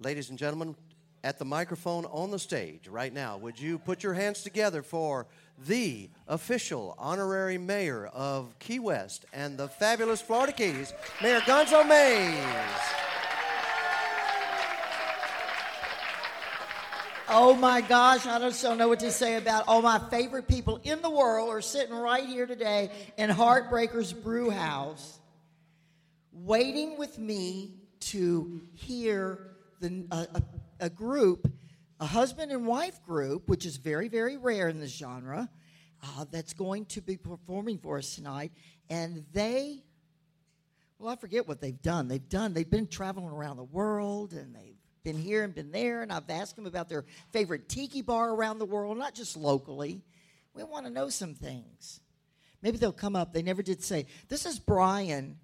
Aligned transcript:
Ladies 0.00 0.30
and 0.30 0.38
gentlemen, 0.38 0.76
at 1.24 1.40
the 1.40 1.44
microphone 1.44 2.04
on 2.04 2.30
the 2.30 2.38
stage 2.38 2.86
right 2.86 3.12
now, 3.12 3.36
would 3.36 3.58
you 3.58 3.80
put 3.80 4.04
your 4.04 4.14
hands 4.14 4.44
together 4.44 4.80
for 4.80 5.26
the 5.66 6.08
official 6.28 6.94
honorary 6.96 7.58
mayor 7.58 8.06
of 8.06 8.56
Key 8.60 8.78
West 8.78 9.24
and 9.32 9.58
the 9.58 9.66
fabulous 9.66 10.22
Florida 10.22 10.52
Keys, 10.52 10.92
Mayor 11.20 11.40
Gonzo 11.40 11.84
Mays? 11.88 12.38
Oh 17.28 17.56
my 17.58 17.80
gosh, 17.80 18.24
I 18.24 18.38
just 18.38 18.62
don't 18.62 18.78
know 18.78 18.86
what 18.86 19.00
to 19.00 19.10
say 19.10 19.34
about 19.34 19.64
all 19.66 19.82
my 19.82 19.98
favorite 20.10 20.46
people 20.46 20.80
in 20.84 21.02
the 21.02 21.10
world 21.10 21.50
are 21.50 21.60
sitting 21.60 21.92
right 21.92 22.24
here 22.24 22.46
today 22.46 22.92
in 23.16 23.30
Heartbreakers 23.30 24.12
Brew 24.12 24.48
House, 24.48 25.18
waiting 26.32 26.96
with 26.98 27.18
me 27.18 27.72
to 27.98 28.60
hear 28.74 29.48
the, 29.80 30.06
a, 30.10 30.42
a, 30.80 30.90
group, 30.90 31.52
a 32.00 32.06
husband 32.06 32.52
and 32.52 32.66
wife 32.66 33.02
group, 33.02 33.48
which 33.48 33.66
is 33.66 33.76
very, 33.76 34.08
very 34.08 34.36
rare 34.36 34.68
in 34.68 34.80
this 34.80 34.96
genre, 34.96 35.48
uh, 36.02 36.24
that's 36.30 36.52
going 36.52 36.86
to 36.86 37.00
be 37.00 37.16
performing 37.16 37.78
for 37.78 37.98
us 37.98 38.14
tonight. 38.14 38.52
And 38.88 39.24
they, 39.32 39.82
well, 40.98 41.10
I 41.10 41.16
forget 41.16 41.48
what 41.48 41.60
they've 41.60 41.80
done. 41.82 42.08
They've 42.08 42.28
done, 42.28 42.54
they've 42.54 42.68
been 42.68 42.86
traveling 42.86 43.28
around 43.28 43.56
the 43.56 43.64
world 43.64 44.32
and 44.32 44.54
they've 44.54 44.76
been 45.04 45.16
here 45.16 45.44
and 45.44 45.54
been 45.54 45.70
there, 45.70 46.02
and 46.02 46.12
I've 46.12 46.28
asked 46.28 46.56
them 46.56 46.66
about 46.66 46.88
their 46.88 47.04
favorite 47.32 47.68
tiki 47.68 48.02
bar 48.02 48.34
around 48.34 48.58
the 48.58 48.66
world, 48.66 48.98
not 48.98 49.14
just 49.14 49.36
locally. 49.36 50.02
We 50.54 50.64
want 50.64 50.86
to 50.86 50.92
know 50.92 51.08
some 51.08 51.34
things. 51.34 52.00
Maybe 52.62 52.76
they'll 52.76 52.92
come 52.92 53.16
up. 53.16 53.32
They 53.32 53.42
never 53.42 53.62
did 53.62 53.82
say. 53.82 54.06
This 54.28 54.44
is 54.44 54.58
Brian. 54.58 55.38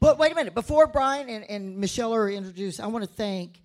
But 0.00 0.18
wait 0.18 0.32
a 0.32 0.34
minute. 0.34 0.54
Before 0.54 0.86
Brian 0.86 1.28
and, 1.28 1.44
and 1.48 1.78
Michelle 1.78 2.14
are 2.14 2.30
introduced, 2.30 2.80
I 2.80 2.86
want 2.88 3.04
to 3.04 3.10
thank 3.10 3.60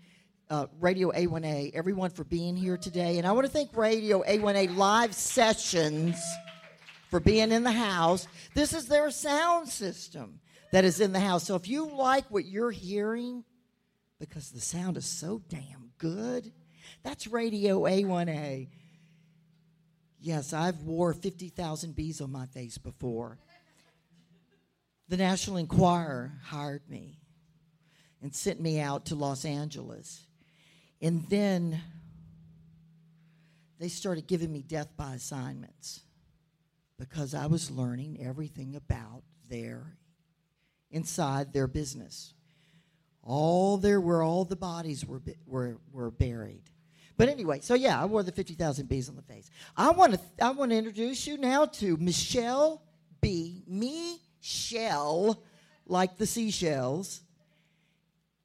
uh, 0.49 0.67
Radio 0.79 1.11
A1A, 1.11 1.75
everyone 1.75 2.09
for 2.09 2.23
being 2.23 2.55
here 2.55 2.77
today. 2.77 3.17
And 3.17 3.27
I 3.27 3.31
want 3.33 3.45
to 3.45 3.51
thank 3.51 3.75
Radio 3.75 4.23
A1A 4.23 4.75
Live 4.75 5.13
Sessions 5.13 6.19
for 7.09 7.19
being 7.19 7.51
in 7.51 7.63
the 7.63 7.71
house. 7.71 8.27
This 8.55 8.73
is 8.73 8.87
their 8.87 9.11
sound 9.11 9.69
system 9.69 10.39
that 10.71 10.85
is 10.85 10.99
in 11.01 11.11
the 11.11 11.19
house. 11.19 11.45
So 11.45 11.55
if 11.55 11.67
you 11.67 11.89
like 11.95 12.29
what 12.29 12.45
you're 12.45 12.71
hearing, 12.71 13.43
because 14.19 14.51
the 14.51 14.59
sound 14.59 14.97
is 14.97 15.05
so 15.05 15.41
damn 15.49 15.91
good. 15.97 16.51
That's 17.03 17.27
Radio 17.27 17.83
A1A. 17.83 18.69
Yes, 20.21 20.51
I've 20.51 20.81
wore 20.81 21.13
50,000 21.13 21.95
bees 21.95 22.19
on 22.21 22.31
my 22.31 22.45
face 22.47 22.77
before. 22.77 23.37
The 25.09 25.17
National 25.17 25.57
Enquirer 25.57 26.31
hired 26.43 26.89
me 26.89 27.19
and 28.21 28.33
sent 28.33 28.61
me 28.61 28.79
out 28.79 29.07
to 29.07 29.15
Los 29.15 29.43
Angeles. 29.43 30.25
And 31.01 31.27
then 31.29 31.81
they 33.79 33.89
started 33.89 34.27
giving 34.27 34.51
me 34.51 34.61
death 34.61 34.95
by 34.95 35.15
assignments 35.15 36.01
because 36.97 37.33
I 37.33 37.47
was 37.47 37.71
learning 37.71 38.19
everything 38.21 38.75
about 38.75 39.23
their 39.49 39.97
inside 40.91 41.53
their 41.53 41.67
business 41.67 42.33
all 43.29 43.77
there 43.77 44.01
where 44.01 44.23
all 44.23 44.43
the 44.43 44.55
bodies 44.55 45.05
were 45.05 45.21
were 45.45 45.77
were 45.91 46.11
buried. 46.11 46.63
But 47.15 47.29
anyway, 47.29 47.59
so 47.61 47.73
yeah, 47.73 48.01
I 48.01 48.05
wore 48.05 48.23
the 48.23 48.31
50,000 48.31 48.87
bees 48.87 49.09
on 49.09 49.15
the 49.15 49.21
face. 49.21 49.51
I 49.75 49.91
want 49.91 50.13
to 50.13 50.19
I 50.41 50.51
want 50.51 50.71
to 50.71 50.77
introduce 50.77 51.27
you 51.27 51.37
now 51.37 51.65
to 51.65 51.97
Michelle 51.97 52.81
B. 53.21 53.63
Michelle, 54.41 55.43
like 55.85 56.17
the 56.17 56.25
seashells, 56.25 57.21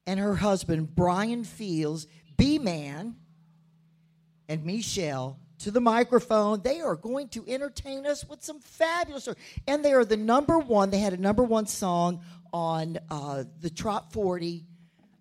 and 0.07 0.19
her 0.19 0.35
husband 0.35 0.95
Brian 0.95 1.43
Fields, 1.43 2.07
B 2.37 2.59
Man, 2.59 3.15
and 4.47 4.65
Michelle 4.65 5.39
to 5.59 5.71
the 5.71 5.81
microphone. 5.81 6.61
They 6.61 6.81
are 6.81 6.95
going 6.95 7.29
to 7.29 7.45
entertain 7.47 8.05
us 8.05 8.27
with 8.27 8.43
some 8.43 8.59
fabulous, 8.59 9.27
and 9.67 9.83
they 9.83 9.93
are 9.93 10.05
the 10.05 10.17
number 10.17 10.59
one. 10.59 10.89
They 10.89 10.99
had 10.99 11.13
a 11.13 11.21
number 11.21 11.43
one 11.43 11.65
song 11.65 12.21
on 12.53 12.97
uh, 13.09 13.45
the 13.61 13.69
Trop 13.69 14.13
40 14.13 14.65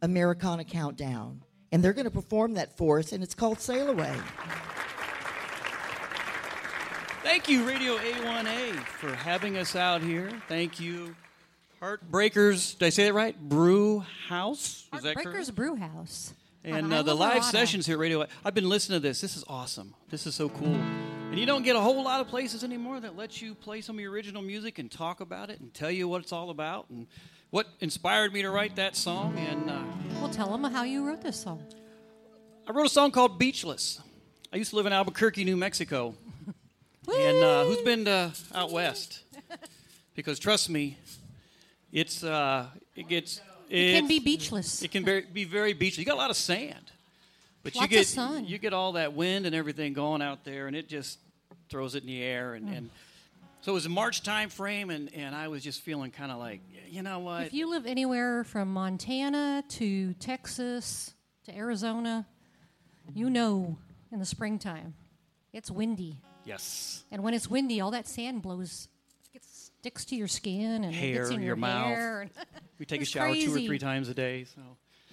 Americana 0.03 0.65
Countdown. 0.65 1.43
And 1.73 1.83
they're 1.83 1.93
going 1.93 2.05
to 2.05 2.11
perform 2.11 2.55
that 2.55 2.77
for 2.77 3.01
us, 3.01 3.13
and 3.13 3.23
it's 3.23 3.35
called 3.35 3.59
Sail 3.59 3.89
Away. 3.91 4.15
Thank 7.25 7.49
you, 7.49 7.67
Radio 7.67 7.97
A1A, 7.97 8.77
for 8.85 9.15
having 9.15 9.57
us 9.57 9.75
out 9.75 10.03
here. 10.03 10.31
Thank 10.47 10.79
you, 10.79 11.17
Heartbreakers. 11.81 12.79
Did 12.79 12.85
I 12.85 12.91
say 12.91 13.05
that 13.05 13.15
right? 13.15 13.35
Brew 13.41 14.05
House? 14.29 14.87
Is 14.93 15.03
Heartbreakers 15.03 15.55
Brew 15.55 15.75
House. 15.75 16.35
And 16.65 16.93
uh, 16.93 17.03
the 17.03 17.15
live 17.15 17.43
sessions 17.43 17.87
here 17.87 17.97
at 17.97 17.99
Radio, 17.99 18.27
I've 18.45 18.53
been 18.53 18.69
listening 18.69 19.01
to 19.01 19.09
this. 19.09 19.23
This 19.23 19.39
is 19.39 19.45
awesome. 19.49 19.95
This 20.11 20.27
is 20.27 20.35
so 20.35 20.51
cool. 20.51 20.75
And 21.31 21.39
you 21.39 21.47
don't 21.47 21.63
get 21.63 21.77
a 21.77 21.81
whole 21.81 22.05
lot 22.05 22.21
of 22.21 22.29
places 22.29 22.63
anymore 22.63 23.01
that 23.01 23.17
let 23.17 23.41
you 23.41 23.55
play 23.55 23.81
some 23.81 23.97
of 23.97 24.01
your 24.01 24.13
original 24.13 24.43
music 24.43 24.79
and 24.79 24.91
talk 24.91 25.21
about 25.21 25.49
it 25.49 25.61
and 25.61 25.73
tell 25.73 25.91
you 25.91 26.07
what 26.07 26.21
it's 26.21 26.33
all 26.33 26.51
about 26.51 26.91
and 26.91 27.07
what 27.49 27.67
inspired 27.81 28.35
me 28.35 28.43
to 28.43 28.51
write 28.51 28.77
that 28.77 28.97
song. 28.97 29.39
And 29.39 29.71
uh, 29.71 29.83
well, 30.21 30.29
tell 30.29 30.51
them 30.55 30.71
how 30.71 30.83
you 30.83 31.07
wrote 31.07 31.23
this 31.23 31.41
song. 31.41 31.65
I 32.69 32.73
wrote 32.73 32.85
a 32.85 32.91
song 32.91 33.13
called 33.13 33.39
Beachless. 33.39 34.03
I 34.53 34.57
used 34.57 34.71
to 34.71 34.77
live 34.77 34.85
in 34.85 34.93
Albuquerque, 34.93 35.45
New 35.45 35.57
Mexico. 35.57 36.15
And 37.09 37.45
uh, 37.45 37.65
who's 37.65 37.83
been 37.83 38.05
to 38.07 38.33
out 38.55 38.71
west? 38.71 39.21
Because 40.15 40.39
trust 40.39 40.71
me, 40.71 40.99
it's 41.93 42.23
uh, 42.23 42.67
it 42.95 43.09
gets 43.09 43.41
it 43.69 44.01
can 44.01 44.09
be 44.09 44.21
beachless. 44.21 44.83
It 44.83 44.91
can 44.91 45.05
be, 45.05 45.23
be 45.33 45.45
very 45.45 45.73
beachless. 45.73 45.99
You 45.99 46.05
got 46.05 46.15
a 46.15 46.19
lot 46.19 46.31
of 46.31 46.37
sand, 46.37 46.93
but 47.63 47.75
Lots 47.75 47.83
you 47.91 47.97
get 47.97 48.07
sun. 48.07 48.45
you 48.45 48.59
get 48.59 48.73
all 48.73 48.93
that 48.93 49.15
wind 49.15 49.47
and 49.47 49.55
everything 49.55 49.93
going 49.93 50.23
out 50.23 50.45
there, 50.45 50.67
and 50.67 50.77
it 50.77 50.89
just 50.89 51.19
throws 51.69 51.95
it 51.95 52.03
in 52.03 52.07
the 52.07 52.23
air. 52.23 52.55
And, 52.55 52.69
mm. 52.69 52.77
and 52.77 52.91
so 53.63 53.73
it 53.73 53.75
was 53.75 53.87
a 53.87 53.91
March 53.91 54.23
time 54.23 54.51
frame, 54.51 54.91
and, 54.91 55.13
and 55.15 55.35
I 55.35 55.49
was 55.49 55.63
just 55.63 55.81
feeling 55.81 56.11
kind 56.11 56.31
of 56.31 56.39
like, 56.39 56.61
you 56.89 57.03
know 57.03 57.19
what? 57.21 57.47
If 57.47 57.55
you 57.55 57.69
live 57.69 57.87
anywhere 57.87 58.45
from 58.45 58.73
Montana 58.73 59.65
to 59.71 60.13
Texas 60.15 61.15
to 61.47 61.57
Arizona, 61.57 62.27
you 63.15 63.31
know 63.31 63.79
in 64.13 64.19
the 64.19 64.27
springtime 64.27 64.95
it's 65.53 65.71
windy. 65.71 66.21
Yes. 66.45 67.05
And 67.11 67.23
when 67.23 67.35
it's 67.35 67.49
windy, 67.49 67.81
all 67.81 67.91
that 67.93 68.07
sand 68.07 68.43
blows, 68.43 68.89
gets, 69.33 69.71
sticks 69.81 70.05
to 70.07 70.17
your 70.17 70.29
skin 70.29 70.85
and 70.85 70.95
hair, 70.95 71.23
gets 71.23 71.31
in 71.31 71.37
your, 71.37 71.49
your 71.49 71.57
mouth. 71.57 72.29
we 72.79 72.87
take 72.87 73.03
a 73.03 73.05
shower 73.05 73.29
crazy. 73.29 73.47
two 73.47 73.57
or 73.57 73.61
three 73.61 73.79
times 73.79 74.09
a 74.09 74.15
day. 74.15 74.45
So 74.45 74.61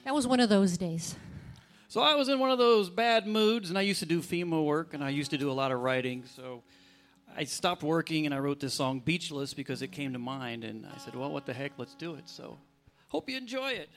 that 0.06 0.14
was 0.14 0.28
one 0.28 0.40
of 0.40 0.50
those 0.50 0.78
days. 0.78 1.16
So 1.88 2.02
I 2.02 2.16
was 2.16 2.30
in 2.30 2.40
one 2.40 2.52
of 2.52 2.58
those 2.58 2.90
bad 2.90 3.28
moods, 3.28 3.70
and 3.70 3.78
I 3.78 3.82
used 3.82 4.00
to 4.00 4.06
do 4.06 4.22
FEMA 4.22 4.64
work, 4.64 4.94
and 4.94 5.04
I 5.04 5.10
used 5.10 5.32
to 5.32 5.38
do 5.38 5.52
a 5.52 5.54
lot 5.54 5.72
of 5.72 5.82
writing. 5.82 6.24
So 6.36 6.64
I 7.36 7.46
stopped 7.46 7.84
working 7.84 8.26
and 8.26 8.36
I 8.36 8.40
wrote 8.40 8.60
this 8.60 8.74
song 8.74 9.00
Beachless 9.00 9.54
because 9.54 9.82
it 9.82 9.92
came 9.92 10.14
to 10.14 10.20
mind 10.20 10.64
and 10.64 10.86
I 10.86 10.98
said, 10.98 11.16
well, 11.16 11.32
what 11.32 11.46
the 11.46 11.54
heck, 11.54 11.74
let's 11.78 11.96
do 11.96 12.16
it. 12.16 12.28
So 12.28 12.58
hope 13.08 13.30
you 13.30 13.38
enjoy 13.38 13.72
it. 13.72 13.90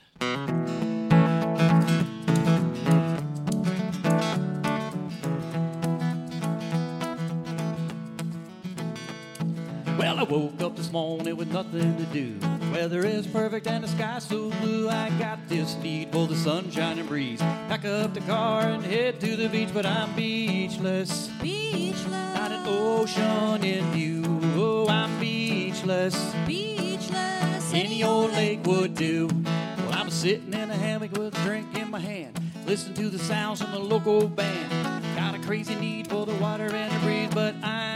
Woke 10.29 10.61
up 10.61 10.75
this 10.75 10.91
morning 10.91 11.35
with 11.37 11.51
nothing 11.51 11.97
to 11.97 12.03
do. 12.05 12.39
Weather 12.73 13.05
is 13.05 13.27
perfect 13.27 13.67
and 13.67 13.83
the 13.83 13.87
sky 13.87 14.19
so 14.19 14.49
blue. 14.61 14.89
I 14.89 15.09
got 15.19 15.47
this 15.47 15.75
need 15.77 16.11
for 16.11 16.27
the 16.27 16.35
sunshine 16.35 16.99
and 16.99 17.07
breeze. 17.07 17.39
Pack 17.39 17.85
up 17.85 18.13
the 18.13 18.21
car 18.21 18.61
and 18.61 18.83
head 18.83 19.19
to 19.21 19.35
the 19.35 19.47
beach, 19.47 19.69
but 19.73 19.85
I'm 19.85 20.13
beachless. 20.15 21.29
Beachless. 21.41 22.35
Not 22.35 22.51
an 22.51 22.63
ocean 22.65 23.63
in 23.63 23.83
view. 23.91 24.23
Oh, 24.55 24.87
I'm 24.89 25.19
beachless. 25.19 26.15
Beachless. 26.45 27.73
Any 27.73 28.03
old 28.03 28.31
lake 28.31 28.65
would 28.65 28.95
do. 28.95 29.27
Well, 29.27 29.93
I'm 29.93 30.09
sitting 30.09 30.53
in 30.53 30.69
a 30.71 30.75
hammock 30.75 31.11
with 31.11 31.37
a 31.37 31.43
drink 31.43 31.77
in 31.77 31.91
my 31.91 31.99
hand. 31.99 32.39
Listen 32.65 32.93
to 32.95 33.09
the 33.09 33.19
sounds 33.19 33.61
from 33.61 33.71
the 33.71 33.79
local 33.79 34.27
band. 34.27 35.05
Got 35.15 35.35
a 35.35 35.39
crazy 35.39 35.75
need 35.75 36.07
for 36.07 36.25
the 36.25 36.35
water 36.35 36.65
and 36.73 36.91
the 36.93 36.99
breeze, 37.05 37.29
but 37.33 37.55
I'm 37.63 37.94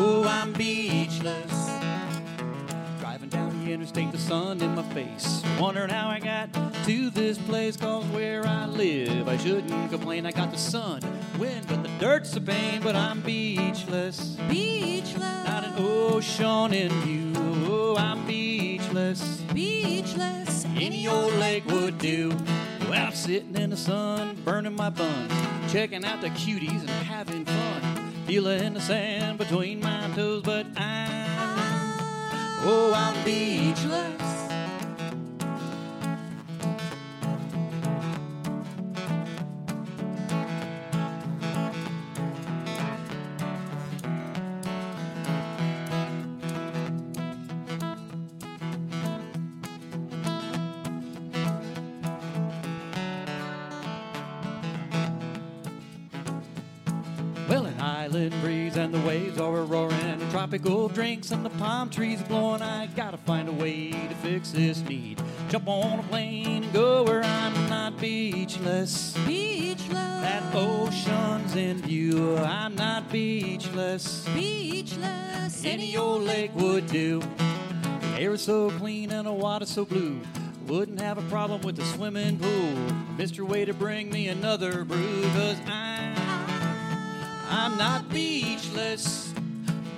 Oh, 0.00 0.22
I'm 0.28 0.52
beachless. 0.52 1.50
Driving 3.00 3.30
down 3.30 3.64
the 3.64 3.72
interstate, 3.72 4.12
the 4.12 4.18
sun 4.18 4.62
in 4.62 4.76
my 4.76 4.84
face. 4.94 5.42
Wondering 5.58 5.90
how 5.90 6.06
I 6.08 6.20
got 6.20 6.52
to 6.84 7.10
this 7.10 7.36
place, 7.36 7.76
cause 7.76 8.04
where 8.06 8.46
I 8.46 8.66
live, 8.66 9.26
I 9.26 9.36
shouldn't 9.38 9.90
complain. 9.90 10.24
I 10.24 10.30
got 10.30 10.52
the 10.52 10.56
sun, 10.56 11.00
wind, 11.36 11.66
but 11.66 11.82
the 11.82 11.88
dirt's 11.98 12.36
a 12.36 12.40
pain, 12.40 12.80
but 12.80 12.94
I'm 12.94 13.22
beachless. 13.22 14.36
Beachless. 14.48 15.48
Not 15.48 15.64
an 15.64 15.74
ocean 15.78 16.72
in 16.74 16.92
view. 17.00 17.32
Oh, 17.66 17.96
I'm 17.98 18.24
beachless. 18.24 19.40
Beachless. 19.52 20.64
Any 20.76 21.08
old 21.08 21.34
lake 21.34 21.66
would 21.66 21.98
do. 21.98 22.28
Well, 22.88 23.04
I'm 23.04 23.14
sitting 23.14 23.56
in 23.56 23.70
the 23.70 23.76
sun, 23.76 24.36
burning 24.44 24.76
my 24.76 24.90
buns, 24.90 25.32
checking 25.72 26.04
out 26.04 26.20
the 26.20 26.30
cuties 26.30 26.82
and 26.82 26.90
having 26.90 27.44
fun 27.44 27.97
feeling 28.28 28.74
the 28.74 28.80
sand 28.80 29.38
between 29.38 29.80
my 29.80 30.06
toes, 30.14 30.42
but 30.42 30.66
I'm, 30.76 31.98
oh, 32.62 32.92
I'm 32.94 33.24
beachless. 33.24 34.37
Tropical 60.48 60.88
drinks 60.88 61.30
and 61.30 61.44
the 61.44 61.50
palm 61.50 61.90
trees 61.90 62.22
blowing. 62.22 62.62
I 62.62 62.86
gotta 62.86 63.18
find 63.18 63.50
a 63.50 63.52
way 63.52 63.90
to 63.90 64.14
fix 64.22 64.50
this 64.50 64.80
need. 64.80 65.22
Jump 65.50 65.68
on 65.68 65.98
a 65.98 66.02
plane 66.04 66.64
and 66.64 66.72
go 66.72 67.02
where 67.02 67.22
I'm 67.22 67.68
not 67.68 67.98
beachless. 67.98 69.14
Beachless. 69.26 69.92
That 69.92 70.42
ocean's 70.54 71.54
in 71.54 71.82
view. 71.82 72.38
I'm 72.38 72.74
not 72.74 73.10
beachless. 73.12 74.26
Beachless. 74.28 75.66
Any 75.66 75.98
old 75.98 76.22
lake 76.22 76.52
would 76.54 76.86
do. 76.86 77.20
The 78.00 78.06
air 78.18 78.32
is 78.32 78.40
so 78.40 78.70
clean 78.70 79.12
and 79.12 79.26
the 79.26 79.32
water 79.34 79.66
so 79.66 79.84
blue. 79.84 80.18
Wouldn't 80.66 80.98
have 80.98 81.18
a 81.18 81.28
problem 81.28 81.60
with 81.60 81.76
the 81.76 81.84
swimming 81.84 82.38
pool. 82.38 82.74
Mr. 83.18 83.46
Waiter, 83.46 83.74
bring 83.74 84.10
me 84.10 84.28
another 84.28 84.86
brew, 84.86 85.22
cause 85.34 85.58
I'm, 85.66 86.16
I'm 87.50 87.76
not 87.76 88.08
beachless, 88.08 89.27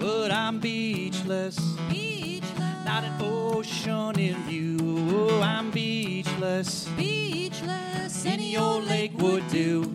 but 0.01 0.33
I'm 0.33 0.59
beachless. 0.59 1.59
Beachless. 1.89 2.85
Not 2.85 3.05
an 3.05 3.15
ocean 3.21 4.19
in 4.19 4.35
view. 4.45 4.79
Oh, 4.81 5.41
I'm 5.43 5.71
beachless. 5.71 6.89
Beachless. 6.97 8.27
Any 8.27 8.57
old 8.57 8.85
lake 8.87 9.13
would 9.19 9.47
do. 9.49 9.95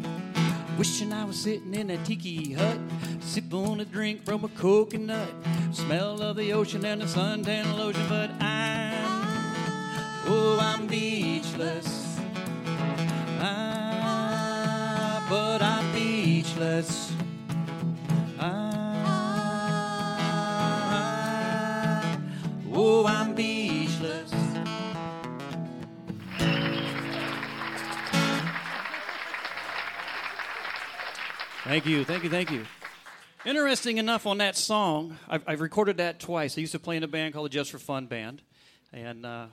Wishing 0.78 1.12
I 1.12 1.24
was 1.25 1.42
sitting 1.42 1.74
in 1.74 1.90
a 1.90 1.98
tiki 2.04 2.54
hut, 2.54 2.78
sipping 3.22 3.80
a 3.80 3.86
drink 3.86 4.24
from 4.25 4.44
a 4.44 4.50
coconut. 4.50 5.30
Smell 5.72 6.22
of 6.22 6.36
the 6.36 6.54
ocean 6.54 6.86
and 6.86 7.02
the 7.02 7.06
suntan 7.06 7.78
lotion, 7.78 8.06
but 8.10 8.30
I'm, 8.42 8.94
oh, 10.28 10.60
I'm 10.62 10.86
beachless. 10.88 12.19
Ah, 13.40 15.25
but 15.30 15.62
I'm 15.62 15.94
beachless. 15.94 17.13
Ah, 18.38 18.75
oh, 22.75 23.06
I'm 23.07 23.33
beachless. 23.36 24.31
Thank 31.63 31.88
you, 31.88 32.06
thank 32.06 32.24
you, 32.24 32.30
thank 32.30 32.51
you. 32.51 32.63
Interesting 33.44 33.98
enough 33.98 34.27
on 34.27 34.38
that 34.38 34.56
song, 34.56 35.18
I've, 35.27 35.44
I've 35.48 35.62
recorded 35.62 35.98
that 35.98 36.19
twice. 36.19 36.57
I 36.57 36.62
used 36.62 36.74
to 36.74 36.80
play 36.80 36.95
in 36.95 37.04
a 37.04 37.07
band 37.07 37.33
called 37.33 37.45
the 37.45 37.50
Just 37.50 37.72
for 37.72 37.80
Fun 37.80 38.06
Band. 38.06 38.42
And 38.94 39.25
uh, 39.25 39.48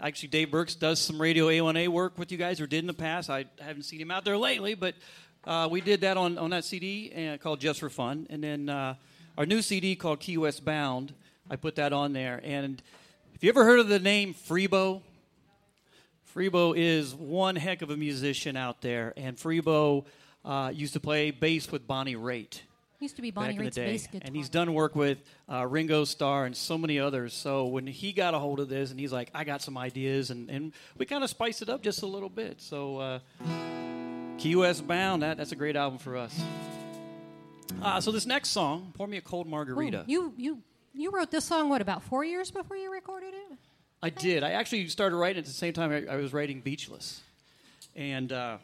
actually, 0.00 0.28
Dave 0.28 0.50
Burks 0.50 0.74
does 0.74 1.00
some 1.00 1.20
radio 1.20 1.46
A1A 1.46 1.88
work 1.88 2.18
with 2.18 2.32
you 2.32 2.38
guys, 2.38 2.60
or 2.60 2.66
did 2.66 2.78
in 2.78 2.86
the 2.86 2.94
past. 2.94 3.30
I 3.30 3.46
haven't 3.58 3.82
seen 3.82 4.00
him 4.00 4.10
out 4.10 4.24
there 4.24 4.36
lately, 4.36 4.74
but 4.74 4.94
uh, 5.44 5.68
we 5.70 5.80
did 5.80 6.00
that 6.02 6.16
on, 6.16 6.38
on 6.38 6.50
that 6.50 6.64
CD 6.64 7.12
uh, 7.32 7.36
called 7.38 7.60
Just 7.60 7.80
for 7.80 7.90
Fun. 7.90 8.26
And 8.30 8.42
then 8.42 8.68
uh, 8.68 8.94
our 9.36 9.46
new 9.46 9.60
CD 9.60 9.96
called 9.96 10.20
Key 10.20 10.38
West 10.38 10.64
Bound, 10.64 11.14
I 11.50 11.56
put 11.56 11.76
that 11.76 11.92
on 11.92 12.12
there. 12.12 12.40
And 12.42 12.80
if 13.34 13.42
you 13.42 13.50
ever 13.50 13.64
heard 13.64 13.80
of 13.80 13.88
the 13.88 13.98
name 13.98 14.34
Freebo, 14.34 15.02
Freebo 16.34 16.74
is 16.76 17.14
one 17.14 17.56
heck 17.56 17.82
of 17.82 17.90
a 17.90 17.96
musician 17.96 18.56
out 18.56 18.80
there, 18.80 19.12
and 19.16 19.36
Freebo 19.36 20.04
uh, 20.44 20.70
used 20.72 20.92
to 20.92 21.00
play 21.00 21.32
bass 21.32 21.70
with 21.70 21.86
Bonnie 21.86 22.16
Raitt 22.16 22.60
Used 23.00 23.16
to 23.16 23.22
be 23.22 23.30
Bonnie 23.30 23.54
back 23.54 23.56
in 23.56 23.58
the 23.58 23.64
Raitt's 23.64 23.76
bass 23.76 24.06
guitar. 24.08 24.20
and 24.26 24.36
he's 24.36 24.50
done 24.50 24.74
work 24.74 24.94
with 24.94 25.22
uh, 25.50 25.66
Ringo 25.66 26.04
Starr 26.04 26.44
and 26.44 26.54
so 26.54 26.76
many 26.76 26.98
others. 26.98 27.32
So 27.32 27.64
when 27.64 27.86
he 27.86 28.12
got 28.12 28.34
a 28.34 28.38
hold 28.38 28.60
of 28.60 28.68
this, 28.68 28.90
and 28.90 29.00
he's 29.00 29.10
like, 29.10 29.30
"I 29.34 29.44
got 29.44 29.62
some 29.62 29.78
ideas," 29.78 30.30
and, 30.30 30.50
and 30.50 30.72
we 30.98 31.06
kind 31.06 31.24
of 31.24 31.30
spiced 31.30 31.62
it 31.62 31.70
up 31.70 31.82
just 31.82 32.02
a 32.02 32.06
little 32.06 32.28
bit. 32.28 32.60
So 32.60 32.98
uh, 32.98 33.18
Key 34.36 34.54
West 34.54 34.86
Bound, 34.86 35.22
that, 35.22 35.38
that's 35.38 35.50
a 35.52 35.56
great 35.56 35.76
album 35.76 35.98
for 35.98 36.18
us. 36.18 36.38
Uh, 37.80 38.02
so 38.02 38.12
this 38.12 38.26
next 38.26 38.50
song, 38.50 38.92
"Pour 38.94 39.06
Me 39.06 39.16
a 39.16 39.22
Cold 39.22 39.46
Margarita," 39.46 40.02
Ooh, 40.02 40.04
you 40.06 40.34
you 40.36 40.58
you 40.94 41.10
wrote 41.10 41.30
this 41.30 41.44
song 41.44 41.68
what 41.68 41.80
about 41.80 42.02
four 42.02 42.24
years 42.24 42.50
before 42.50 42.76
you 42.76 42.92
recorded 42.92 43.34
it? 43.34 43.58
I 44.02 44.10
did. 44.10 44.42
I 44.42 44.52
actually 44.52 44.88
started 44.88 45.16
writing 45.16 45.38
at 45.38 45.44
the 45.44 45.52
same 45.52 45.72
time 45.72 45.92
I, 45.92 46.14
I 46.14 46.16
was 46.16 46.32
writing 46.32 46.60
Beachless. 46.60 47.20
And 47.94 48.32
uh, 48.32 48.58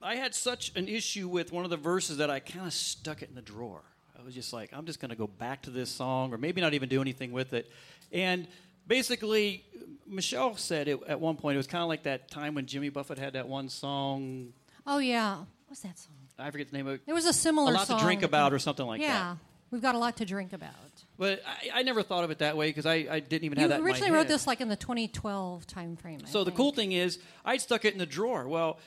I 0.00 0.16
had 0.16 0.34
such 0.34 0.72
an 0.76 0.88
issue 0.88 1.28
with 1.28 1.52
one 1.52 1.64
of 1.64 1.70
the 1.70 1.76
verses 1.76 2.18
that 2.18 2.30
I 2.30 2.40
kind 2.40 2.66
of 2.66 2.72
stuck 2.72 3.22
it 3.22 3.28
in 3.28 3.34
the 3.34 3.42
drawer. 3.42 3.82
I 4.18 4.24
was 4.24 4.34
just 4.34 4.52
like, 4.52 4.70
I'm 4.72 4.86
just 4.86 5.00
going 5.00 5.10
to 5.10 5.16
go 5.16 5.26
back 5.26 5.62
to 5.62 5.70
this 5.70 5.90
song, 5.90 6.32
or 6.32 6.38
maybe 6.38 6.60
not 6.60 6.74
even 6.74 6.88
do 6.88 7.00
anything 7.00 7.32
with 7.32 7.52
it. 7.52 7.70
And 8.12 8.46
basically, 8.86 9.64
Michelle 10.06 10.56
said 10.56 10.88
it 10.88 11.00
at 11.06 11.20
one 11.20 11.36
point, 11.36 11.54
it 11.54 11.58
was 11.58 11.66
kind 11.66 11.82
of 11.82 11.88
like 11.88 12.04
that 12.04 12.30
time 12.30 12.54
when 12.54 12.66
Jimmy 12.66 12.88
Buffett 12.88 13.18
had 13.18 13.34
that 13.34 13.48
one 13.48 13.68
song. 13.68 14.52
Oh 14.86 14.98
yeah, 14.98 15.38
what's 15.66 15.80
that 15.80 15.98
song? 15.98 16.14
I 16.38 16.50
forget 16.50 16.70
the 16.70 16.76
name 16.76 16.86
of 16.86 16.94
it. 16.94 17.06
There 17.06 17.14
was 17.14 17.26
a 17.26 17.32
similar 17.32 17.72
song. 17.74 17.86
A 17.86 17.92
lot 17.92 17.98
to 17.98 18.04
drink 18.04 18.22
about 18.22 18.52
or 18.52 18.58
something 18.58 18.86
like 18.86 19.00
yeah, 19.00 19.06
that. 19.06 19.14
Yeah. 19.14 19.36
We've 19.70 19.82
got 19.82 19.94
a 19.94 19.98
lot 19.98 20.16
to 20.18 20.24
drink 20.24 20.52
about. 20.52 20.72
But 21.18 21.42
I, 21.44 21.80
I 21.80 21.82
never 21.82 22.02
thought 22.02 22.22
of 22.22 22.30
it 22.30 22.38
that 22.38 22.56
way 22.56 22.68
because 22.68 22.86
I, 22.86 23.06
I 23.10 23.20
didn't 23.20 23.44
even 23.44 23.58
You 23.58 23.62
have 23.62 23.70
that 23.70 23.78
in 23.80 23.84
my 23.84 23.90
originally 23.90 24.12
wrote 24.12 24.28
this 24.28 24.46
like 24.46 24.60
in 24.60 24.68
the 24.68 24.76
2012 24.76 25.66
time 25.66 25.96
frame. 25.96 26.20
I 26.24 26.28
So 26.28 26.44
the 26.44 26.52
cool 26.52 26.72
thing 26.72 26.92
is, 26.92 27.18
I 27.44 27.56
stuck 27.56 27.84
it 27.84 27.92
in 27.92 27.98
the 27.98 28.06
drawer. 28.06 28.46
Well, 28.46 28.78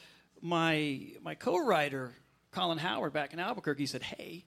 my 0.42 1.08
my 1.22 1.36
co-writer 1.36 2.14
Colin 2.52 2.78
Howard 2.78 3.14
back 3.14 3.34
in 3.34 3.40
Albuquerque 3.40 3.86
said, 3.86 4.02
"Hey, 4.02 4.46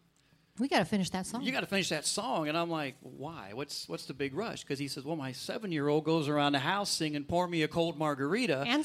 we 0.58 0.66
got 0.68 0.78
to 0.78 0.84
finish 0.84 1.10
that 1.10 1.26
song. 1.26 1.42
you 1.42 1.52
got 1.52 1.60
to 1.60 1.66
finish 1.66 1.90
that 1.90 2.06
song." 2.06 2.48
And 2.48 2.56
I'm 2.56 2.70
like, 2.70 2.96
"Why? 3.00 3.50
What's 3.52 3.88
what's 3.88 4.06
the 4.06 4.14
big 4.14 4.34
rush?" 4.34 4.62
Because 4.62 4.78
he 4.78 4.88
says, 4.88 5.04
"Well, 5.04 5.16
my 5.16 5.32
seven-year-old 5.32 6.04
goes 6.04 6.26
around 6.28 6.52
the 6.52 6.60
house 6.60 6.90
singing 6.90 7.24
"Pour 7.24 7.46
Me 7.46 7.62
a 7.62 7.68
Cold 7.68 7.98
Margarita," 7.98 8.64
and, 8.66 8.84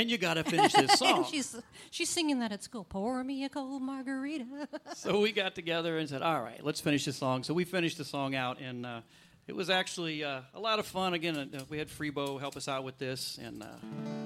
and 0.00 0.10
you 0.10 0.18
got 0.18 0.34
to 0.34 0.44
finish 0.44 0.72
this 0.72 0.92
song." 0.98 1.18
and 1.18 1.26
she's 1.26 1.56
she's 1.90 2.08
singing 2.08 2.38
that 2.40 2.52
at 2.52 2.62
school. 2.62 2.84
Pour 2.84 3.22
me 3.24 3.44
a 3.44 3.48
cold 3.48 3.82
margarita. 3.82 4.46
so 4.94 5.20
we 5.20 5.32
got 5.32 5.54
together 5.54 5.98
and 5.98 6.08
said, 6.08 6.22
"All 6.22 6.42
right, 6.42 6.64
let's 6.64 6.80
finish 6.80 7.04
the 7.04 7.12
song." 7.12 7.42
So 7.42 7.54
we 7.54 7.64
finished 7.64 7.98
the 7.98 8.04
song 8.04 8.34
out, 8.34 8.60
and 8.60 8.86
uh, 8.86 9.00
it 9.46 9.54
was 9.54 9.70
actually 9.70 10.24
uh, 10.24 10.40
a 10.54 10.60
lot 10.60 10.78
of 10.78 10.86
fun. 10.86 11.14
Again, 11.14 11.36
uh, 11.36 11.60
we 11.68 11.78
had 11.78 11.88
Freebo 11.88 12.40
help 12.40 12.56
us 12.56 12.68
out 12.68 12.84
with 12.84 12.98
this, 12.98 13.38
and. 13.42 13.62
Uh, 13.62 13.66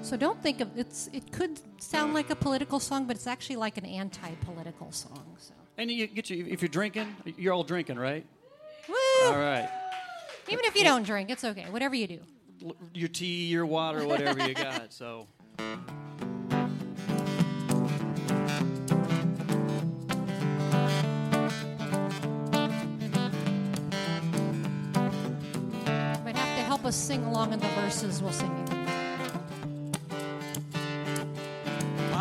so 0.01 0.15
don't 0.15 0.41
think 0.41 0.61
of 0.61 0.77
it's. 0.77 1.09
It 1.13 1.31
could 1.31 1.59
sound 1.81 2.13
like 2.13 2.29
a 2.29 2.35
political 2.35 2.79
song, 2.79 3.05
but 3.05 3.15
it's 3.15 3.27
actually 3.27 3.55
like 3.55 3.77
an 3.77 3.85
anti-political 3.85 4.91
song. 4.91 5.35
So 5.39 5.53
and 5.77 5.91
you 5.91 6.07
get 6.07 6.29
you 6.29 6.45
if 6.47 6.61
you're 6.61 6.69
drinking, 6.69 7.15
you're 7.37 7.53
all 7.53 7.63
drinking, 7.63 7.97
right? 7.97 8.25
woo! 8.87 9.27
All 9.27 9.37
right. 9.37 9.69
Even 10.49 10.65
if 10.65 10.75
you 10.75 10.83
don't 10.83 11.03
drink, 11.03 11.29
it's 11.29 11.43
okay. 11.43 11.65
Whatever 11.69 11.95
you 11.95 12.07
do. 12.07 12.19
your 12.93 13.09
tea, 13.09 13.47
your 13.47 13.65
water, 13.65 14.05
whatever 14.05 14.47
you 14.47 14.53
got. 14.53 14.93
So 14.93 15.27
Might 26.23 26.35
have 26.35 26.57
to 26.57 26.63
help 26.63 26.85
us 26.85 26.95
sing 26.95 27.23
along 27.25 27.53
in 27.53 27.59
the 27.59 27.67
verses. 27.67 28.21
We'll 28.21 28.31
sing 28.31 28.51
it. 28.51 28.75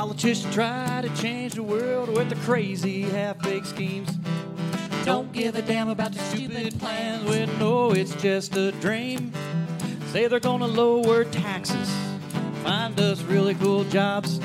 politicians 0.07 0.55
try 0.55 1.01
to 1.03 1.23
change 1.23 1.55
the 1.55 1.63
world 1.63 2.09
with 2.09 2.29
their 2.29 2.39
crazy 2.45 3.03
half-baked 3.03 3.67
schemes. 3.67 4.11
Don't 5.05 5.33
give 5.33 5.57
a 5.57 5.63
damn 5.63 5.89
about 5.89 6.13
the 6.13 6.19
stupid 6.21 6.79
plans 6.79 7.25
when 7.29 7.59
no, 7.59 7.91
it's 7.91 8.15
just 8.23 8.57
a 8.57 8.71
dream. 8.73 9.33
Say 10.13 10.29
they're 10.29 10.41
gonna 10.41 10.67
lower 10.67 11.25
taxes, 11.25 11.84
find 12.65 12.99
us 12.99 13.21
really 13.23 13.55
cool 13.55 13.85
jobs. 13.85 14.41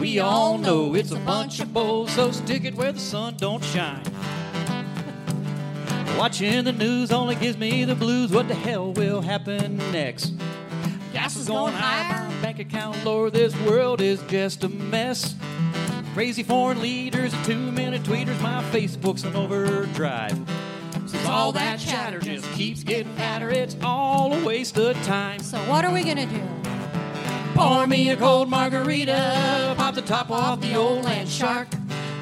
We 0.00 0.18
all 0.18 0.56
know 0.56 0.94
it's 0.94 1.12
a 1.12 1.18
bunch 1.18 1.60
of 1.60 1.74
bull, 1.74 2.08
so 2.08 2.32
stick 2.32 2.64
it 2.64 2.74
where 2.74 2.90
the 2.90 2.98
sun 2.98 3.36
don't 3.36 3.62
shine. 3.62 4.02
Watching 6.16 6.64
the 6.64 6.72
news 6.72 7.12
only 7.12 7.34
gives 7.34 7.58
me 7.58 7.84
the 7.84 7.94
blues. 7.94 8.30
What 8.30 8.48
the 8.48 8.54
hell 8.54 8.94
will 8.94 9.20
happen 9.20 9.76
next? 9.92 10.32
Gas 11.12 11.36
is 11.36 11.46
going 11.46 11.74
higher, 11.74 12.30
bank 12.40 12.60
account 12.60 13.04
lower. 13.04 13.28
This 13.28 13.54
world 13.60 14.00
is 14.00 14.22
just 14.22 14.64
a 14.64 14.68
mess. 14.70 15.34
Crazy 16.14 16.42
foreign 16.42 16.80
leaders 16.80 17.34
and 17.34 17.44
two-minute 17.44 18.04
tweeters. 18.04 18.40
My 18.40 18.62
Facebook's 18.70 19.24
on 19.24 19.36
overdrive. 19.36 20.38
Since 21.06 21.26
all 21.26 21.52
that 21.52 21.78
chatter 21.78 22.20
just 22.20 22.50
keeps 22.52 22.82
getting 22.82 23.12
fatter, 23.16 23.50
it's 23.50 23.76
all 23.82 24.32
a 24.32 24.44
waste 24.44 24.78
of 24.78 24.96
time. 25.04 25.40
So 25.40 25.58
what 25.68 25.84
are 25.84 25.92
we 25.92 26.04
gonna 26.04 26.26
do? 26.26 26.53
Pour 27.54 27.86
me 27.86 28.10
a 28.10 28.16
cold 28.16 28.50
margarita, 28.50 29.74
pop 29.76 29.94
the 29.94 30.02
top 30.02 30.28
off 30.30 30.60
the 30.60 30.74
old 30.74 31.04
land 31.04 31.28
shark. 31.28 31.68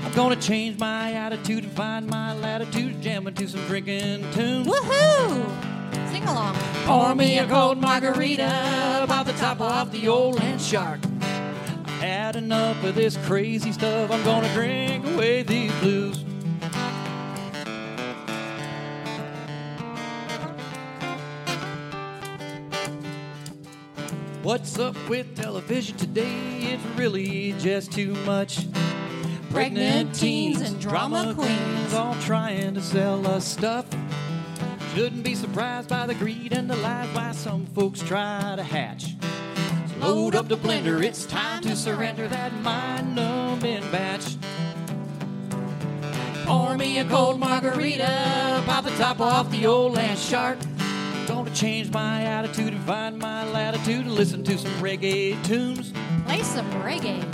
I'm 0.04 0.12
gonna 0.12 0.36
change 0.36 0.78
my 0.78 1.14
attitude 1.14 1.64
and 1.64 1.72
find 1.72 2.06
my 2.06 2.34
latitude, 2.34 3.00
jamming 3.00 3.32
to 3.34 3.48
some 3.48 3.64
drinking 3.66 4.30
tunes. 4.32 4.66
Woohoo! 4.66 6.10
Sing 6.10 6.24
along. 6.24 6.54
Pour 6.84 7.14
me 7.14 7.38
a 7.38 7.46
cold 7.46 7.78
margarita, 7.78 9.06
pop 9.08 9.24
the 9.24 9.32
top 9.32 9.62
off 9.62 9.90
the 9.90 10.06
old 10.06 10.38
land 10.38 10.60
shark. 10.60 11.00
I've 11.22 11.90
had 12.00 12.36
enough 12.36 12.84
of 12.84 12.94
this 12.94 13.16
crazy 13.24 13.72
stuff. 13.72 14.10
I'm 14.10 14.22
gonna 14.24 14.52
drink 14.52 15.06
away 15.06 15.42
these 15.44 15.72
blues. 15.80 16.22
What's 24.42 24.76
up 24.76 24.96
with 25.08 25.36
television 25.36 25.96
today? 25.96 26.72
It's 26.72 26.84
really 26.98 27.52
just 27.60 27.92
too 27.92 28.12
much. 28.26 28.66
Pregnant 29.50 30.16
teens 30.16 30.60
and 30.62 30.80
drama 30.80 31.32
queens. 31.32 31.94
all 31.94 32.16
trying 32.22 32.74
to 32.74 32.82
sell 32.82 33.24
us 33.24 33.46
stuff. 33.46 33.86
Shouldn't 34.96 35.22
be 35.22 35.36
surprised 35.36 35.88
by 35.88 36.08
the 36.08 36.14
greed 36.14 36.52
and 36.52 36.68
the 36.68 36.74
lies 36.78 37.08
why 37.14 37.30
some 37.30 37.66
folks 37.66 38.00
try 38.02 38.54
to 38.56 38.64
hatch. 38.64 39.14
So 40.00 40.08
load 40.08 40.34
up 40.34 40.48
the 40.48 40.56
blender, 40.56 41.04
it's 41.04 41.24
time 41.24 41.62
to 41.62 41.76
surrender 41.76 42.26
that 42.26 42.52
mind 42.62 43.14
numbing 43.14 43.88
batch. 43.92 44.36
Pour 46.46 46.76
me 46.76 46.98
a 46.98 47.04
cold 47.04 47.38
margarita, 47.38 48.64
pop 48.66 48.82
the 48.82 48.90
top 48.90 49.20
off 49.20 49.48
the 49.52 49.66
old 49.66 49.94
land 49.94 50.18
shark. 50.18 50.58
Gonna 51.32 51.50
change 51.54 51.90
my 51.90 52.24
attitude 52.24 52.74
and 52.74 52.84
find 52.84 53.18
my 53.18 53.50
latitude 53.50 54.04
and 54.04 54.12
listen 54.12 54.44
to 54.44 54.58
some 54.58 54.70
reggae 54.72 55.42
tunes. 55.42 55.90
Play 56.26 56.42
some 56.42 56.70
reggae. 56.82 57.24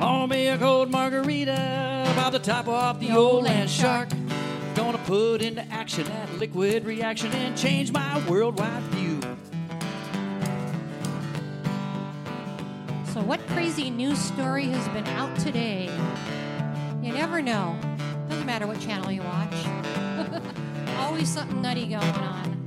Pour 0.00 0.26
me 0.26 0.48
a 0.48 0.56
cold 0.56 0.90
margarita, 0.90 2.10
pop 2.16 2.32
the 2.32 2.38
top 2.38 2.66
off 2.66 2.98
the 2.98 3.12
old 3.12 3.44
land 3.44 3.68
shark. 3.68 4.08
Gonna 4.74 4.96
put 5.04 5.42
into 5.42 5.60
action 5.70 6.04
that 6.04 6.32
liquid 6.38 6.86
reaction 6.86 7.30
and 7.32 7.54
change 7.58 7.92
my 7.92 8.26
worldwide 8.26 8.82
view. 8.84 9.20
So, 13.12 13.20
what 13.20 13.46
crazy 13.48 13.90
news 13.90 14.18
story 14.18 14.64
has 14.64 14.88
been 14.88 15.06
out 15.08 15.38
today? 15.38 15.94
You 17.02 17.12
never 17.12 17.42
know. 17.42 17.78
Doesn't 18.30 18.46
matter 18.46 18.66
what 18.66 18.80
channel 18.80 19.12
you 19.12 19.22
watch. 19.22 19.54
Always 20.96 21.28
something 21.28 21.60
nutty 21.60 21.86
going 21.86 22.02
on. 22.02 22.65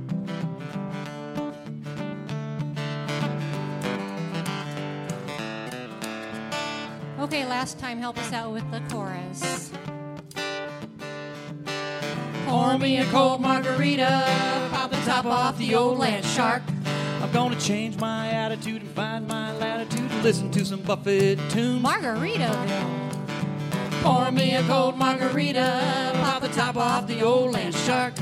Okay, 7.30 7.46
last 7.46 7.78
time, 7.78 7.98
help 7.98 8.18
us 8.18 8.32
out 8.32 8.50
with 8.50 8.68
the 8.72 8.80
chorus. 8.92 9.70
Pour 12.44 12.76
me 12.76 12.98
a 12.98 13.04
cold 13.04 13.40
margarita, 13.40 14.24
pop 14.72 14.90
the 14.90 14.96
top 15.06 15.26
off 15.26 15.56
the 15.56 15.76
old 15.76 15.98
land 15.98 16.24
shark. 16.24 16.60
I'm 17.22 17.30
gonna 17.30 17.54
change 17.60 17.96
my 17.98 18.30
attitude 18.30 18.82
and 18.82 18.90
find 18.90 19.28
my 19.28 19.56
latitude 19.58 20.10
and 20.10 20.24
listen 20.24 20.50
to 20.50 20.64
some 20.64 20.82
Buffett 20.82 21.38
tunes. 21.50 21.84
Margaritaville. 21.84 23.22
Pour 24.02 24.32
me 24.32 24.56
a 24.56 24.64
cold 24.64 24.98
margarita, 24.98 26.10
pop 26.14 26.42
the 26.42 26.48
top 26.48 26.74
off 26.74 27.06
the 27.06 27.22
old 27.22 27.52
land 27.52 27.76
shark. 27.76 28.14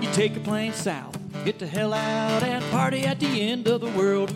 You 0.00 0.10
take 0.10 0.36
a 0.36 0.40
plane 0.40 0.72
south, 0.72 1.16
get 1.44 1.60
the 1.60 1.68
hell 1.68 1.94
out, 1.94 2.42
and 2.42 2.64
party 2.72 3.06
at 3.06 3.20
the 3.20 3.42
end 3.42 3.68
of 3.68 3.80
the 3.80 3.90
world. 3.90 4.34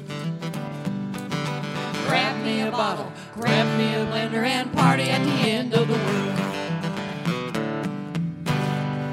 Grab 2.06 2.42
me 2.44 2.60
a 2.60 2.70
bottle, 2.70 3.12
grab 3.40 3.78
me 3.78 3.94
a 3.94 4.04
blender, 4.06 4.44
and 4.44 4.72
party 4.72 5.04
at 5.10 5.22
the 5.24 5.50
end 5.50 5.74
of 5.74 5.86
the 5.86 5.94
world. 5.94 6.38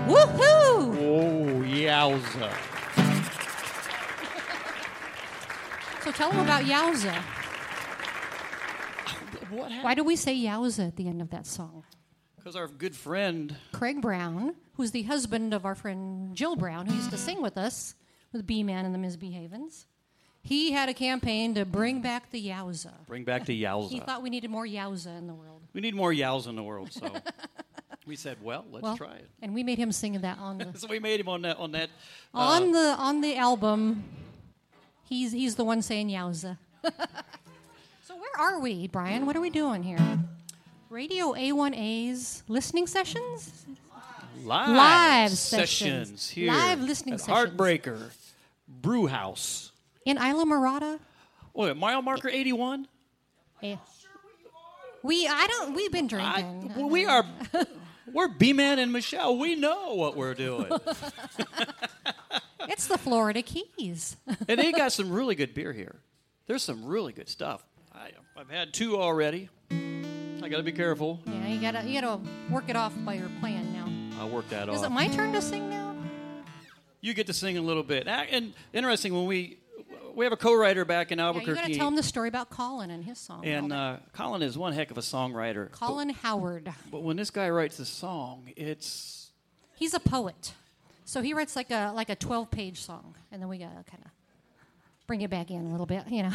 Woohoo! 0.08 0.98
Oh, 1.00 1.63
yowza. 1.63 2.51
So 6.03 6.12
tell 6.12 6.29
them 6.29 6.41
about 6.41 6.63
Yowza. 6.65 7.15
What? 9.50 9.72
Why 9.82 9.96
do 9.96 10.03
we 10.03 10.15
say 10.15 10.38
Yowza 10.38 10.89
at 10.89 10.98
the 10.98 11.08
end 11.08 11.20
of 11.20 11.32
that 11.32 11.48
song? 11.48 11.84
Because 12.36 12.55
our 12.55 12.67
good 12.67 12.96
friend, 12.96 13.55
Craig 13.72 14.01
Brown, 14.01 14.53
who's 14.74 14.91
the 14.91 15.01
husband 15.01 15.51
of 15.51 15.65
our 15.65 15.74
friend 15.74 16.36
Jill 16.36 16.55
Brown, 16.55 16.86
who 16.86 16.94
used 16.94 17.10
to 17.10 17.17
sing 17.17 17.41
with 17.41 17.58
us 17.58 17.96
with 18.32 18.46
B 18.46 18.62
Man 18.62 18.86
and 18.86 18.94
the 18.94 19.00
Misbehavens, 19.00 19.88
he 20.46 20.72
had 20.72 20.90
a 20.90 20.94
campaign 20.94 21.56
to 21.56 21.66
bring 21.66 22.02
back 22.02 22.30
the 22.30 22.40
Yowza. 22.50 22.92
bring 23.08 23.24
back 23.24 23.46
the 23.46 23.64
yowza. 23.64 23.90
He 23.90 24.00
thought 24.00 24.22
we 24.22 24.30
needed 24.30 24.52
more 24.52 24.66
Yowza 24.66 25.18
in 25.18 25.25
the 25.25 25.34
world. 25.34 25.62
we 25.74 25.82
need 25.82 25.96
more 25.96 26.12
yowza 26.14 26.48
in 26.50 26.56
the 26.56 26.62
world, 26.64 26.94
so 26.94 27.12
we 28.06 28.16
said, 28.16 28.38
well, 28.44 28.64
let's 28.72 28.84
well, 28.84 28.96
try 28.96 29.16
it. 29.16 29.28
and 29.42 29.56
we 29.56 29.64
made 29.64 29.80
him 29.80 29.92
sing 29.92 30.14
that 30.22 30.38
on 30.38 30.60
the 30.60 30.72
So 30.78 30.88
we 30.88 31.00
made 31.00 31.20
him 31.20 31.28
on 31.30 31.42
that. 31.42 31.58
On 31.58 31.72
that. 31.72 31.90
uh, 32.34 32.38
on 32.38 32.72
the 32.72 32.96
on 32.98 33.22
the 33.22 33.36
album. 33.36 34.04
He's 35.10 35.32
he's 35.32 35.56
the 35.56 35.66
one 35.66 35.82
saying 35.82 36.10
Yowza. 36.10 36.58
so 38.04 38.16
where 38.16 38.38
are 38.40 38.60
we, 38.60 38.88
Brian? 38.88 39.25
What 39.25 39.36
are 39.36 39.42
we 39.42 39.50
doing 39.50 39.82
here? 39.82 40.20
Radio 40.92 41.34
A1A's 41.34 42.44
listening 42.48 42.86
sessions? 42.88 43.66
live, 44.44 44.70
Live 44.70 45.32
sessions, 45.32 45.70
sessions. 45.70 46.30
here. 46.30 46.52
Live 46.52 46.82
listening 46.82 47.18
sessions. 47.18 47.36
Heartbreaker 47.58 48.12
Brew 48.68 49.08
House. 49.08 49.72
In 50.05 50.17
Islamorada? 50.17 51.00
Oh, 51.55 51.74
mile 51.74 52.01
marker 52.01 52.29
eighty-one. 52.29 52.88
Eh. 53.63 53.75
We 55.03 55.27
I 55.27 55.47
don't 55.47 55.75
we've 55.75 55.91
been 55.91 56.05
I, 56.05 56.07
drinking. 56.41 56.74
well, 56.75 56.89
we 56.89 57.05
are. 57.05 57.25
We're 58.13 58.27
B-Man 58.27 58.79
and 58.79 58.93
Michelle. 58.93 59.38
We 59.38 59.55
know 59.55 59.95
what 59.95 60.15
we're 60.15 60.35
doing, 60.35 60.67
It's 62.69 62.88
the 62.88 62.97
Florida 62.97 63.41
Keys. 63.41 64.15
and 64.47 64.59
they 64.59 64.71
got 64.71 64.91
some 64.91 65.12
really 65.12 65.35
good 65.35 65.53
beer 65.53 65.74
here. 65.74 65.95
There's 66.47 66.63
some 66.63 66.85
really 66.85 67.13
good 67.13 67.29
stuff. 67.29 67.65
I, 67.93 68.12
I've 68.38 68.50
had 68.50 68.74
two 68.74 68.97
already. 68.97 69.50
I 69.71 70.47
got 70.50 70.57
to 70.57 70.63
be 70.63 70.71
careful. 70.71 71.19
yeah, 71.25 71.47
you 71.47 71.59
gotta 71.59 71.83
you 71.88 72.00
gotta 72.00 72.19
work 72.50 72.69
it 72.69 72.75
off 72.75 72.93
by 73.03 73.15
your 73.15 73.29
plan 73.39 73.74
now. 73.74 74.21
I'll 74.21 74.29
work 74.29 74.47
that 74.50 74.63
Is 74.63 74.69
off. 74.69 74.75
Is 74.77 74.83
it 74.83 74.91
my 74.91 75.07
turn 75.07 75.33
to 75.33 75.41
sing 75.41 75.69
now? 75.69 75.95
you 77.01 77.13
get 77.13 77.27
to 77.27 77.33
sing 77.33 77.57
a 77.57 77.62
little 77.62 77.83
bit. 77.83 78.07
And 78.07 78.53
interesting 78.74 79.13
when 79.13 79.25
we 79.25 79.57
we 80.15 80.25
have 80.25 80.31
a 80.34 80.38
co-writer 80.38 80.86
back 80.86 81.12
in 81.12 81.19
Yeah, 81.19 81.25
Albuquerque. 81.27 81.50
you 81.51 81.55
gotta 81.67 81.75
tell 81.75 81.88
him 81.88 81.95
the 81.95 82.03
story 82.03 82.27
about 82.29 82.50
Colin 82.50 82.89
and 82.91 83.03
his 83.03 83.17
song. 83.19 83.45
And 83.45 83.72
uh, 83.74 83.98
Colin 84.13 84.41
is 84.41 84.57
one 84.57 84.74
heck 84.74 84.91
of 84.91 84.98
a 84.98 85.01
songwriter. 85.01 85.72
Colin 85.72 86.10
Howard. 86.10 86.72
But 86.91 87.03
when 87.03 87.17
this 87.17 87.29
guy 87.31 87.50
writes 87.50 87.79
a 87.79 87.86
song, 87.86 88.51
it's 88.55 89.31
He's 89.75 89.93
a 89.93 90.00
poet. 90.00 90.53
So 91.03 91.22
he 91.22 91.34
writes 91.34 91.55
like 91.55 91.69
a 91.72 91.91
like 91.93 92.10
a 92.10 92.15
12 92.15 92.50
page 92.50 92.81
song 92.81 93.15
and 93.31 93.41
then 93.41 93.50
we 93.50 93.57
gotta 93.57 93.84
kinda 93.89 94.10
bring 95.07 95.22
it 95.22 95.29
back 95.29 95.51
in 95.51 95.65
a 95.67 95.69
little 95.72 95.86
bit, 95.86 96.03
you 96.10 96.24
know. 96.24 96.31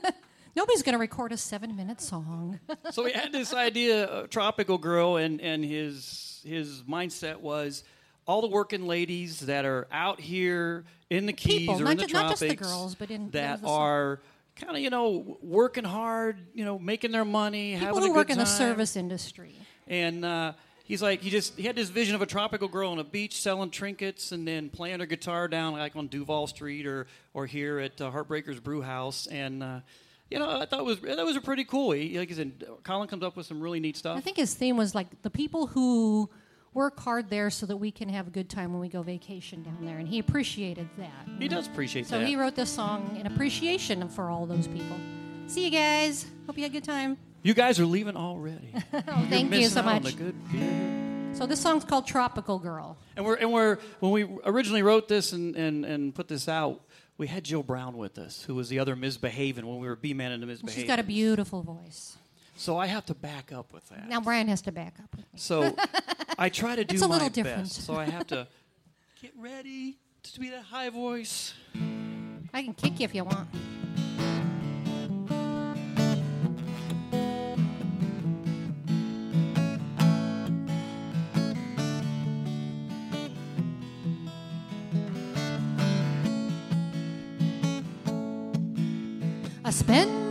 Nobody's 0.56 0.82
gonna 0.82 0.98
record 0.98 1.32
a 1.32 1.36
seven 1.36 1.76
minute 1.76 2.00
song. 2.00 2.60
so 2.90 3.02
we 3.04 3.12
had 3.12 3.30
this 3.32 3.52
idea, 3.52 4.04
of 4.04 4.30
tropical 4.30 4.78
girl, 4.78 5.16
and 5.16 5.40
and 5.40 5.62
his 5.64 6.40
his 6.46 6.82
mindset 6.84 7.40
was 7.40 7.84
all 8.26 8.40
the 8.40 8.48
working 8.48 8.86
ladies 8.86 9.40
that 9.40 9.64
are 9.64 9.86
out 9.92 10.20
here 10.20 10.84
in 11.10 11.26
the 11.26 11.32
Keys 11.32 11.60
People, 11.60 11.76
or 11.80 11.84
not 11.84 11.90
in 11.92 11.96
the 11.98 12.06
ju- 12.06 12.12
not 12.14 12.28
just 12.30 12.40
the 12.40 12.46
tropics 12.48 12.68
girls, 12.68 12.94
but 12.94 13.10
in- 13.10 13.30
that 13.30 13.62
the- 13.62 13.68
are 13.68 14.20
kind 14.56 14.76
of 14.76 14.82
you 14.82 14.90
know 14.90 15.38
working 15.42 15.84
hard, 15.84 16.38
you 16.54 16.64
know, 16.64 16.78
making 16.78 17.12
their 17.12 17.24
money, 17.24 17.72
People 17.74 17.86
having 17.86 17.98
a 17.98 18.06
who 18.06 18.08
good 18.12 18.16
work 18.16 18.30
in 18.30 18.38
the 18.38 18.44
time. 18.44 18.52
service 18.58 18.96
industry. 18.96 19.54
And 19.88 20.24
uh, 20.24 20.52
he's 20.84 21.00
like, 21.02 21.20
he 21.22 21.30
just 21.30 21.56
he 21.56 21.62
had 21.62 21.76
this 21.76 21.88
vision 21.90 22.14
of 22.16 22.22
a 22.22 22.26
tropical 22.26 22.66
girl 22.66 22.90
on 22.90 22.98
a 22.98 23.04
beach 23.04 23.40
selling 23.40 23.70
trinkets 23.70 24.32
and 24.32 24.46
then 24.48 24.68
playing 24.70 24.98
her 25.00 25.06
guitar 25.06 25.46
down 25.46 25.74
like 25.74 25.94
on 25.94 26.08
Duval 26.08 26.48
Street 26.48 26.86
or 26.86 27.06
or 27.34 27.46
here 27.46 27.78
at 27.78 28.00
uh, 28.00 28.10
Heartbreakers 28.10 28.60
Brew 28.60 28.82
House. 28.82 29.28
And 29.28 29.62
uh, 29.62 29.80
you 30.28 30.40
know, 30.40 30.50
I 30.60 30.66
thought 30.66 30.80
it 30.80 30.84
was 30.86 30.98
that 31.02 31.24
was 31.24 31.36
a 31.36 31.40
pretty 31.40 31.62
cool. 31.64 31.92
He, 31.92 32.18
like 32.18 32.32
I 32.32 32.34
said, 32.34 32.64
Colin 32.82 33.06
comes 33.06 33.22
up 33.22 33.36
with 33.36 33.46
some 33.46 33.60
really 33.60 33.78
neat 33.78 33.96
stuff. 33.96 34.16
I 34.18 34.20
think 34.20 34.38
his 34.38 34.54
theme 34.54 34.76
was 34.76 34.92
like 34.92 35.22
the 35.22 35.30
people 35.30 35.68
who 35.68 36.28
work 36.76 37.00
hard 37.00 37.30
there 37.30 37.48
so 37.50 37.64
that 37.66 37.78
we 37.78 37.90
can 37.90 38.08
have 38.10 38.28
a 38.28 38.30
good 38.30 38.48
time 38.50 38.70
when 38.70 38.80
we 38.80 38.88
go 38.88 39.02
vacation 39.02 39.62
down 39.62 39.78
there, 39.80 39.96
and 39.98 40.06
he 40.06 40.18
appreciated 40.18 40.88
that. 40.98 41.26
he 41.40 41.48
does 41.48 41.66
appreciate 41.66 42.06
So 42.06 42.18
that. 42.18 42.22
So 42.24 42.26
he 42.26 42.36
wrote 42.36 42.54
this 42.54 42.70
song 42.70 43.16
in 43.18 43.26
appreciation 43.26 44.06
for 44.08 44.28
all 44.30 44.44
those 44.46 44.68
people. 44.68 44.96
See 45.48 45.64
you 45.64 45.70
guys. 45.70 46.26
Hope 46.46 46.56
you 46.58 46.62
had 46.64 46.70
a 46.70 46.74
good 46.74 46.84
time. 46.84 47.16
you 47.42 47.54
guys 47.54 47.80
are 47.80 47.86
leaving 47.86 48.16
already. 48.16 48.72
Oh, 49.08 49.26
thank 49.30 49.52
you 49.54 49.68
so 49.68 49.82
much. 49.82 50.16
good. 50.16 50.34
So 51.32 51.46
this 51.46 51.60
song's 51.60 51.84
called 51.84 52.06
Tropical 52.06 52.58
Girl. 52.58 52.96
And 53.16 53.24
we're 53.24 53.34
and 53.36 53.52
we're 53.52 53.78
when 54.00 54.12
we 54.12 54.26
originally 54.44 54.82
wrote 54.82 55.06
this 55.08 55.32
and, 55.32 55.54
and, 55.56 55.84
and 55.84 56.14
put 56.14 56.28
this 56.28 56.48
out, 56.48 56.82
we 57.18 57.26
had 57.26 57.44
Jill 57.44 57.62
Brown 57.62 57.96
with 57.96 58.18
us, 58.18 58.42
who 58.44 58.54
was 58.54 58.68
the 58.68 58.78
other 58.78 58.96
Misbehaving 58.96 59.66
when 59.66 59.78
we 59.78 59.86
were 59.86 59.96
B 59.96 60.12
Man 60.14 60.32
and 60.32 60.42
the 60.42 60.46
Misbehaving. 60.46 60.74
She's 60.82 60.88
got 60.88 60.98
a 60.98 61.02
beautiful 61.02 61.62
voice. 61.62 62.16
So 62.56 62.78
I 62.78 62.86
have 62.86 63.04
to 63.06 63.14
back 63.14 63.52
up 63.52 63.72
with 63.72 63.86
that. 63.90 64.08
Now 64.08 64.20
Brian 64.20 64.48
has 64.48 64.62
to 64.62 64.72
back 64.72 64.94
up. 65.02 65.14
with 65.14 65.24
me. 65.32 65.38
So 65.38 65.74
I 66.38 66.48
try 66.48 66.74
to 66.76 66.84
do 66.84 66.94
It's 66.94 67.02
a 67.04 67.08
my 67.08 67.14
little 67.14 67.28
different. 67.28 67.64
best. 67.64 67.82
So 67.84 67.94
I 67.96 68.06
have 68.06 68.26
to 68.28 68.48
get 69.22 69.32
ready 69.38 69.98
to 70.22 70.40
be 70.40 70.50
that 70.50 70.62
high 70.64 70.90
voice. 70.90 71.52
I 72.54 72.62
can 72.62 72.74
kick 72.74 72.98
you 73.00 73.04
if 73.04 73.14
you 73.14 73.24
want. 73.24 73.48
I 89.64 89.70
spend 89.70 90.25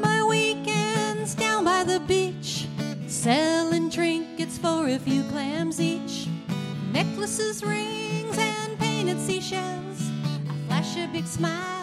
few 5.06 5.22
clams 5.30 5.80
each. 5.80 6.28
Necklaces, 6.92 7.64
rings, 7.64 8.36
and 8.40 8.80
painted 8.80 9.20
seashells. 9.20 10.10
I 10.50 10.68
flash 10.68 10.98
a 10.98 11.08
big 11.14 11.28
smile 11.28 11.75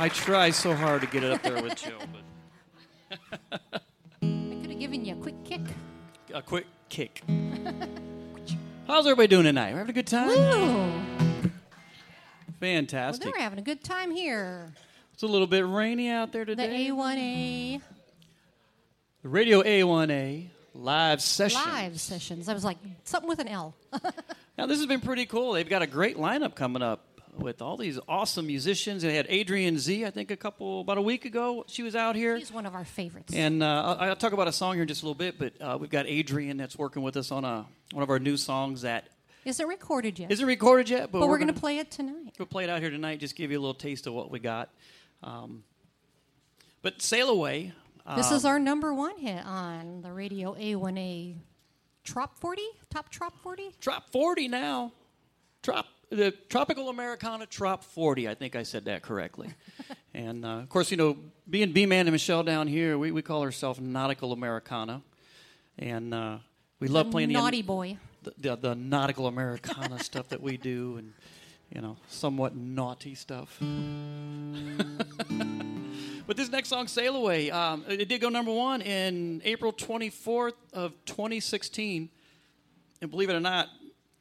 I 0.00 0.08
try 0.08 0.50
so 0.50 0.74
hard 0.74 1.00
to 1.02 1.08
get 1.08 1.24
it 1.24 1.32
up 1.32 1.42
there 1.42 1.60
with 1.62 1.74
Joe, 1.76 1.98
but 3.10 3.20
I 3.72 3.80
could 4.20 4.70
have 4.70 4.78
given 4.78 5.04
you 5.04 5.14
a 5.14 5.16
quick 5.16 5.44
kick. 5.44 5.60
a 6.32 6.40
quick 6.42 6.66
kick. 6.88 7.22
How's 8.86 9.06
everybody 9.06 9.26
doing 9.28 9.44
tonight? 9.44 9.72
We're 9.72 9.78
having 9.78 9.90
a 9.90 9.94
good 9.94 10.06
time? 10.06 10.28
Woo! 10.28 10.36
Well, 10.36 11.50
Fantastic. 12.60 13.32
they're 13.34 13.42
having 13.42 13.58
a 13.58 13.62
good 13.62 13.82
time 13.82 14.10
here. 14.12 14.72
It's 15.14 15.22
a 15.24 15.26
little 15.26 15.46
bit 15.48 15.66
rainy 15.66 16.08
out 16.10 16.32
there 16.32 16.44
today. 16.44 16.88
The. 16.88 16.92
A1A 16.94 17.80
The 19.22 19.28
Radio 19.28 19.62
A1A 19.62 20.46
live 20.74 21.20
session. 21.20 21.60
live 21.66 22.00
sessions. 22.00 22.48
I 22.48 22.54
was 22.54 22.64
like, 22.64 22.78
something 23.04 23.28
with 23.28 23.40
an 23.40 23.48
L. 23.48 23.74
Now, 24.56 24.66
this 24.66 24.78
has 24.78 24.86
been 24.86 25.00
pretty 25.00 25.24
cool. 25.24 25.52
They've 25.52 25.68
got 25.68 25.82
a 25.82 25.86
great 25.86 26.16
lineup 26.16 26.56
coming 26.56 26.82
up 26.82 27.04
with 27.38 27.62
all 27.62 27.76
these 27.76 27.98
awesome 28.08 28.46
musicians. 28.46 29.02
They 29.02 29.14
had 29.14 29.26
Adrian 29.28 29.78
Z, 29.78 30.04
I 30.04 30.10
think, 30.10 30.30
a 30.30 30.36
couple, 30.36 30.80
about 30.80 30.98
a 30.98 31.02
week 31.02 31.24
ago. 31.24 31.64
She 31.68 31.82
was 31.82 31.94
out 31.94 32.16
here. 32.16 32.38
She's 32.38 32.52
one 32.52 32.66
of 32.66 32.74
our 32.74 32.84
favorites. 32.84 33.34
And 33.34 33.62
uh, 33.62 33.96
I'll, 33.98 34.10
I'll 34.10 34.16
talk 34.16 34.32
about 34.32 34.48
a 34.48 34.52
song 34.52 34.74
here 34.74 34.82
in 34.82 34.88
just 34.88 35.02
a 35.02 35.06
little 35.06 35.14
bit, 35.14 35.38
but 35.38 35.52
uh, 35.60 35.78
we've 35.78 35.90
got 35.90 36.06
Adrian 36.06 36.56
that's 36.56 36.76
working 36.76 37.02
with 37.02 37.16
us 37.16 37.30
on 37.30 37.44
a, 37.44 37.66
one 37.92 38.02
of 38.02 38.10
our 38.10 38.18
new 38.18 38.36
songs 38.36 38.82
that 38.82 39.08
Is 39.44 39.60
it 39.60 39.66
recorded 39.66 40.18
yet? 40.18 40.30
isn't 40.30 40.46
recorded 40.46 40.88
yet, 40.88 41.12
but, 41.12 41.20
but 41.20 41.28
we're, 41.28 41.38
going 41.38 41.48
gonna 41.48 41.60
play 41.60 41.78
it 41.78 41.90
tonight. 41.90 42.34
We'll 42.38 42.46
play 42.46 42.64
it 42.64 42.70
out 42.70 42.80
here 42.80 42.90
tonight, 42.90 43.20
just 43.20 43.36
give 43.36 43.50
you 43.50 43.58
a 43.58 43.62
little 43.62 43.74
taste 43.74 44.06
of 44.06 44.14
what 44.14 44.30
we 44.30 44.38
got. 44.38 44.70
Um, 45.22 45.64
but 46.82 47.02
Sail 47.02 47.28
Away. 47.28 47.72
This 48.16 48.30
is 48.30 48.46
um, 48.46 48.52
our 48.52 48.58
number 48.58 48.94
one 48.94 49.18
hit 49.18 49.44
on 49.44 50.00
the 50.00 50.10
radio 50.10 50.54
A1A 50.54 51.36
Trop 52.08 52.34
40? 52.38 52.62
Top 52.88 53.10
Trop 53.10 53.36
40? 53.42 53.74
Trop 53.82 54.10
40 54.10 54.48
now. 54.48 54.92
Trop, 55.62 55.84
the 56.10 56.30
Tropical 56.48 56.88
Americana 56.88 57.46
Trop 57.46 57.84
40. 57.84 58.28
I 58.28 58.34
think 58.34 58.56
I 58.56 58.62
said 58.62 58.86
that 58.86 59.02
correctly. 59.02 59.48
and 60.14 60.44
uh, 60.44 60.48
of 60.48 60.68
course, 60.68 60.90
you 60.90 60.96
know, 60.96 61.16
being 61.48 61.72
B 61.72 61.86
Man 61.86 62.06
and 62.06 62.12
Michelle 62.12 62.42
down 62.42 62.66
here, 62.66 62.98
we, 62.98 63.10
we 63.12 63.22
call 63.22 63.42
ourselves 63.42 63.80
Nautical 63.80 64.32
Americana. 64.32 65.02
And 65.78 66.12
uh, 66.12 66.38
we 66.80 66.88
love 66.88 67.10
playing 67.10 67.30
Naughty 67.32 67.62
the, 67.62 67.66
boy. 67.66 67.98
the, 68.22 68.32
the, 68.38 68.56
the 68.56 68.74
Nautical 68.74 69.26
Americana 69.26 69.98
stuff 70.02 70.28
that 70.30 70.42
we 70.42 70.56
do 70.56 70.96
and, 70.96 71.12
you 71.72 71.80
know, 71.80 71.96
somewhat 72.08 72.56
naughty 72.56 73.14
stuff. 73.14 73.60
But 76.28 76.36
this 76.36 76.50
next 76.50 76.68
song, 76.68 76.88
"Sail 76.88 77.16
Away," 77.16 77.50
um, 77.50 77.86
it 77.88 78.06
did 78.06 78.20
go 78.20 78.28
number 78.28 78.52
one 78.52 78.82
in 78.82 79.40
April 79.46 79.72
24th 79.72 80.52
of 80.74 80.92
2016. 81.06 82.10
And 83.00 83.10
believe 83.10 83.30
it 83.30 83.34
or 83.34 83.40
not, 83.40 83.68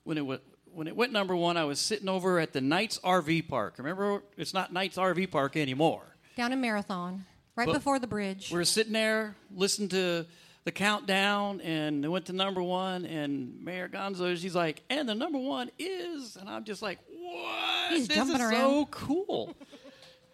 when 0.06 0.18
it 0.18 0.22
went 0.22 0.42
when 0.78 0.88
it 0.88 0.96
went 0.96 1.12
number 1.12 1.36
one, 1.36 1.58
I 1.58 1.66
was 1.66 1.80
sitting 1.80 2.08
over 2.08 2.38
at 2.38 2.54
the 2.54 2.62
Knights 2.62 3.00
RV 3.04 3.48
Park. 3.48 3.80
Remember, 3.80 4.22
it's 4.38 4.54
not 4.54 4.72
Knights 4.72 4.96
RV 4.98 5.32
Park 5.32 5.58
anymore. 5.58 6.04
Down 6.36 6.54
in 6.54 6.62
Marathon, 6.62 7.26
right 7.56 7.66
But 7.66 7.74
before 7.74 7.98
the 7.98 8.06
bridge. 8.06 8.52
We 8.52 8.60
were 8.60 8.64
sitting 8.64 8.94
there, 8.94 9.36
listening 9.56 9.90
to 9.90 10.28
the 10.66 10.72
countdown, 10.72 11.62
and 11.62 12.06
it 12.06 12.10
went 12.10 12.28
to 12.28 12.34
number 12.34 12.62
one. 12.62 13.08
And 13.08 13.60
Mayor 13.66 13.90
Gonzo, 13.90 14.38
she's 14.38 14.54
like, 14.54 14.84
"And 14.88 15.10
the 15.10 15.16
number 15.16 15.40
one 15.40 15.72
is," 15.80 16.36
and 16.36 16.48
I'm 16.48 16.64
just 16.64 16.84
like, 16.84 17.00
"What? 17.08 17.94
He's 17.94 18.08
this 18.08 18.16
jumping 18.16 18.36
is 18.36 18.42
around. 18.42 18.52
so 18.52 18.86
cool." 18.92 19.56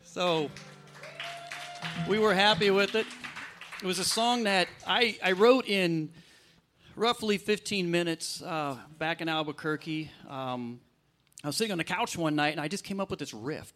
so 0.03 0.51
we 2.05 2.19
were 2.19 2.33
happy 2.33 2.69
with 2.69 2.95
it. 2.95 3.07
It 3.81 3.85
was 3.85 3.97
a 3.97 4.03
song 4.03 4.43
that 4.43 4.67
I, 4.85 5.17
I 5.23 5.31
wrote 5.31 5.67
in 5.67 6.09
roughly 6.95 7.37
15 7.37 7.89
minutes 7.89 8.41
uh, 8.41 8.77
back 8.97 9.21
in 9.21 9.29
Albuquerque. 9.29 10.11
Um, 10.29 10.79
I 11.43 11.47
was 11.47 11.55
sitting 11.57 11.71
on 11.71 11.77
the 11.77 11.83
couch 11.83 12.17
one 12.17 12.35
night 12.35 12.51
and 12.51 12.61
I 12.61 12.67
just 12.67 12.83
came 12.83 12.99
up 12.99 13.09
with 13.09 13.19
this 13.19 13.33
riff. 13.33 13.71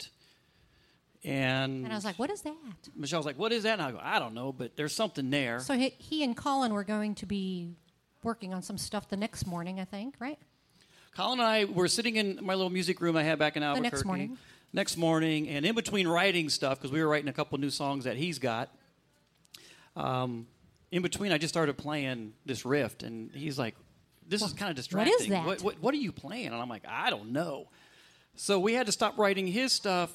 And, 1.23 1.83
And 1.83 1.91
I 1.91 1.95
was 1.95 2.05
like, 2.05 2.17
what 2.19 2.29
is 2.29 2.41
that? 2.43 2.55
Michelle 2.95 3.19
was 3.19 3.25
like, 3.25 3.39
What 3.39 3.51
is 3.51 3.63
that? 3.63 3.73
And 3.73 3.81
I 3.81 3.91
go, 3.91 3.99
I 4.01 4.19
don't 4.19 4.33
know, 4.33 4.51
but 4.53 4.77
there's 4.77 4.93
something 4.93 5.29
there. 5.29 5.59
So 5.59 5.73
he, 5.73 5.89
he 5.97 6.23
and 6.23 6.37
Colin 6.37 6.73
were 6.73 6.83
going 6.83 7.15
to 7.15 7.25
be 7.25 7.73
working 8.23 8.53
on 8.53 8.61
some 8.61 8.77
stuff 8.77 9.09
the 9.09 9.17
next 9.17 9.45
morning, 9.47 9.79
I 9.79 9.85
think, 9.85 10.15
right? 10.19 10.37
Colin 11.15 11.39
and 11.39 11.47
I 11.47 11.65
were 11.65 11.87
sitting 11.87 12.15
in 12.17 12.39
my 12.43 12.53
little 12.53 12.69
music 12.69 13.01
room 13.01 13.17
I 13.17 13.23
had 13.23 13.39
back 13.39 13.57
in 13.57 13.63
Albuquerque. 13.63 13.95
next 13.95 14.05
morning. 14.05 14.37
Next 14.73 14.97
morning, 14.97 15.47
and 15.49 15.65
in 15.65 15.73
between 15.75 16.07
writing 16.07 16.49
stuff, 16.49 16.77
because 16.77 16.91
we 16.91 17.01
were 17.01 17.07
writing 17.07 17.29
a 17.29 17.33
couple 17.33 17.57
new 17.57 17.69
songs 17.69 18.03
that 18.03 18.17
he's 18.17 18.37
got, 18.37 18.69
um, 19.95 20.45
in 20.91 21.01
between, 21.01 21.31
I 21.31 21.37
just 21.37 21.53
started 21.53 21.77
playing 21.77 22.33
this 22.45 22.65
riff, 22.65 23.01
and 23.03 23.31
he's 23.33 23.59
like, 23.59 23.75
"This 24.27 24.41
is 24.41 24.53
kind 24.53 24.69
of 24.69 24.75
distracting. 24.75 25.13
what 25.13 25.21
is 25.21 25.27
that? 25.27 25.45
What, 25.45 25.61
what, 25.61 25.81
what 25.81 25.93
are 25.93 25.97
you 25.97 26.11
playing?" 26.11 26.47
And 26.47 26.55
I'm 26.55 26.69
like, 26.69 26.83
"I 26.87 27.09
don't 27.09 27.31
know." 27.31 27.67
So 28.35 28.59
we 28.59 28.73
had 28.73 28.85
to 28.85 28.91
stop 28.91 29.17
writing 29.17 29.47
his 29.47 29.73
stuff 29.73 30.11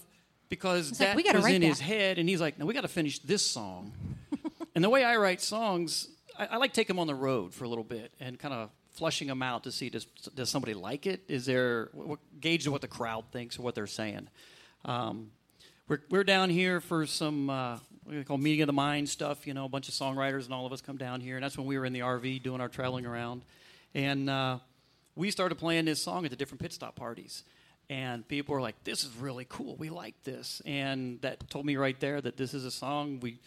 because 0.49 0.91
like, 0.93 0.99
that 0.99 1.17
"We 1.17 1.23
gotta 1.23 1.39
was 1.39 1.47
in 1.49 1.63
his 1.63 1.81
head, 1.81 2.19
and 2.19 2.29
he's 2.29 2.41
like, 2.41 2.59
"No, 2.59 2.67
we 2.67 2.75
got 2.75 2.83
to 2.83 2.89
finish 2.89 3.19
this 3.19 3.45
song." 3.45 3.93
and 4.75 4.83
the 4.83 4.91
way 4.91 5.05
I 5.05 5.17
write 5.17 5.41
songs, 5.41 6.09
I, 6.39 6.47
I 6.47 6.57
like 6.57 6.73
take 6.73 6.89
them 6.89 6.99
on 6.99 7.07
the 7.07 7.15
road 7.15 7.53
for 7.53 7.65
a 7.65 7.69
little 7.69 7.85
bit 7.85 8.13
and 8.21 8.39
kind 8.39 8.55
of 8.55 8.71
flushing 8.93 9.27
them 9.27 9.43
out 9.43 9.65
to 9.65 9.73
see 9.73 9.91
does 9.91 10.07
does 10.35 10.51
somebody 10.51 10.75
like 10.75 11.07
it? 11.07 11.23
Is 11.29 11.47
there 11.47 11.91
what, 11.93 12.19
gauge 12.41 12.67
of 12.67 12.73
what 12.73 12.81
the 12.81 12.89
crowd 12.89 13.25
thinks 13.33 13.59
or 13.59 13.63
what 13.63 13.75
they're 13.75 13.87
saying? 13.87 14.29
Um, 14.85 15.31
we're 15.89 16.01
we're 16.11 16.25
down 16.25 16.51
here 16.51 16.81
for 16.81 17.07
some 17.07 17.51
uh, 17.51 17.79
we 18.07 18.25
call 18.25 18.39
meeting 18.39 18.63
of 18.63 18.67
the 18.67 18.73
mind 18.73 19.09
stuff. 19.09 19.47
You 19.47 19.55
know, 19.55 19.65
a 19.65 19.69
bunch 19.69 19.89
of 19.89 19.95
songwriters 19.95 20.45
and 20.45 20.55
all 20.55 20.67
of 20.67 20.73
us 20.73 20.81
come 20.81 20.97
down 20.97 21.21
here, 21.21 21.37
and 21.37 21.45
that's 21.45 21.57
when 21.57 21.67
we 21.67 21.79
were 21.79 21.87
in 21.87 21.93
the 21.93 22.01
RV 22.01 22.43
doing 22.43 22.61
our 22.61 22.69
traveling 22.69 23.07
around, 23.07 23.43
and 23.95 24.29
uh, 24.29 24.59
we 25.17 25.31
started 25.31 25.57
playing 25.57 25.85
this 25.85 26.03
song 26.03 26.25
at 26.25 26.31
the 26.31 26.37
different 26.37 26.61
pit 26.61 26.73
stop 26.73 26.97
parties. 26.97 27.45
And 27.91 28.27
people 28.27 28.55
were 28.55 28.61
like, 28.61 28.83
"This 28.85 29.05
is 29.05 29.15
really 29.17 29.47
cool. 29.49 29.77
We 29.77 29.91
like 29.91 30.15
this." 30.25 30.63
And 30.65 31.21
that 31.21 31.49
told 31.51 31.67
me 31.67 31.77
right 31.77 31.99
there 32.01 32.21
that 32.21 32.37
this 32.37 32.55
is 32.55 32.65
a 32.65 32.71
song 32.71 33.21
we 33.21 33.39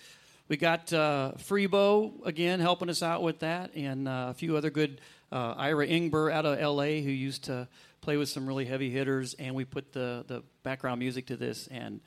we 0.48 0.58
got 0.58 0.94
uh, 0.94 1.32
Freebo 1.38 2.26
again 2.26 2.60
helping 2.60 2.90
us 2.90 3.02
out 3.02 3.24
with 3.24 3.40
that, 3.40 3.74
and 3.76 4.08
uh, 4.08 4.28
a 4.30 4.34
few 4.34 4.56
other 4.56 4.70
good 4.70 5.02
uh, 5.32 5.56
Ira 5.58 5.88
Ingber 5.88 6.32
out 6.32 6.46
of 6.46 6.60
L.A. 6.60 7.02
who 7.02 7.10
used 7.10 7.46
to 7.46 7.68
play 8.02 8.18
with 8.18 8.30
some 8.30 8.46
really 8.46 8.66
heavy 8.66 8.92
hitters, 8.92 9.34
and 9.36 9.56
we 9.56 9.66
put 9.66 9.92
the 9.94 10.24
the 10.28 10.44
background 10.64 11.00
music 11.00 11.26
to 11.28 11.36
this, 11.36 11.68
and 11.68 12.00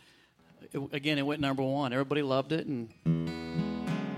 it, 0.72 0.80
again, 0.92 1.18
it 1.18 1.22
went 1.26 1.40
number 1.40 1.62
one. 1.62 1.92
Everybody 1.92 2.22
loved 2.22 2.52
it, 2.52 2.66
and 2.66 2.88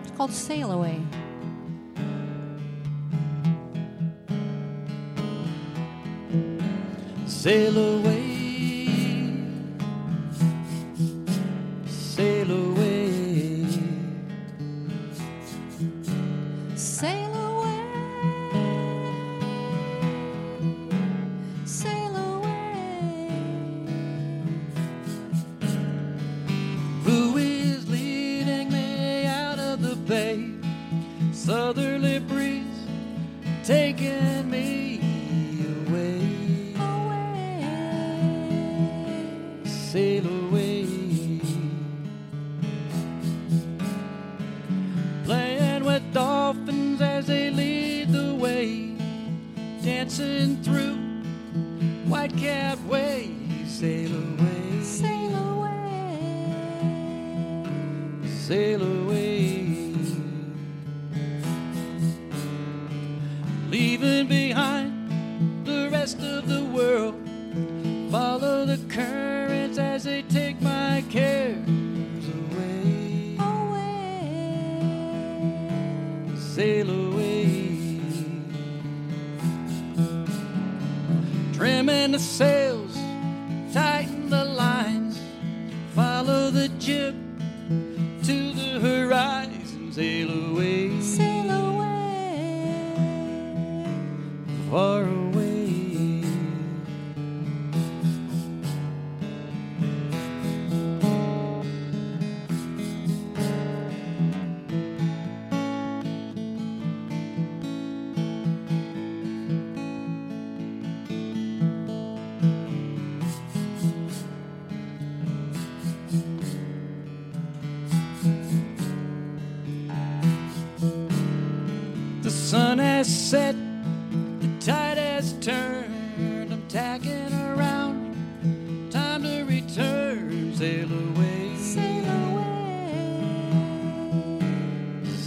It's 0.03 0.17
called 0.17 0.33
Sail 0.33 0.73
Away. 0.73 1.01
sail 7.27 7.79
away, 7.79 8.30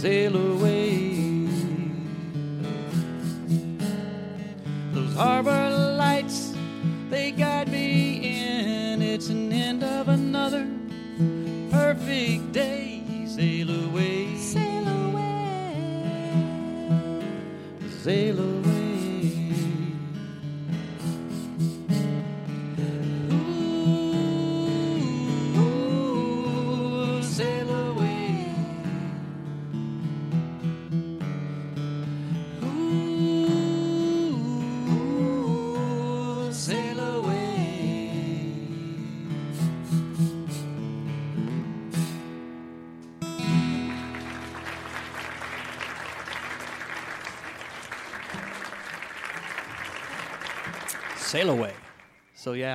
sail 0.04 0.36
away. 0.36 1.46
Those 4.92 5.14
harbor 5.14 5.73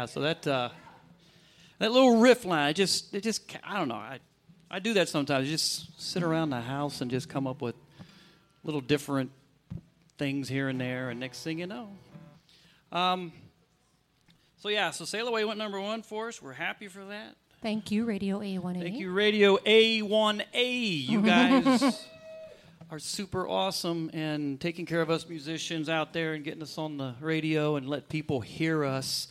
So 0.09 0.21
that 0.21 0.45
uh, 0.47 0.69
that 1.77 1.91
little 1.91 2.17
riff 2.19 2.45
line, 2.45 2.71
it 2.71 2.75
just 2.75 3.13
it 3.13 3.21
just 3.21 3.55
I 3.63 3.77
don't 3.77 3.87
know. 3.87 3.95
I 3.95 4.19
I 4.71 4.79
do 4.79 4.93
that 4.95 5.07
sometimes. 5.07 5.47
just 5.47 6.01
sit 6.01 6.23
around 6.23 6.49
the 6.49 6.61
house 6.61 7.01
and 7.01 7.11
just 7.11 7.29
come 7.29 7.45
up 7.45 7.61
with 7.61 7.75
little 8.63 8.81
different 8.81 9.31
things 10.17 10.49
here 10.49 10.67
and 10.67 10.81
there, 10.81 11.09
and 11.09 11.19
next 11.19 11.43
thing 11.43 11.59
you 11.59 11.67
know. 11.67 11.89
Um, 12.91 13.31
so 14.57 14.69
yeah, 14.69 14.91
so 14.91 15.05
Sail 15.05 15.27
Away 15.27 15.45
went 15.45 15.59
number 15.59 15.79
one 15.79 16.01
for 16.01 16.27
us. 16.27 16.41
We're 16.41 16.53
happy 16.53 16.87
for 16.87 17.05
that. 17.05 17.35
Thank 17.61 17.91
you, 17.91 18.05
Radio 18.05 18.39
A1A. 18.39 18.81
Thank 18.81 18.99
you, 18.99 19.11
Radio 19.11 19.57
A1A. 19.57 21.07
You 21.07 21.21
guys 21.25 22.07
are 22.91 22.97
super 22.97 23.47
awesome 23.47 24.09
and 24.13 24.59
taking 24.59 24.83
care 24.83 25.01
of 25.01 25.11
us 25.11 25.29
musicians 25.29 25.89
out 25.89 26.11
there 26.11 26.33
and 26.33 26.43
getting 26.43 26.63
us 26.63 26.75
on 26.79 26.97
the 26.97 27.13
radio 27.21 27.75
and 27.75 27.87
let 27.87 28.09
people 28.09 28.41
hear 28.41 28.83
us 28.83 29.27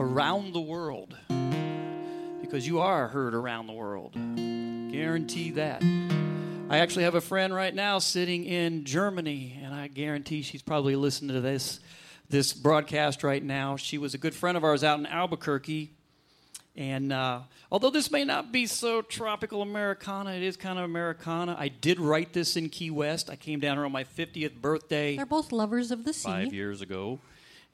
around 0.00 0.52
the 0.52 0.60
world. 0.60 1.16
Because 2.40 2.66
you 2.66 2.80
are 2.80 3.06
heard 3.06 3.34
around 3.34 3.68
the 3.68 3.72
world. 3.72 4.14
Guarantee 4.14 5.52
that. 5.52 5.80
I 6.68 6.78
actually 6.78 7.04
have 7.04 7.14
a 7.14 7.20
friend 7.20 7.54
right 7.54 7.74
now 7.74 8.00
sitting 8.00 8.44
in 8.44 8.84
Germany, 8.84 9.60
and 9.62 9.72
I 9.72 9.86
guarantee 9.86 10.42
she's 10.42 10.62
probably 10.62 10.96
listening 10.96 11.34
to 11.34 11.40
this 11.40 11.78
this 12.28 12.52
broadcast 12.52 13.22
right 13.22 13.42
now. 13.42 13.76
She 13.76 13.96
was 13.96 14.12
a 14.12 14.18
good 14.18 14.34
friend 14.34 14.56
of 14.56 14.64
ours 14.64 14.84
out 14.84 14.98
in 14.98 15.06
Albuquerque. 15.06 15.92
And 16.78 17.12
uh, 17.12 17.40
although 17.72 17.90
this 17.90 18.08
may 18.08 18.24
not 18.24 18.52
be 18.52 18.66
so 18.66 19.02
tropical 19.02 19.62
Americana, 19.62 20.30
it 20.34 20.44
is 20.44 20.56
kind 20.56 20.78
of 20.78 20.84
Americana. 20.84 21.56
I 21.58 21.66
did 21.66 21.98
write 21.98 22.32
this 22.32 22.56
in 22.56 22.68
Key 22.68 22.92
West. 22.92 23.28
I 23.28 23.34
came 23.34 23.58
down 23.58 23.78
here 23.78 23.84
on 23.84 23.90
my 23.90 24.04
50th 24.04 24.54
birthday 24.60 25.16
They're 25.16 25.26
both 25.26 25.50
lovers 25.50 25.90
of 25.90 26.04
the 26.04 26.12
sea. 26.12 26.28
five 26.28 26.54
years 26.54 26.80
ago. 26.80 27.18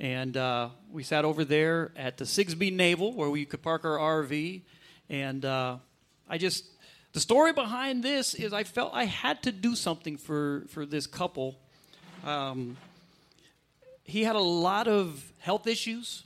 And 0.00 0.38
uh, 0.38 0.70
we 0.90 1.02
sat 1.02 1.26
over 1.26 1.44
there 1.44 1.92
at 1.96 2.16
the 2.16 2.24
Sigsbee 2.24 2.74
Naval 2.74 3.12
where 3.12 3.28
we 3.28 3.44
could 3.44 3.60
park 3.60 3.84
our 3.84 3.98
RV. 3.98 4.62
And 5.10 5.44
uh, 5.44 5.76
I 6.26 6.38
just, 6.38 6.64
the 7.12 7.20
story 7.20 7.52
behind 7.52 8.02
this 8.02 8.34
is 8.34 8.54
I 8.54 8.64
felt 8.64 8.94
I 8.94 9.04
had 9.04 9.42
to 9.42 9.52
do 9.52 9.74
something 9.74 10.16
for, 10.16 10.64
for 10.70 10.86
this 10.86 11.06
couple. 11.06 11.56
Um, 12.24 12.78
he 14.02 14.24
had 14.24 14.34
a 14.34 14.40
lot 14.40 14.88
of 14.88 15.30
health 15.40 15.66
issues. 15.66 16.24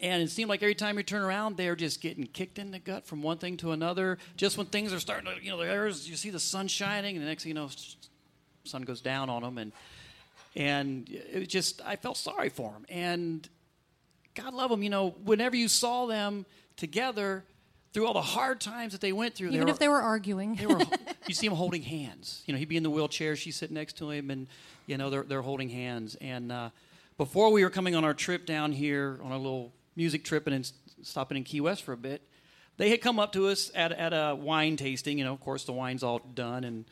And 0.00 0.22
it 0.22 0.30
seemed 0.30 0.48
like 0.48 0.62
every 0.62 0.74
time 0.74 0.96
you 0.96 1.02
turn 1.02 1.22
around, 1.22 1.56
they're 1.56 1.76
just 1.76 2.00
getting 2.00 2.26
kicked 2.26 2.58
in 2.58 2.70
the 2.70 2.78
gut 2.78 3.06
from 3.06 3.22
one 3.22 3.38
thing 3.38 3.56
to 3.58 3.72
another. 3.72 4.18
Just 4.36 4.56
when 4.56 4.66
things 4.66 4.92
are 4.92 5.00
starting 5.00 5.32
to, 5.32 5.42
you 5.42 5.50
know, 5.50 5.58
there's, 5.58 6.08
you 6.08 6.16
see 6.16 6.30
the 6.30 6.40
sun 6.40 6.68
shining, 6.68 7.16
and 7.16 7.24
the 7.24 7.28
next 7.28 7.42
thing 7.44 7.50
you 7.50 7.54
know, 7.54 7.68
sun 8.64 8.82
goes 8.82 9.00
down 9.00 9.28
on 9.30 9.42
them. 9.42 9.58
And 9.58 9.72
and 10.54 11.08
it 11.08 11.38
was 11.38 11.48
just 11.48 11.80
I 11.84 11.96
felt 11.96 12.16
sorry 12.16 12.48
for 12.48 12.72
them. 12.72 12.84
And 12.88 13.48
God 14.34 14.54
love 14.54 14.70
them, 14.70 14.82
you 14.82 14.90
know. 14.90 15.10
Whenever 15.24 15.56
you 15.56 15.68
saw 15.68 16.06
them 16.06 16.46
together 16.76 17.44
through 17.92 18.06
all 18.06 18.14
the 18.14 18.22
hard 18.22 18.60
times 18.60 18.92
that 18.92 19.00
they 19.00 19.12
went 19.12 19.34
through, 19.34 19.50
Even 19.50 19.66
they 19.66 19.72
if 19.72 19.78
they 19.78 19.88
were 19.88 20.00
arguing. 20.00 20.56
they 20.56 20.66
were, 20.66 20.80
you 21.26 21.34
see 21.34 21.48
them 21.48 21.56
holding 21.56 21.82
hands. 21.82 22.42
You 22.46 22.52
know, 22.52 22.58
he'd 22.58 22.68
be 22.68 22.76
in 22.76 22.82
the 22.82 22.90
wheelchair, 22.90 23.36
she's 23.36 23.56
sitting 23.56 23.74
next 23.74 23.98
to 23.98 24.10
him, 24.10 24.30
and 24.30 24.46
you 24.86 24.96
know 24.98 25.10
they're 25.10 25.22
they're 25.22 25.42
holding 25.42 25.68
hands. 25.68 26.16
And 26.20 26.52
uh, 26.52 26.70
before 27.16 27.50
we 27.50 27.64
were 27.64 27.70
coming 27.70 27.94
on 27.94 28.04
our 28.04 28.14
trip 28.14 28.46
down 28.46 28.72
here 28.72 29.20
on 29.22 29.32
a 29.32 29.38
little 29.38 29.72
music 29.96 30.24
trip 30.24 30.46
and 30.46 30.70
stopping 31.02 31.36
in 31.36 31.44
Key 31.44 31.60
West 31.60 31.82
for 31.82 31.92
a 31.92 31.96
bit, 31.96 32.22
they 32.76 32.90
had 32.90 33.00
come 33.00 33.18
up 33.18 33.32
to 33.32 33.48
us 33.48 33.70
at 33.74 33.92
at 33.92 34.12
a 34.12 34.34
wine 34.34 34.76
tasting. 34.76 35.18
You 35.18 35.24
know, 35.24 35.32
of 35.32 35.40
course, 35.40 35.64
the 35.64 35.72
wine's 35.72 36.02
all 36.02 36.18
done, 36.18 36.64
and 36.64 36.84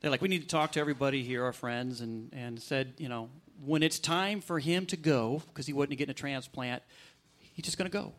they're 0.00 0.10
like, 0.10 0.22
"We 0.22 0.28
need 0.28 0.42
to 0.42 0.48
talk 0.48 0.72
to 0.72 0.80
everybody 0.80 1.22
here, 1.22 1.44
our 1.44 1.52
friends," 1.52 2.00
and 2.00 2.32
and 2.32 2.60
said, 2.60 2.94
you 2.98 3.08
know, 3.08 3.30
when 3.64 3.82
it's 3.82 3.98
time 3.98 4.40
for 4.40 4.58
him 4.58 4.86
to 4.86 4.96
go 4.96 5.42
because 5.48 5.66
he 5.66 5.72
wasn't 5.72 5.98
getting 5.98 6.10
a 6.10 6.14
transplant, 6.14 6.82
he's 7.38 7.64
just 7.64 7.78
going 7.78 7.90
to 7.90 7.96
go 7.96 8.12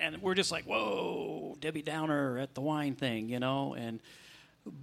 and 0.00 0.20
we're 0.22 0.34
just 0.34 0.50
like, 0.50 0.64
whoa, 0.64 1.56
Debbie 1.60 1.82
Downer 1.82 2.38
at 2.38 2.54
the 2.54 2.60
wine 2.60 2.94
thing, 2.94 3.28
you 3.28 3.38
know, 3.38 3.74
and 3.74 4.00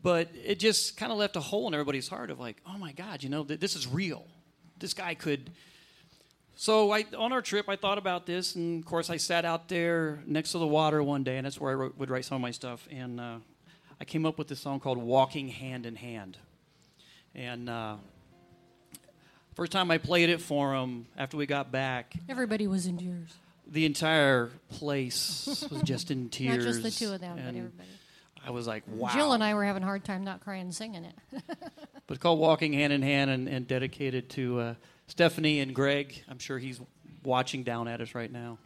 but 0.03 0.29
it 0.43 0.59
just 0.59 0.97
kind 0.97 1.11
of 1.11 1.17
left 1.17 1.35
a 1.35 1.39
hole 1.39 1.67
in 1.67 1.73
everybody's 1.73 2.07
heart 2.07 2.31
of 2.31 2.39
like, 2.39 2.57
oh 2.65 2.77
my 2.77 2.93
God, 2.93 3.23
you 3.23 3.29
know, 3.29 3.43
th- 3.43 3.59
this 3.59 3.75
is 3.75 3.87
real. 3.87 4.25
This 4.79 4.93
guy 4.93 5.15
could. 5.15 5.51
So 6.59 6.91
I, 6.91 7.05
on 7.15 7.31
our 7.33 7.41
trip, 7.43 7.69
I 7.69 7.75
thought 7.75 7.99
about 7.99 8.25
this, 8.25 8.55
and 8.55 8.83
of 8.83 8.89
course, 8.89 9.11
I 9.11 9.17
sat 9.17 9.45
out 9.45 9.67
there 9.69 10.23
next 10.25 10.53
to 10.53 10.57
the 10.57 10.65
water 10.65 11.03
one 11.03 11.23
day, 11.23 11.37
and 11.37 11.45
that's 11.45 11.61
where 11.61 11.71
I 11.71 11.75
wrote, 11.75 11.97
would 11.99 12.09
write 12.09 12.25
some 12.25 12.35
of 12.35 12.41
my 12.41 12.49
stuff, 12.49 12.87
and 12.89 13.19
uh, 13.21 13.35
I 14.01 14.05
came 14.05 14.25
up 14.25 14.39
with 14.39 14.47
this 14.47 14.59
song 14.59 14.79
called 14.79 14.97
"Walking 14.97 15.47
Hand 15.49 15.85
in 15.85 15.95
Hand," 15.95 16.37
and. 17.33 17.69
Uh, 17.69 17.95
First 19.55 19.71
time 19.71 19.89
I 19.89 19.97
played 19.97 20.29
it 20.29 20.39
for 20.39 20.75
him 20.75 21.07
after 21.17 21.35
we 21.35 21.47
got 21.47 21.71
back, 21.71 22.13
Everybody 22.29 22.67
was 22.67 22.85
in 22.85 22.99
tears. 22.99 23.33
the 23.65 23.85
entire 23.87 24.51
place 24.69 25.65
was 25.71 25.81
just 25.81 26.11
in 26.11 26.29
tears. 26.29 26.57
Not 26.63 26.63
just 26.63 26.83
the 26.83 26.91
two 26.91 27.11
of 27.11 27.19
them, 27.21 27.37
but 27.37 27.55
everybody. 27.55 27.89
I 28.45 28.51
was 28.51 28.67
like, 28.67 28.83
wow. 28.87 29.09
Jill 29.15 29.33
and 29.33 29.43
I 29.43 29.55
were 29.55 29.65
having 29.65 29.81
a 29.81 29.85
hard 29.87 30.03
time 30.03 30.23
not 30.23 30.41
crying 30.41 30.71
singing 30.71 31.05
it. 31.05 31.15
But 32.05 32.13
it's 32.13 32.21
called 32.21 32.37
Walking 32.37 32.71
Hand 32.73 32.93
in 32.93 33.01
Hand 33.01 33.31
and, 33.31 33.49
and 33.49 33.67
dedicated 33.67 34.29
to 34.29 34.59
uh, 34.59 34.73
Stephanie 35.07 35.61
and 35.61 35.73
Greg. 35.73 36.23
I'm 36.27 36.37
sure 36.37 36.59
he's 36.59 36.81
watching 37.23 37.63
down 37.63 37.87
at 37.87 38.01
us 38.01 38.13
right 38.13 38.31
now. 38.31 38.57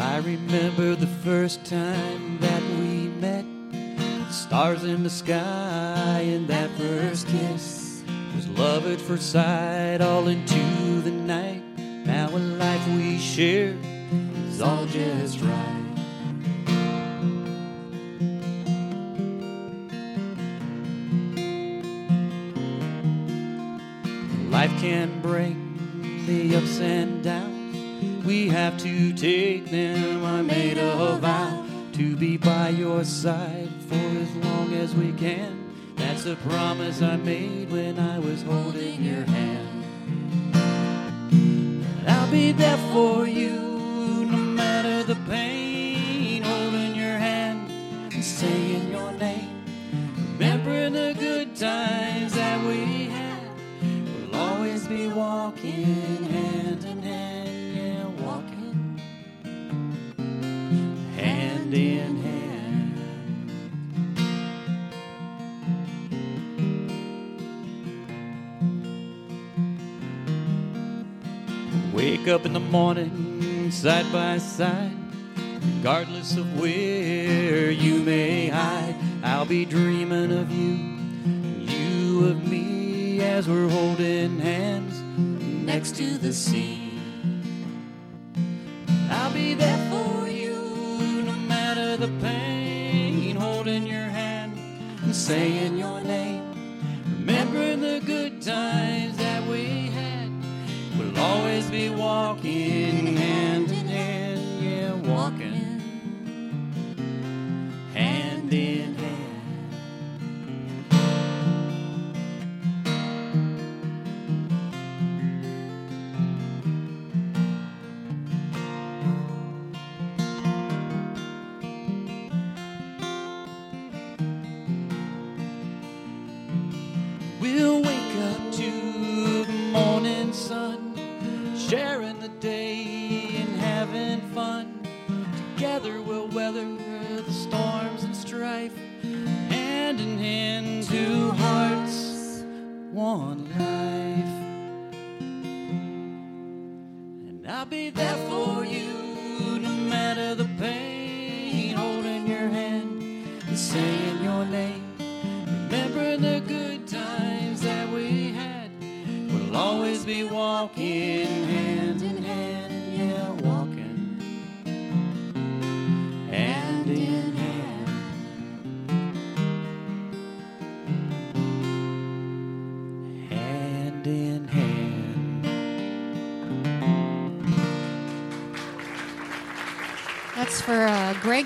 I 0.00 0.18
remember 0.18 0.94
the 0.94 1.06
first 1.24 1.64
time 1.64 2.38
that 2.40 2.62
we 2.62 3.08
met. 3.20 3.44
Stars 4.30 4.84
in 4.84 5.02
the 5.02 5.10
sky 5.10 6.20
and 6.26 6.46
that 6.48 6.70
first 6.72 7.26
kiss 7.28 7.77
love 8.58 8.86
at 8.88 9.00
first 9.00 9.30
sight, 9.30 10.00
all 10.00 10.26
into 10.26 11.00
the 11.02 11.12
night. 11.12 11.62
Now 11.78 12.28
a 12.28 12.38
life 12.38 12.84
we 12.88 13.16
share 13.16 13.76
is 14.48 14.60
all 14.60 14.84
just 14.86 15.40
right. 15.40 15.84
Life 24.50 24.72
can 24.80 25.20
bring 25.20 26.24
the 26.26 26.56
ups 26.56 26.80
and 26.80 27.22
downs. 27.22 28.26
We 28.26 28.48
have 28.48 28.76
to 28.78 29.12
take 29.12 29.70
them. 29.70 30.24
I 30.24 30.42
made 30.42 30.78
a 30.78 31.16
vow 31.18 31.64
to 31.92 32.16
be 32.16 32.36
by 32.36 32.70
your 32.70 33.04
side 33.04 33.70
for 33.88 33.94
as 33.94 34.34
long 34.44 34.74
as 34.74 34.96
we 34.96 35.12
can. 35.12 35.58
That's 35.94 36.26
a 36.26 36.34
promise 36.36 37.02
I 37.02 37.16
made 37.16 37.70
when 37.70 37.87
be 101.70 101.90
walking 101.90 102.87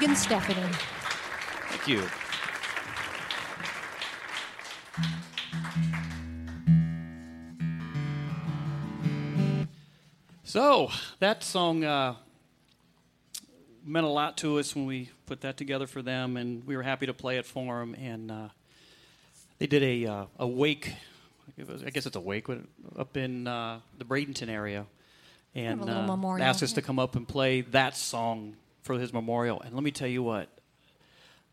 and 0.05 0.17
Stephanie. 0.17 0.61
Thank 1.69 1.88
you. 1.88 2.03
So 10.45 10.91
that 11.21 11.43
song 11.43 11.83
uh, 11.83 12.17
meant 13.87 14.05
a 14.05 14.09
lot 14.09 14.37
to 14.38 14.59
us 14.59 14.75
when 14.75 14.85
we 14.85 15.09
put 15.25 15.41
that 15.41 15.57
together 15.57 15.87
for 15.87 16.03
them, 16.03 16.37
and 16.37 16.67
we 16.67 16.77
were 16.77 16.83
happy 16.83 17.07
to 17.07 17.15
play 17.15 17.38
it 17.38 17.47
for 17.47 17.81
them. 17.81 17.95
And 17.95 18.31
uh, 18.31 18.49
they 19.59 19.67
did 19.67 19.83
a 19.83 20.07
uh, 20.07 20.25
a 20.38 20.47
wake, 20.47 20.93
was- 21.57 21.83
I 21.83 21.91
guess 21.91 22.05
it's 22.05 22.17
a 22.17 22.21
wake, 22.21 22.49
up 22.99 23.17
in 23.17 23.47
uh, 23.47 23.81
the 23.97 24.05
Bradenton 24.05 24.51
area, 24.51 24.85
and 25.55 25.88
uh, 25.88 26.19
asked 26.41 26.62
us 26.62 26.73
yeah. 26.73 26.75
to 26.75 26.83
come 26.83 26.99
up 26.99 27.17
and 27.17 27.27
play 27.27 27.62
that 27.62 27.97
song 27.97 28.57
for 28.83 28.99
his 28.99 29.12
memorial. 29.12 29.61
And 29.61 29.75
let 29.75 29.83
me 29.83 29.90
tell 29.90 30.09
you 30.09 30.23
what, 30.23 30.49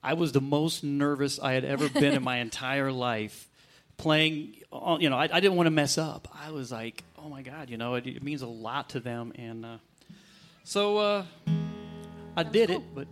I 0.04 0.13
was 0.13 0.32
the 0.32 0.42
most 0.42 0.84
nervous 0.84 1.39
I 1.39 1.54
had 1.54 1.63
ever 1.65 1.89
been 1.89 2.13
in 2.13 2.24
my 2.24 2.38
entire 2.48 2.92
life 2.92 3.48
playing. 3.98 4.56
on- 4.72 5.02
You 5.02 5.10
know, 5.10 5.18
I, 5.18 5.24
I 5.32 5.39
didn't 5.39 5.56
want 5.56 5.68
to 5.68 5.72
mess 5.72 5.98
up. 5.98 6.28
I 6.44 6.52
was 6.52 6.72
like, 6.72 7.04
oh 7.18 7.30
my 7.30 7.42
God, 7.42 7.70
you 7.70 7.78
know, 7.78 7.96
it, 7.96 8.08
it 8.08 8.24
means 8.24 8.42
a 8.42 8.48
lot 8.48 8.89
to 8.92 9.00
them. 9.00 9.34
And 9.36 9.65
uh, 9.65 9.78
so 10.63 10.98
uh, 10.98 11.26
I 12.36 12.44
did 12.44 12.70
it, 12.70 12.82
but 12.96 13.08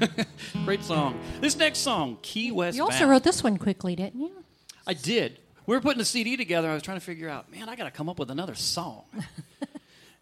great 0.64 0.82
song. 0.82 1.20
This 1.40 1.56
next 1.56 1.78
song, 1.80 2.16
Key 2.22 2.50
West. 2.52 2.76
You 2.76 2.84
also 2.84 3.00
Bound. 3.00 3.10
wrote 3.10 3.22
this 3.24 3.42
one 3.44 3.58
quickly, 3.58 3.94
didn't 3.94 4.20
you? 4.20 4.30
I 4.86 4.94
did. 4.94 5.38
We 5.66 5.76
were 5.76 5.80
putting 5.82 6.00
a 6.00 6.04
CD 6.06 6.36
together. 6.36 6.68
I 6.70 6.74
was 6.74 6.82
trying 6.82 6.96
to 6.98 7.04
figure 7.04 7.28
out, 7.28 7.52
man, 7.52 7.68
I 7.68 7.76
got 7.76 7.84
to 7.84 7.90
come 7.90 8.08
up 8.08 8.18
with 8.18 8.30
another 8.30 8.54
song. 8.54 9.04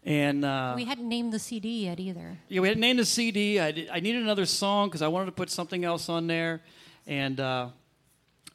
and 0.09 0.43
uh, 0.43 0.73
we 0.75 0.85
hadn't 0.85 1.07
named 1.07 1.31
the 1.31 1.39
CD 1.39 1.85
yet 1.85 1.99
either. 1.99 2.39
yeah, 2.47 2.61
we 2.61 2.67
hadn't 2.67 2.81
named 2.81 2.97
the 2.97 3.05
CD. 3.05 3.59
I, 3.59 3.71
did, 3.71 3.89
I 3.89 3.99
needed 3.99 4.23
another 4.23 4.47
song 4.47 4.89
because 4.89 5.03
I 5.03 5.07
wanted 5.07 5.27
to 5.27 5.31
put 5.33 5.51
something 5.51 5.85
else 5.85 6.09
on 6.09 6.25
there, 6.25 6.61
and 7.05 7.39
uh, 7.39 7.69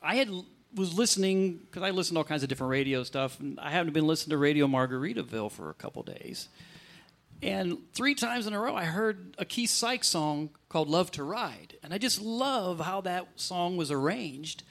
I 0.02 0.16
had 0.16 0.28
was 0.74 0.92
listening 0.92 1.58
because 1.58 1.84
I 1.84 1.90
listened 1.90 2.16
to 2.16 2.18
all 2.18 2.24
kinds 2.24 2.42
of 2.42 2.48
different 2.48 2.72
radio 2.72 3.04
stuff, 3.04 3.38
and 3.38 3.60
I 3.60 3.70
haven't 3.70 3.92
been 3.92 4.08
listening 4.08 4.30
to 4.30 4.38
Radio 4.38 4.66
Margaritaville 4.66 5.52
for 5.52 5.70
a 5.70 5.74
couple 5.74 6.02
days. 6.02 6.48
And 7.40 7.78
three 7.92 8.16
times 8.16 8.48
in 8.48 8.52
a 8.52 8.58
row, 8.58 8.74
I 8.74 8.84
heard 8.84 9.36
a 9.38 9.44
Keith 9.44 9.70
Sykes 9.70 10.08
song 10.08 10.50
called 10.68 10.88
"Love 10.88 11.12
to 11.12 11.22
Ride," 11.22 11.76
and 11.84 11.94
I 11.94 11.98
just 11.98 12.20
love 12.20 12.80
how 12.80 13.00
that 13.02 13.28
song 13.36 13.76
was 13.76 13.92
arranged. 13.92 14.64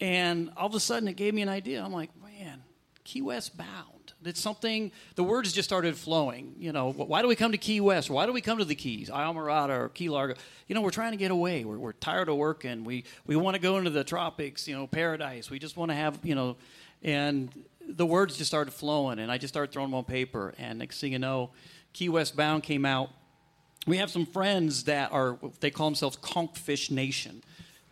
And 0.00 0.50
all 0.56 0.66
of 0.66 0.74
a 0.74 0.80
sudden, 0.80 1.08
it 1.08 1.16
gave 1.16 1.34
me 1.34 1.42
an 1.42 1.50
idea. 1.50 1.84
I'm 1.84 1.92
like, 1.92 2.10
man, 2.20 2.62
Key 3.04 3.20
West 3.20 3.56
bound. 3.56 4.01
It's 4.24 4.40
something. 4.40 4.92
The 5.16 5.24
words 5.24 5.52
just 5.52 5.68
started 5.68 5.96
flowing. 5.96 6.54
You 6.58 6.72
know, 6.72 6.92
why 6.92 7.22
do 7.22 7.28
we 7.28 7.36
come 7.36 7.52
to 7.52 7.58
Key 7.58 7.80
West? 7.80 8.10
Why 8.10 8.26
do 8.26 8.32
we 8.32 8.40
come 8.40 8.58
to 8.58 8.64
the 8.64 8.74
Keys, 8.74 9.10
Islamorada 9.10 9.70
or 9.70 9.88
Key 9.88 10.08
Largo? 10.08 10.34
You 10.68 10.74
know, 10.74 10.80
we're 10.80 10.90
trying 10.90 11.12
to 11.12 11.16
get 11.16 11.30
away. 11.30 11.64
We're, 11.64 11.78
we're 11.78 11.92
tired 11.92 12.28
of 12.28 12.36
working. 12.36 12.84
We 12.84 13.04
we 13.26 13.36
want 13.36 13.54
to 13.56 13.60
go 13.60 13.78
into 13.78 13.90
the 13.90 14.04
tropics. 14.04 14.68
You 14.68 14.76
know, 14.76 14.86
paradise. 14.86 15.50
We 15.50 15.58
just 15.58 15.76
want 15.76 15.90
to 15.90 15.94
have 15.94 16.18
you 16.22 16.34
know, 16.34 16.56
and 17.02 17.50
the 17.86 18.06
words 18.06 18.36
just 18.36 18.48
started 18.48 18.72
flowing, 18.72 19.18
and 19.18 19.30
I 19.30 19.38
just 19.38 19.52
started 19.52 19.72
throwing 19.72 19.90
them 19.90 19.98
on 19.98 20.04
paper. 20.04 20.54
And 20.58 20.78
next 20.78 21.00
thing 21.00 21.12
you 21.12 21.18
know, 21.18 21.50
Key 21.92 22.08
West 22.08 22.36
Bound 22.36 22.62
came 22.62 22.84
out. 22.84 23.10
We 23.86 23.96
have 23.96 24.10
some 24.10 24.26
friends 24.26 24.84
that 24.84 25.12
are 25.12 25.38
they 25.60 25.70
call 25.70 25.88
themselves 25.88 26.16
Conkfish 26.16 26.90
Nation. 26.90 27.42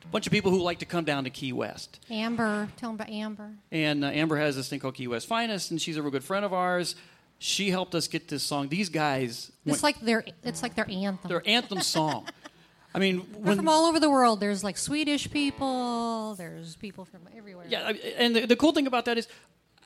A 0.05 0.09
bunch 0.09 0.27
of 0.27 0.33
people 0.33 0.51
who 0.51 0.61
like 0.63 0.79
to 0.81 0.85
come 0.87 1.05
down 1.05 1.25
to 1.25 1.31
Key 1.31 1.53
West. 1.53 2.01
Amber, 2.11 2.69
tell 2.77 2.91
them 2.91 2.95
about 2.97 3.11
Amber. 3.11 3.51
And 3.71 4.05
uh, 4.05 4.09
Amber 4.09 4.37
has 4.39 4.57
this 4.57 4.69
thing 4.69 4.81
called 4.81 4.95
Key 4.95 5.07
West 5.09 5.27
Finest, 5.27 5.71
and 5.71 5.81
she's 5.81 5.97
a 5.97 6.03
real 6.03 6.11
good 6.11 6.25
friend 6.25 6.45
of 6.45 6.53
ours. 6.53 6.97
She 7.39 7.71
helped 7.71 7.95
us 7.95 8.09
get 8.09 8.29
this 8.29 8.43
song. 8.43 8.69
These 8.69 8.89
guys, 8.89 9.53
It's 9.65 9.71
went- 9.71 9.83
like 9.83 10.01
their 10.01 10.25
it's 10.43 10.63
like 10.63 10.75
their 10.75 10.91
anthem. 10.91 11.29
their 11.29 11.43
anthem 11.47 11.81
song. 11.81 12.27
I 12.95 12.99
mean, 12.99 13.21
when 13.39 13.57
from 13.57 13.69
all 13.69 13.87
over 13.87 14.01
the 14.01 14.11
world. 14.11 14.41
There's 14.41 14.65
like 14.65 14.77
Swedish 14.77 15.31
people. 15.31 16.35
There's 16.37 16.75
people 16.77 17.05
from 17.05 17.21
everywhere. 17.37 17.67
yeah, 17.69 17.93
and 18.19 18.35
the, 18.35 18.47
the 18.47 18.57
cool 18.57 18.73
thing 18.73 18.87
about 18.89 19.05
that 19.05 19.17
is, 19.17 19.29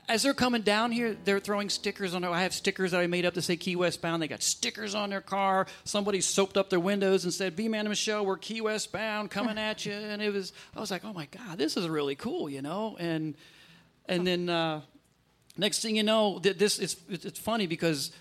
as 0.08 0.22
they're 0.22 0.34
coming 0.34 0.62
down 0.62 0.92
here, 0.92 1.16
they're 1.24 1.40
throwing 1.40 1.68
stickers 1.70 2.14
on. 2.14 2.24
I 2.24 2.42
have 2.42 2.52
stickers 2.52 2.90
that 2.90 3.00
I 3.00 3.06
made 3.06 3.24
up 3.24 3.34
to 3.34 3.42
say 3.42 3.56
Key 3.56 3.76
West 3.76 4.02
bound. 4.02 4.22
They 4.22 4.28
got 4.28 4.42
stickers 4.42 4.94
on 4.94 5.10
their 5.10 5.20
car. 5.20 5.66
Somebody 5.84 6.20
soaped 6.20 6.56
up 6.56 6.70
their 6.70 6.80
windows 6.80 7.24
and 7.24 7.32
said, 7.32 7.56
"B 7.56 7.68
Man 7.68 7.80
and 7.80 7.88
Michelle, 7.88 8.24
we're 8.24 8.36
Key 8.36 8.60
West 8.60 8.92
bound, 8.92 9.30
coming 9.30 9.58
at 9.58 9.86
you." 9.86 9.92
And 9.92 10.20
it 10.20 10.32
was, 10.32 10.52
I 10.76 10.80
was 10.80 10.90
like, 10.90 11.04
"Oh 11.04 11.12
my 11.12 11.26
God, 11.26 11.58
this 11.58 11.76
is 11.76 11.88
really 11.88 12.14
cool," 12.14 12.50
you 12.50 12.62
know. 12.62 12.96
And 12.98 13.34
and 14.06 14.26
then 14.26 14.48
uh, 14.48 14.82
next 15.56 15.80
thing 15.80 15.96
you 15.96 16.02
know, 16.02 16.38
th- 16.38 16.58
this 16.58 16.78
is 16.78 16.96
it's 17.08 17.38
funny 17.38 17.66
because 17.66 18.12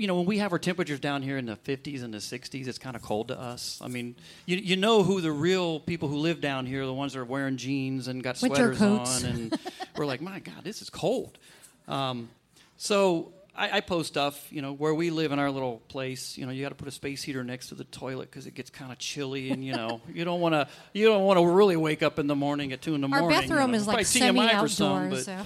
you 0.00 0.06
know, 0.06 0.16
when 0.16 0.26
we 0.26 0.38
have 0.38 0.52
our 0.52 0.58
temperatures 0.58 0.98
down 0.98 1.22
here 1.22 1.36
in 1.36 1.46
the 1.46 1.56
50s 1.56 2.02
and 2.02 2.12
the 2.12 2.18
60s, 2.18 2.66
it's 2.66 2.78
kind 2.78 2.96
of 2.96 3.02
cold 3.02 3.28
to 3.28 3.38
us. 3.38 3.80
I 3.82 3.88
mean, 3.88 4.16
you, 4.46 4.56
you 4.56 4.76
know 4.76 5.02
who 5.02 5.20
the 5.20 5.32
real 5.32 5.78
people 5.80 6.08
who 6.08 6.16
live 6.16 6.40
down 6.40 6.66
here 6.66 6.82
are 6.82 6.86
the 6.86 6.94
ones 6.94 7.12
that 7.12 7.20
are 7.20 7.24
wearing 7.24 7.56
jeans 7.56 8.08
and 8.08 8.22
got 8.22 8.40
Winter 8.40 8.74
sweaters 8.74 8.78
coats. 8.78 9.24
on. 9.24 9.30
And 9.30 9.58
we're 9.96 10.06
like, 10.06 10.20
my 10.20 10.38
God, 10.40 10.64
this 10.64 10.80
is 10.82 10.90
cold. 10.90 11.38
Um, 11.86 12.30
so 12.76 13.32
I, 13.54 13.78
I 13.78 13.80
post 13.80 14.08
stuff, 14.08 14.46
you 14.50 14.62
know, 14.62 14.72
where 14.72 14.94
we 14.94 15.10
live 15.10 15.32
in 15.32 15.38
our 15.38 15.50
little 15.50 15.82
place. 15.88 16.38
You 16.38 16.46
know, 16.46 16.52
you 16.52 16.62
got 16.62 16.70
to 16.70 16.74
put 16.74 16.88
a 16.88 16.92
space 16.92 17.22
heater 17.22 17.44
next 17.44 17.68
to 17.68 17.74
the 17.74 17.84
toilet 17.84 18.30
because 18.30 18.46
it 18.46 18.54
gets 18.54 18.70
kind 18.70 18.90
of 18.90 18.98
chilly, 18.98 19.50
and 19.50 19.62
you 19.64 19.74
know, 19.74 20.00
you 20.12 20.24
don't 20.24 20.40
want 20.40 20.54
to 20.54 20.66
you 20.94 21.06
don't 21.06 21.24
want 21.24 21.38
to 21.38 21.46
really 21.46 21.76
wake 21.76 22.02
up 22.02 22.18
in 22.18 22.26
the 22.26 22.36
morning 22.36 22.72
at 22.72 22.80
two 22.80 22.94
in 22.94 23.02
the 23.02 23.08
Our 23.08 23.20
morning. 23.20 23.40
bathroom 23.40 23.60
you 23.60 23.66
know. 23.72 23.78
is 23.78 23.86
like 23.86 24.06
semi 24.06 24.48
for 24.58 24.68
some, 24.68 25.14
so. 25.16 25.36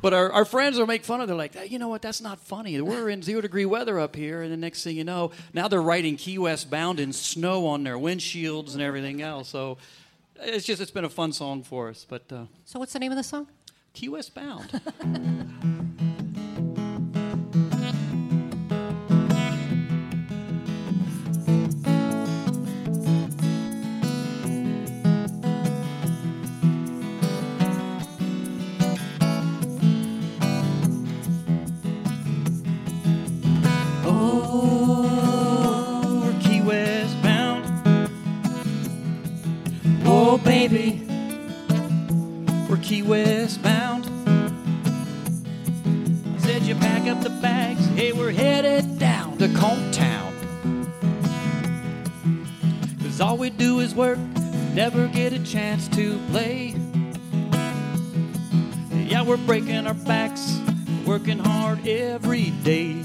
But 0.00 0.12
our, 0.14 0.30
our 0.32 0.44
friends 0.44 0.78
will 0.78 0.86
make 0.86 1.04
fun 1.04 1.20
of. 1.20 1.24
it. 1.24 1.26
They're 1.28 1.36
like, 1.36 1.54
"Hey, 1.54 1.66
you 1.66 1.78
know 1.78 1.88
what? 1.88 2.02
That's 2.02 2.20
not 2.20 2.38
funny. 2.38 2.80
We're 2.80 3.08
in 3.08 3.22
zero 3.22 3.40
degree 3.40 3.64
weather 3.66 3.98
up 3.98 4.14
here, 4.16 4.42
and 4.42 4.52
the 4.52 4.56
next 4.56 4.84
thing 4.84 4.96
you 4.96 5.04
know, 5.04 5.30
now 5.52 5.68
they're 5.68 5.82
writing 5.82 6.16
Key 6.16 6.38
West 6.38 6.70
bound 6.70 7.00
in 7.00 7.12
snow 7.12 7.66
on 7.66 7.84
their 7.84 7.96
windshields 7.96 8.74
and 8.74 8.82
everything 8.82 9.22
else. 9.22 9.48
So 9.48 9.78
it's 10.40 10.66
just 10.66 10.80
it's 10.82 10.90
been 10.90 11.04
a 11.04 11.10
fun 11.10 11.32
song 11.32 11.62
for 11.62 11.88
us. 11.88 12.06
But 12.08 12.30
uh, 12.32 12.44
So 12.64 12.78
what's 12.78 12.92
the 12.92 12.98
name 12.98 13.12
of 13.12 13.16
the 13.16 13.24
song? 13.24 13.46
Key 13.94 14.08
West 14.08 14.34
bound. 14.34 14.80
Baby, 40.66 41.02
we're 42.70 42.78
Key 42.78 43.02
West 43.02 43.62
bound. 43.62 44.06
I 46.26 46.38
said 46.38 46.62
you 46.62 46.74
pack 46.76 47.06
up 47.06 47.22
the 47.22 47.28
bags. 47.28 47.84
Hey, 47.88 48.12
we're 48.12 48.30
headed 48.30 48.98
down 48.98 49.36
to 49.36 49.48
Conch 49.48 49.94
Town. 49.94 50.32
Cause 53.02 53.20
all 53.20 53.36
we 53.36 53.50
do 53.50 53.80
is 53.80 53.94
work, 53.94 54.16
never 54.72 55.06
get 55.08 55.34
a 55.34 55.38
chance 55.44 55.86
to 55.88 56.18
play. 56.30 56.74
Yeah, 58.90 59.22
we're 59.22 59.36
breaking 59.36 59.86
our 59.86 59.92
backs, 59.92 60.58
working 61.04 61.40
hard 61.40 61.86
every 61.86 62.52
day. 62.62 63.02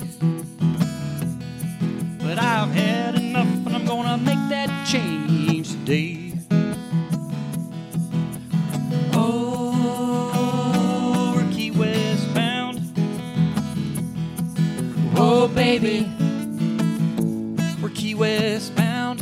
But 2.19 2.39
I've 2.39 2.71
had 2.71 3.15
enough 3.15 3.47
and 3.47 3.75
I'm 3.75 3.85
gonna 3.85 4.17
make 4.17 4.47
that 4.47 4.87
change 4.87 5.71
today. 5.71 6.28
Oh, 15.41 15.47
baby, 15.47 16.05
we're 17.81 17.87
Key 17.91 18.13
West 18.13 18.75
bound. 18.75 19.21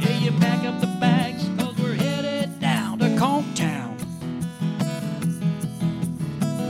Hey, 0.00 0.24
you 0.24 0.30
pack 0.40 0.64
up 0.64 0.80
the 0.80 0.86
bags, 0.98 1.46
cause 1.58 1.76
we're 1.76 1.92
headed 1.92 2.58
down 2.60 2.98
to 3.00 3.14
Conch 3.18 3.44
Town. 3.54 3.94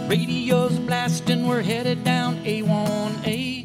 Radio's 0.09 0.77
blasting, 0.81 1.47
we're 1.47 1.63
headed 1.63 2.03
down 2.03 2.39
A1A. 2.39 3.65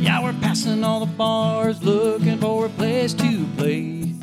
Yeah, 0.00 0.22
we're 0.22 0.32
passing 0.40 0.82
all 0.82 1.00
the 1.00 1.12
bars, 1.14 1.82
looking 1.82 2.38
for 2.38 2.64
a 2.64 2.70
place 2.70 3.12
to 3.12 3.46
play. 3.58 4.14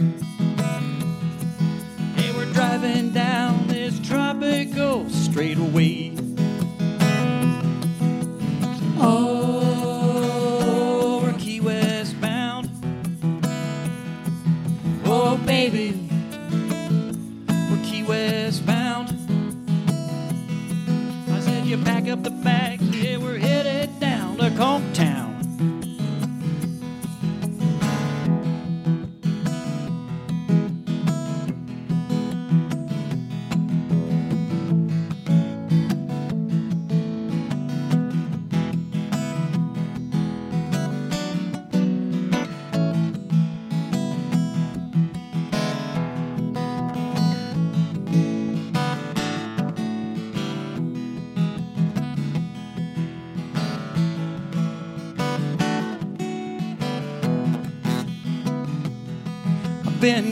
Hey, 2.15 2.31
we're 2.35 2.51
driving 2.51 3.11
down 3.11 3.67
this 3.67 3.99
tropical 3.99 5.07
straightaway. 5.11 6.18
Oh, 9.12 9.38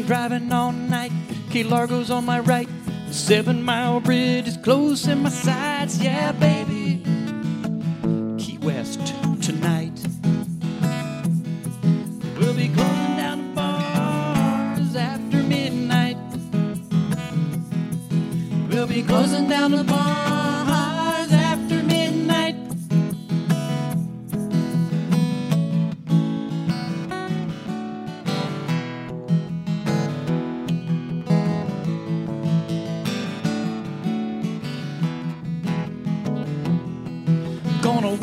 driving 0.08 0.52
all 0.54 0.72
night. 0.72 1.12
Key 1.52 1.64
Largo's 1.64 2.10
on 2.10 2.26
my 2.26 2.40
right. 2.40 2.70
The 3.08 3.14
seven 3.14 3.62
mile 3.62 4.00
bridge 4.00 4.48
is 4.48 4.58
close 4.58 5.06
in 5.06 5.22
my 5.22 5.30
sights. 5.30 6.02
Yeah, 6.02 6.32
baby. 6.32 6.67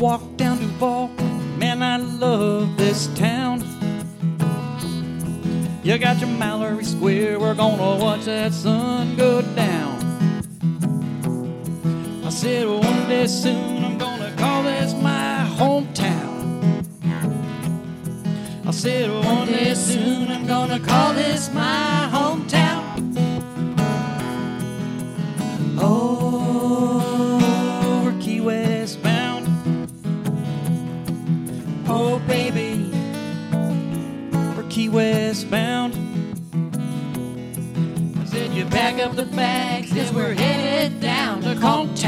Walk 0.05 0.37
down 0.37 0.59
Duval. 0.59 1.07
Man, 1.57 1.81
I 1.81 1.97
love 1.97 2.77
this 2.77 3.07
town. 3.15 3.63
You 5.83 5.97
got 5.97 6.19
your 6.19 6.29
Mallory 6.29 6.83
Square. 6.83 7.39
We're 7.39 7.55
gonna 7.55 8.03
watch 8.05 8.25
that 8.25 8.53
sun 8.53 9.15
go 9.15 9.41
down. 9.55 9.93
I 12.23 12.29
said 12.29 12.67
one 12.67 13.09
day 13.09 13.25
soon 13.25 13.83
I'm 13.83 13.97
gonna 13.97 14.31
call 14.37 14.61
this 14.61 14.93
my 14.93 15.43
hometown. 15.57 16.33
I 18.67 18.71
said 18.71 19.09
one 19.25 19.47
day 19.47 19.73
soon 19.73 20.29
I'm 20.29 20.45
gonna 20.45 20.79
call 20.79 21.13
this 21.15 21.51
my 21.51 22.09
hometown. 22.13 22.64
Up 39.01 39.15
the 39.15 39.25
bags, 39.25 39.91
cause 39.91 40.11
we're 40.13 40.33
headed 40.33 41.01
down 41.01 41.41
to 41.41 41.55
Conch 41.55 41.99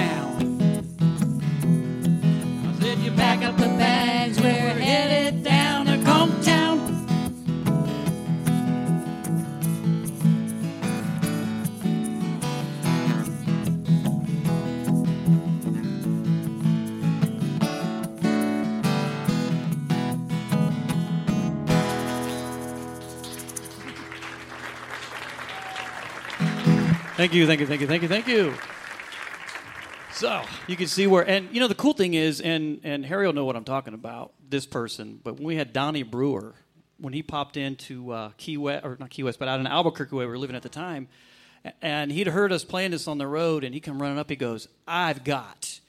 Thank 27.28 27.36
you, 27.36 27.46
thank 27.46 27.60
you, 27.60 27.68
thank 27.68 27.82
you, 27.82 27.88
thank 27.88 28.02
you, 28.04 28.08
thank 28.08 28.28
you. 28.30 28.54
So 30.14 30.44
you 30.66 30.78
can 30.78 30.88
see 30.88 31.08
where, 31.08 31.28
and 31.28 31.50
you 31.52 31.60
know, 31.60 31.68
the 31.68 31.76
cool 31.76 31.92
thing 31.92 32.14
is, 32.14 32.40
and 32.40 32.80
and 32.86 33.06
Harry 33.06 33.26
will 33.26 33.34
know 33.34 33.44
what 33.44 33.58
I'm 33.58 33.66
talking 33.66 33.94
about. 33.94 34.32
This 34.50 34.66
person, 34.66 35.20
but 35.22 35.34
when 35.34 35.44
we 35.44 35.58
had 35.58 35.74
Donnie 35.74 36.04
Brewer, 36.04 36.56
when 37.00 37.12
he 37.12 37.22
popped 37.22 37.58
into 37.58 38.12
uh, 38.14 38.32
Key 38.38 38.56
West, 38.56 38.86
or 38.86 38.96
not 38.98 39.10
Key 39.10 39.24
West, 39.24 39.40
but 39.40 39.50
out 39.50 39.60
in 39.60 39.68
Albuquerque 39.68 40.16
where 40.16 40.26
we 40.26 40.32
were 40.32 40.38
living 40.38 40.56
at 40.56 40.62
the 40.62 40.70
time, 40.70 41.10
and 41.82 42.14
he'd 42.14 42.28
heard 42.28 42.54
us 42.54 42.64
playing 42.64 42.92
this 42.92 43.10
on 43.10 43.18
the 43.18 43.28
road, 43.28 43.66
and 43.66 43.74
he 43.74 43.82
come 43.82 44.02
running 44.02 44.18
up. 44.18 44.30
He 44.30 44.38
goes, 44.38 44.70
"I've 44.88 45.26
got 45.26 45.82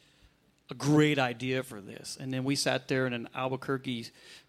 a 0.72 0.74
great 0.74 1.20
idea 1.20 1.62
for 1.62 1.80
this," 1.80 2.18
and 2.20 2.34
then 2.34 2.42
we 2.42 2.56
sat 2.56 2.88
there 2.88 3.06
in 3.06 3.12
an 3.12 3.28
Albuquerque 3.32 4.06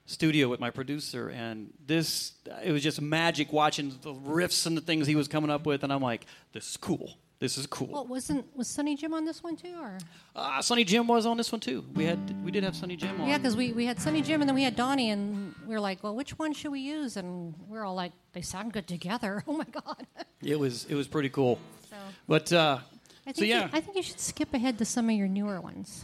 studio 0.10 0.47
with 0.49 0.60
my 0.60 0.70
producer, 0.72 1.30
and 1.30 1.70
this 1.86 2.34
it 2.64 2.72
was 2.72 2.82
just 2.84 2.99
magic 3.01 3.53
watching 3.53 3.89
the 4.01 4.14
riffs 4.14 4.66
and 4.66 4.76
the 4.76 4.82
things 4.82 5.07
he 5.07 5.16
was 5.16 5.28
coming 5.28 5.49
up 5.49 5.66
with, 5.66 5.84
and 5.84 5.93
I'm 5.93 6.01
like, 6.01 6.26
"This 6.53 6.70
is 6.72 6.78
cool." 6.78 7.18
This 7.39 7.57
is 7.57 7.68
cool. 7.68 7.88
Well, 7.88 8.05
wasn't 8.05 8.45
was 8.57 8.68
Sonny 8.68 8.97
Jim 8.97 9.14
on 9.14 9.24
this 9.24 9.41
one 9.41 9.55
too, 9.55 9.74
or 9.80 9.97
Uh, 10.36 10.62
Sonny 10.62 10.84
Jim 10.84 11.07
was 11.07 11.26
on 11.26 11.38
this 11.38 11.53
one 11.53 11.62
too. 11.62 11.86
We 11.93 12.03
had 12.03 12.20
we 12.43 12.51
did 12.51 12.66
have 12.66 12.76
Sonny 12.76 12.97
Jim 12.97 13.22
on. 13.22 13.30
yeah? 13.30 13.38
Because 13.38 13.55
we, 13.55 13.72
we 13.72 13.86
had 13.86 13.97
Sonny 13.97 14.22
Jim 14.22 14.41
and 14.41 14.49
then 14.49 14.55
we 14.55 14.64
had 14.64 14.76
Donnie, 14.76 15.10
and 15.10 15.55
we 15.66 15.74
were 15.74 15.80
like, 15.80 16.03
well, 16.03 16.14
which 16.14 16.38
one 16.38 16.51
should 16.53 16.72
we 16.74 16.82
use? 16.82 17.16
And 17.16 17.53
we 17.70 17.78
are 17.78 17.86
all 17.86 17.95
like, 17.95 18.12
they 18.34 18.41
sound 18.41 18.74
good 18.74 18.88
together. 18.88 19.41
Oh 19.47 19.53
my 19.53 19.64
god! 19.64 20.05
it 20.43 20.60
was 20.60 20.84
it 20.89 20.95
was 20.95 21.07
pretty 21.07 21.30
cool. 21.30 21.60
So 21.89 21.95
But 22.28 22.51
uh, 22.51 22.80
I 23.26 23.32
think 23.32 23.38
so 23.38 23.43
yeah, 23.45 23.64
you, 23.64 23.70
I 23.72 23.80
think 23.80 23.95
you 23.95 24.03
should 24.03 24.20
skip 24.20 24.53
ahead 24.53 24.78
to 24.80 24.84
some 24.86 25.10
of 25.10 25.16
your 25.16 25.30
newer 25.30 25.62
ones, 25.62 26.03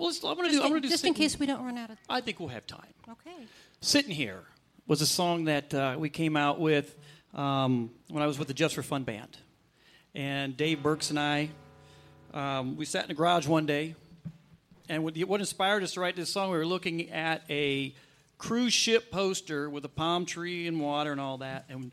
well, 0.00 0.08
let's, 0.08 0.24
I'm 0.24 0.34
gonna 0.34 0.48
just, 0.48 0.54
do. 0.54 0.60
I'm 0.60 0.66
in, 0.66 0.72
gonna 0.72 0.80
do. 0.80 0.88
just 0.88 1.04
in 1.04 1.12
case 1.12 1.38
we 1.38 1.44
don't 1.44 1.62
run 1.62 1.76
out 1.76 1.90
of. 1.90 1.96
Time. 1.96 2.06
I 2.08 2.22
think 2.22 2.40
we'll 2.40 2.48
have 2.48 2.66
time. 2.66 2.80
Okay. 3.06 3.46
Sitting 3.82 4.10
here 4.10 4.44
was 4.86 5.02
a 5.02 5.06
song 5.06 5.44
that 5.44 5.74
uh, 5.74 5.96
we 5.98 6.08
came 6.08 6.38
out 6.38 6.58
with 6.58 6.96
um, 7.34 7.90
when 8.08 8.22
I 8.22 8.26
was 8.26 8.38
with 8.38 8.48
the 8.48 8.54
Just 8.54 8.74
for 8.74 8.82
Fun 8.82 9.04
band, 9.04 9.36
and 10.14 10.56
Dave 10.56 10.82
Burks 10.82 11.10
and 11.10 11.18
I, 11.20 11.50
um, 12.32 12.76
we 12.76 12.86
sat 12.86 13.04
in 13.04 13.08
the 13.08 13.14
garage 13.14 13.46
one 13.46 13.66
day, 13.66 13.94
and 14.88 15.04
what, 15.04 15.18
what 15.18 15.40
inspired 15.40 15.82
us 15.82 15.92
to 15.92 16.00
write 16.00 16.16
this 16.16 16.32
song? 16.32 16.50
We 16.50 16.56
were 16.56 16.66
looking 16.66 17.10
at 17.10 17.42
a 17.50 17.94
cruise 18.38 18.72
ship 18.72 19.10
poster 19.10 19.68
with 19.68 19.84
a 19.84 19.90
palm 19.90 20.24
tree 20.24 20.66
and 20.66 20.80
water 20.80 21.12
and 21.12 21.20
all 21.20 21.36
that, 21.38 21.66
and 21.68 21.92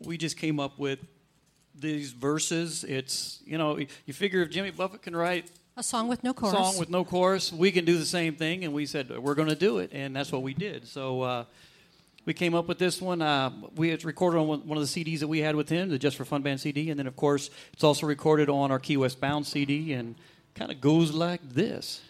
we 0.00 0.18
just 0.18 0.36
came 0.36 0.58
up 0.58 0.76
with 0.76 0.98
these 1.72 2.10
verses. 2.10 2.82
It's 2.82 3.40
you 3.44 3.58
know 3.58 3.78
you 3.78 4.12
figure 4.12 4.42
if 4.42 4.50
Jimmy 4.50 4.72
Buffett 4.72 5.02
can 5.02 5.14
write 5.14 5.52
A 5.76 5.82
song 5.82 6.06
with 6.06 6.22
no 6.22 6.32
chorus. 6.32 6.54
song 6.54 6.78
with 6.78 6.88
no 6.88 7.04
chorus, 7.04 7.52
we 7.52 7.72
can 7.72 7.84
do 7.84 7.98
the 7.98 8.04
same 8.04 8.36
thing. 8.36 8.64
And 8.64 8.72
we 8.72 8.86
said 8.86 9.10
we're 9.18 9.34
going 9.34 9.48
to 9.48 9.56
do 9.56 9.78
it, 9.78 9.90
and 9.92 10.14
that's 10.14 10.30
what 10.30 10.42
we 10.42 10.54
did. 10.54 10.86
So 10.86 11.22
uh, 11.22 11.44
we 12.24 12.32
came 12.32 12.54
up 12.54 12.68
with 12.68 12.78
this 12.78 13.00
one. 13.00 13.20
Uh, 13.20 13.50
we 13.74 13.88
had 13.88 14.04
recorded 14.04 14.38
on 14.38 14.46
one 14.46 14.60
one 14.68 14.78
of 14.78 14.88
the 14.88 15.04
CDs 15.04 15.18
that 15.18 15.28
we 15.28 15.40
had 15.40 15.56
with 15.56 15.68
him, 15.68 15.88
the 15.88 15.98
Just 15.98 16.16
for 16.16 16.24
Fun 16.24 16.42
Band 16.42 16.60
CD, 16.60 16.90
and 16.90 16.98
then 16.98 17.08
of 17.08 17.16
course 17.16 17.50
it's 17.72 17.82
also 17.82 18.06
recorded 18.06 18.48
on 18.48 18.70
our 18.70 18.78
Key 18.78 18.96
West 18.96 19.20
Bound 19.20 19.46
CD, 19.46 19.92
and 19.92 20.14
kind 20.54 20.70
of 20.70 20.80
goes 20.80 21.12
like 21.12 21.40
this. 21.42 22.00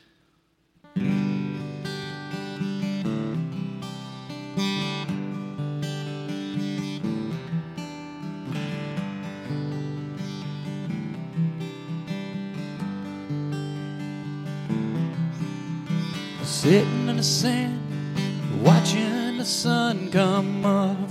Sitting 16.64 17.08
in 17.10 17.16
the 17.18 17.22
sand, 17.22 17.78
watching 18.62 19.36
the 19.36 19.44
sun 19.44 20.10
come 20.10 20.64
up. 20.64 21.10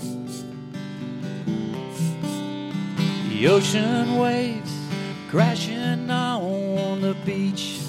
The 3.30 3.47
ocean 3.49 4.18
waves 4.18 4.74
crashing 5.30 6.10
on 6.10 7.01
the 7.01 7.16
beach. 7.24 7.82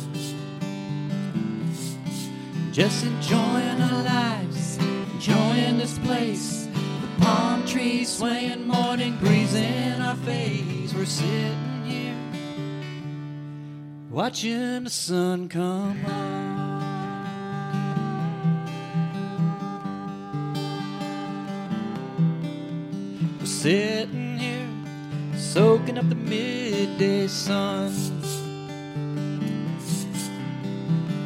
Just 2.71 3.07
enjoying 3.07 3.81
our 3.81 4.03
lives, 4.03 4.77
enjoying 5.15 5.79
this 5.79 5.99
place. 6.01 6.69
The 7.01 7.25
palm 7.25 7.65
trees 7.65 8.11
swaying, 8.15 8.67
morning 8.67 9.17
breeze 9.17 9.55
in 9.55 10.03
our 10.03 10.17
face. 10.17 10.93
We're 10.93 11.07
sitting 11.07 11.85
here, 11.87 12.15
watching 14.11 14.85
the 14.85 14.91
sun 14.91 15.49
come 15.49 16.05
up. 16.05 16.54
Sitting 23.65 24.37
here, 24.37 24.69
soaking 25.39 25.97
up 25.97 26.07
the 26.11 26.15
midday 26.15 27.27
sun. 27.27 27.91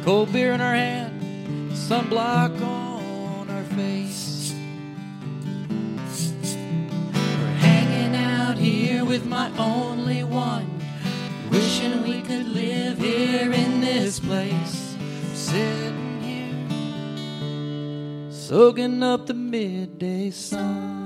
Cold 0.05 0.31
beer 0.31 0.53
in 0.53 0.61
our 0.61 0.73
hand, 0.73 1.73
sunblock 1.73 2.61
on 2.61 3.49
our 3.49 3.63
face. 3.75 4.53
We're 7.11 7.57
hanging 7.59 8.15
out 8.15 8.57
here 8.57 9.03
with 9.03 9.25
my 9.25 9.51
only 9.57 10.23
one, 10.23 10.79
wishing 11.51 12.03
we 12.03 12.21
could 12.21 12.47
live 12.47 12.99
here 12.99 13.51
in 13.51 13.81
this 13.81 14.21
place. 14.21 14.95
Sitting 15.33 16.21
here, 16.21 18.31
soaking 18.31 19.03
up 19.03 19.25
the 19.25 19.33
midday 19.33 20.31
sun. 20.31 20.98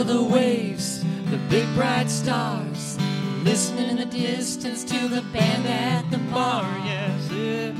Of 0.00 0.06
the 0.06 0.22
waves, 0.22 1.04
the 1.30 1.36
big 1.50 1.66
bright 1.74 2.08
stars. 2.08 2.96
Listening 3.44 3.90
in 3.90 3.96
the 3.96 4.06
distance 4.06 4.82
to 4.84 5.08
the 5.08 5.20
band 5.30 5.66
at 5.66 6.10
the 6.10 6.16
bar. 6.32 6.64
Yeah, 6.86 7.74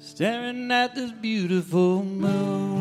staring 0.00 0.72
at 0.72 0.96
this 0.96 1.12
beautiful 1.12 2.02
moon. 2.02 2.73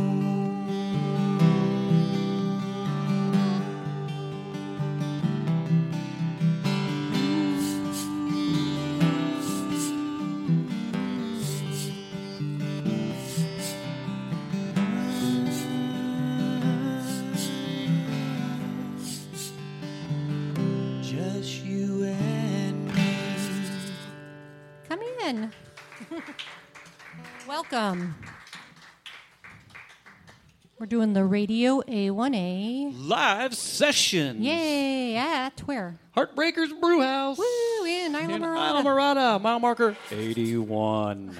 Doing 30.93 31.13
the 31.13 31.25
Radio 31.25 31.81
A1A. 31.81 32.93
Live 32.95 33.55
session. 33.55 34.43
Yay! 34.43 35.15
At 35.15 35.59
where? 35.61 35.97
Heartbreakers 36.15 36.79
Brew 36.79 37.01
House. 37.01 37.39
Woo! 37.39 37.85
In 37.87 38.13
Isla 38.13 38.35
In 38.35 38.41
Mirada. 38.43 38.83
Islamorada, 38.83 39.41
mile 39.41 39.59
marker 39.59 39.97
81. 40.11 41.35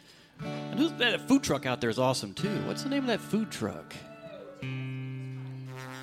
and 0.44 0.80
who's 0.80 0.90
that 0.94 1.28
food 1.28 1.44
truck 1.44 1.64
out 1.64 1.80
there 1.80 1.90
is 1.90 2.00
awesome 2.00 2.34
too. 2.34 2.48
What's 2.66 2.82
the 2.82 2.88
name 2.88 3.04
of 3.04 3.06
that 3.06 3.20
food 3.20 3.52
truck? 3.52 3.94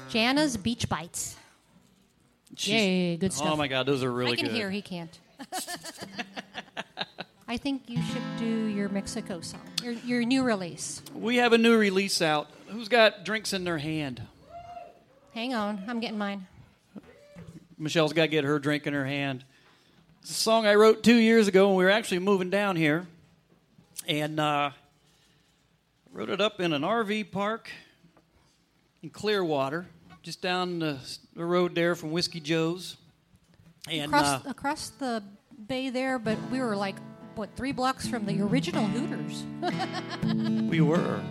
Jana's 0.10 0.56
Beach 0.56 0.88
Bites. 0.88 1.36
She's- 2.56 2.82
Yay! 2.82 3.18
Good 3.18 3.32
oh, 3.32 3.36
stuff. 3.36 3.50
Oh 3.52 3.56
my 3.58 3.68
god, 3.68 3.88
those 3.88 4.06
are 4.06 4.12
really 4.14 4.38
good. 4.38 4.40
I 4.40 4.44
can 4.44 4.52
good. 4.52 4.56
hear. 4.56 4.72
He 4.72 4.82
can't. 4.82 5.20
I 7.50 7.58
think 7.58 7.90
you 7.90 8.02
should 8.04 8.38
do 8.38 8.46
your 8.46 8.88
Mexico 8.88 9.42
song, 9.42 9.60
your, 9.84 9.92
your 9.92 10.24
new 10.24 10.44
release. 10.44 11.02
We 11.14 11.36
have 11.38 11.52
a 11.52 11.58
new 11.58 11.78
release 11.78 12.22
out. 12.22 12.48
Who's 12.70 12.88
got 12.88 13.24
drinks 13.24 13.54
in 13.54 13.64
their 13.64 13.78
hand? 13.78 14.22
Hang 15.34 15.54
on, 15.54 15.84
I'm 15.88 16.00
getting 16.00 16.18
mine. 16.18 16.48
Michelle's 17.78 18.14
got 18.14 18.24
to 18.24 18.28
get 18.28 18.44
her 18.44 18.60
drink 18.60 18.86
in 18.88 18.94
her 18.94 19.06
hand. 19.06 19.44
It's 20.22 20.32
a 20.32 20.34
song 20.34 20.68
I 20.68 20.76
wrote 20.76 21.02
two 21.02 21.16
years 21.16 21.48
ago 21.48 21.70
when 21.70 21.78
we 21.78 21.84
were 21.84 21.90
actually 21.90 22.20
moving 22.20 22.50
down 22.50 22.76
here. 22.76 23.08
And 24.08 24.40
uh, 24.40 24.72
wrote 26.12 26.30
it 26.30 26.42
up 26.42 26.60
in 26.60 26.74
an 26.74 26.82
RV 26.82 27.32
park 27.32 27.70
in 29.02 29.10
Clearwater, 29.10 29.88
just 30.24 30.42
down 30.42 30.80
the, 30.80 30.98
the 31.36 31.46
road 31.46 31.76
there 31.76 31.96
from 31.96 32.12
Whiskey 32.12 32.40
Joe's. 32.40 32.98
And 33.90 34.06
Across, 34.14 34.46
uh, 34.46 34.50
across 34.50 34.90
the 34.90 35.24
bay 35.68 35.90
there, 35.90 36.20
but 36.20 36.38
we 36.52 36.60
were 36.60 36.76
like, 36.76 36.96
what, 37.36 37.50
three 37.56 37.72
blocks 37.72 38.08
from 38.08 38.26
the 38.26 38.42
original 38.42 38.86
Hooters. 38.86 39.44
we 40.70 40.82
were. 40.82 41.22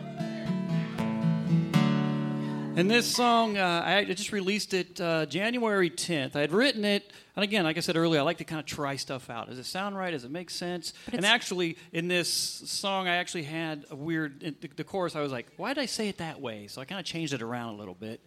And 2.78 2.88
this 2.88 3.12
song, 3.12 3.56
uh, 3.58 3.82
I 3.84 4.04
just 4.04 4.30
released 4.30 4.72
it 4.72 5.00
uh, 5.00 5.26
January 5.26 5.90
10th. 5.90 6.36
I 6.36 6.40
had 6.42 6.52
written 6.52 6.84
it, 6.84 7.12
and 7.34 7.42
again, 7.42 7.64
like 7.64 7.76
I 7.76 7.80
said 7.80 7.96
earlier, 7.96 8.20
I 8.20 8.22
like 8.22 8.38
to 8.38 8.44
kind 8.44 8.60
of 8.60 8.66
try 8.66 8.94
stuff 8.94 9.28
out. 9.30 9.48
Does 9.48 9.58
it 9.58 9.64
sound 9.66 9.96
right? 9.96 10.12
Does 10.12 10.22
it 10.24 10.30
make 10.30 10.48
sense? 10.48 10.92
And 11.12 11.24
actually, 11.26 11.76
in 11.92 12.06
this 12.06 12.32
song, 12.32 13.08
I 13.08 13.16
actually 13.16 13.42
had 13.42 13.84
a 13.90 13.96
weird, 13.96 14.40
the, 14.60 14.68
the 14.76 14.84
chorus, 14.84 15.16
I 15.16 15.22
was 15.22 15.32
like, 15.32 15.48
why 15.56 15.74
did 15.74 15.80
I 15.82 15.86
say 15.86 16.08
it 16.08 16.18
that 16.18 16.40
way? 16.40 16.68
So 16.68 16.80
I 16.80 16.84
kind 16.84 17.00
of 17.00 17.04
changed 17.04 17.32
it 17.32 17.42
around 17.42 17.74
a 17.74 17.78
little 17.78 17.94
bit. 17.94 18.20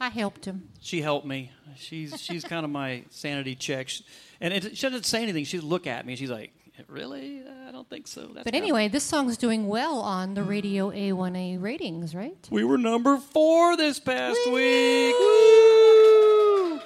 I 0.00 0.08
helped 0.08 0.46
him. 0.46 0.70
She 0.80 1.02
helped 1.02 1.26
me. 1.26 1.52
She's, 1.76 2.18
she's 2.22 2.42
kind 2.42 2.64
of 2.64 2.70
my 2.70 3.04
sanity 3.10 3.54
check. 3.54 3.90
She- 3.90 4.02
And 4.40 4.54
it, 4.54 4.78
she 4.78 4.86
doesn't 4.86 5.04
say 5.04 5.22
anything. 5.22 5.44
She 5.44 5.60
look 5.60 5.86
at 5.86 6.06
me, 6.06 6.14
and 6.14 6.18
she's 6.18 6.30
like, 6.30 6.52
really? 6.88 7.42
I 7.68 7.72
don't 7.72 7.88
think 7.88 8.06
so. 8.08 8.28
That's 8.32 8.44
But 8.44 8.54
anyway, 8.54 8.88
this 8.88 9.04
song's 9.04 9.36
doing 9.36 9.66
well 9.68 10.00
on 10.00 10.34
the 10.34 10.42
Radio 10.42 10.90
A1A 10.90 11.60
ratings, 11.60 12.14
right? 12.14 12.36
We 12.50 12.64
were 12.64 12.78
number 12.78 13.16
four 13.18 13.76
this 13.76 13.98
past 14.00 14.38
week. 14.46 15.14
Woo! 15.18 16.80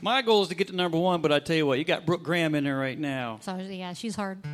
My 0.00 0.20
goal 0.22 0.42
is 0.42 0.48
to 0.48 0.54
get 0.54 0.68
to 0.68 0.76
number 0.76 0.98
one, 0.98 1.20
but 1.22 1.32
I 1.32 1.38
tell 1.40 1.56
you 1.56 1.66
what, 1.66 1.78
you 1.78 1.84
got 1.84 2.04
Brooke 2.04 2.22
Graham 2.22 2.54
in 2.54 2.64
there 2.64 2.76
right 2.76 2.98
now. 2.98 3.38
So 3.40 3.56
yeah, 3.56 3.92
she's 3.94 4.14
hard 4.16 4.42
to. 4.42 4.48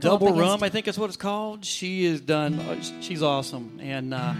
Double. 0.00 0.34
Rum, 0.34 0.62
I 0.62 0.68
think 0.68 0.84
that's 0.86 0.98
what 0.98 1.08
it's 1.08 1.16
called. 1.16 1.64
She 1.64 2.04
is 2.04 2.20
done. 2.20 2.58
uh, 2.60 2.80
She's 3.00 3.22
awesome, 3.22 3.78
and 3.82 4.12
uh, 4.12 4.34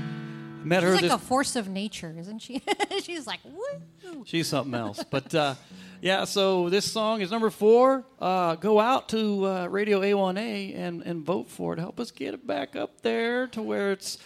met 0.64 0.82
her. 0.82 0.94
She's 0.94 1.02
like 1.02 1.10
this, 1.10 1.22
a 1.22 1.26
force 1.26 1.56
of 1.56 1.68
nature, 1.68 2.14
isn't 2.18 2.40
she? 2.40 2.62
she's 3.02 3.26
like, 3.26 3.40
woo. 3.44 4.24
She's 4.26 4.48
something 4.48 4.74
else. 4.74 5.04
But 5.04 5.34
uh, 5.34 5.54
yeah, 6.00 6.24
so 6.24 6.68
this 6.68 6.90
song 6.90 7.20
is 7.20 7.30
number 7.30 7.50
four. 7.50 8.04
Uh, 8.20 8.56
go 8.56 8.80
out 8.80 9.08
to 9.10 9.46
uh, 9.46 9.66
Radio 9.66 10.00
A1A 10.00 10.76
and, 10.76 11.02
and 11.02 11.24
vote 11.24 11.48
for 11.48 11.72
it. 11.74 11.78
Help 11.78 12.00
us 12.00 12.10
get 12.10 12.34
it 12.34 12.46
back 12.46 12.76
up 12.76 13.02
there 13.02 13.46
to 13.48 13.62
where 13.62 13.92
it's 13.92 14.18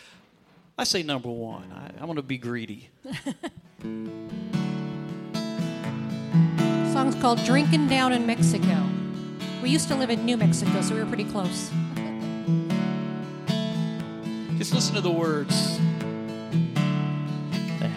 I 0.76 0.84
say 0.84 1.02
number 1.02 1.30
one. 1.30 1.72
I, 1.72 2.02
I 2.02 2.04
want 2.04 2.18
to 2.18 2.22
be 2.22 2.38
greedy. 2.38 2.90
song's 6.98 7.14
called 7.22 7.38
Drinking 7.44 7.86
Down 7.86 8.12
in 8.12 8.26
Mexico. 8.26 8.76
We 9.62 9.70
used 9.70 9.86
to 9.86 9.94
live 9.94 10.10
in 10.10 10.24
New 10.24 10.36
Mexico, 10.36 10.80
so 10.80 10.94
we 10.96 11.00
were 11.00 11.06
pretty 11.06 11.26
close. 11.26 11.70
Just 14.56 14.74
listen 14.74 14.96
to 14.96 15.00
the 15.00 15.08
words. 15.08 15.78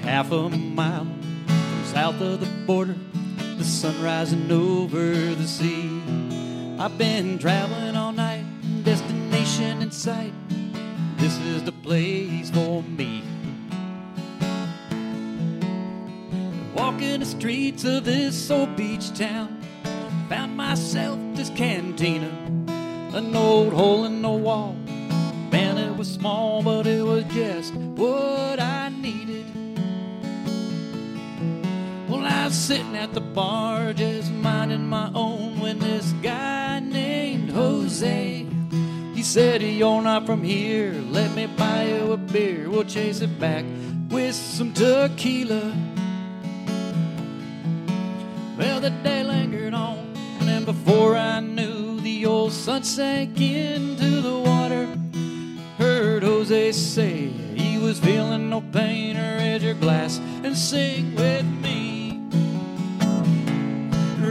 Half 0.03 0.31
a 0.31 0.49
mile 0.49 1.05
from 1.05 1.85
south 1.85 2.21
of 2.21 2.39
the 2.39 2.47
border, 2.65 2.95
the 3.57 3.63
sun 3.63 4.01
rising 4.01 4.51
over 4.51 5.13
the 5.13 5.47
sea. 5.47 6.01
I've 6.79 6.97
been 6.97 7.37
traveling 7.37 7.95
all 7.95 8.11
night, 8.11 8.43
destination 8.83 9.81
in 9.81 9.91
sight. 9.91 10.33
This 11.17 11.37
is 11.39 11.63
the 11.63 11.71
place 11.71 12.49
for 12.49 12.81
me. 12.81 13.23
Walking 16.75 17.19
the 17.19 17.25
streets 17.25 17.83
of 17.83 18.03
this 18.03 18.49
old 18.49 18.75
beach 18.75 19.15
town, 19.15 19.61
found 20.27 20.57
myself 20.57 21.19
this 21.35 21.51
cantina, 21.51 22.31
an 23.13 23.35
old 23.35 23.71
hole 23.71 24.05
in 24.05 24.23
the 24.23 24.29
wall. 24.31 24.75
Man, 25.51 25.77
it 25.77 25.95
was 25.95 26.11
small, 26.11 26.63
but 26.63 26.87
it 26.87 27.03
was 27.03 27.23
just 27.25 27.75
what 27.75 28.59
I 28.59 28.89
needed. 28.89 29.45
I 32.25 32.45
was 32.45 32.55
sitting 32.55 32.95
at 32.95 33.13
the 33.13 33.21
bar, 33.21 33.93
just 33.93 34.31
minding 34.31 34.87
my 34.87 35.11
own, 35.13 35.59
when 35.59 35.79
this 35.79 36.11
guy 36.21 36.79
named 36.79 37.51
Jose. 37.51 38.45
He 39.13 39.23
said, 39.23 39.61
You're 39.61 40.01
not 40.01 40.25
from 40.25 40.43
here, 40.43 40.93
let 41.09 41.35
me 41.35 41.47
buy 41.47 41.85
you 41.85 42.11
a 42.11 42.17
beer. 42.17 42.69
We'll 42.69 42.85
chase 42.85 43.21
it 43.21 43.39
back 43.39 43.65
with 44.09 44.35
some 44.35 44.73
tequila. 44.73 45.73
Well, 48.57 48.79
the 48.79 48.89
day 49.03 49.23
lingered 49.23 49.73
on, 49.73 50.13
and 50.41 50.65
before 50.65 51.15
I 51.15 51.39
knew, 51.39 51.99
the 52.01 52.25
old 52.25 52.51
sun 52.51 52.83
sank 52.83 53.39
into 53.39 54.21
the 54.21 54.37
water. 54.37 54.87
Heard 55.77 56.23
Jose 56.23 56.71
say 56.73 57.27
he 57.55 57.77
was 57.77 57.99
feeling 57.99 58.49
no 58.49 58.61
pain, 58.61 59.17
or 59.17 59.37
raise 59.37 59.63
your 59.63 59.73
glass 59.75 60.19
and 60.43 60.57
sing 60.57 61.15
with 61.15 61.45
me. 61.45 61.80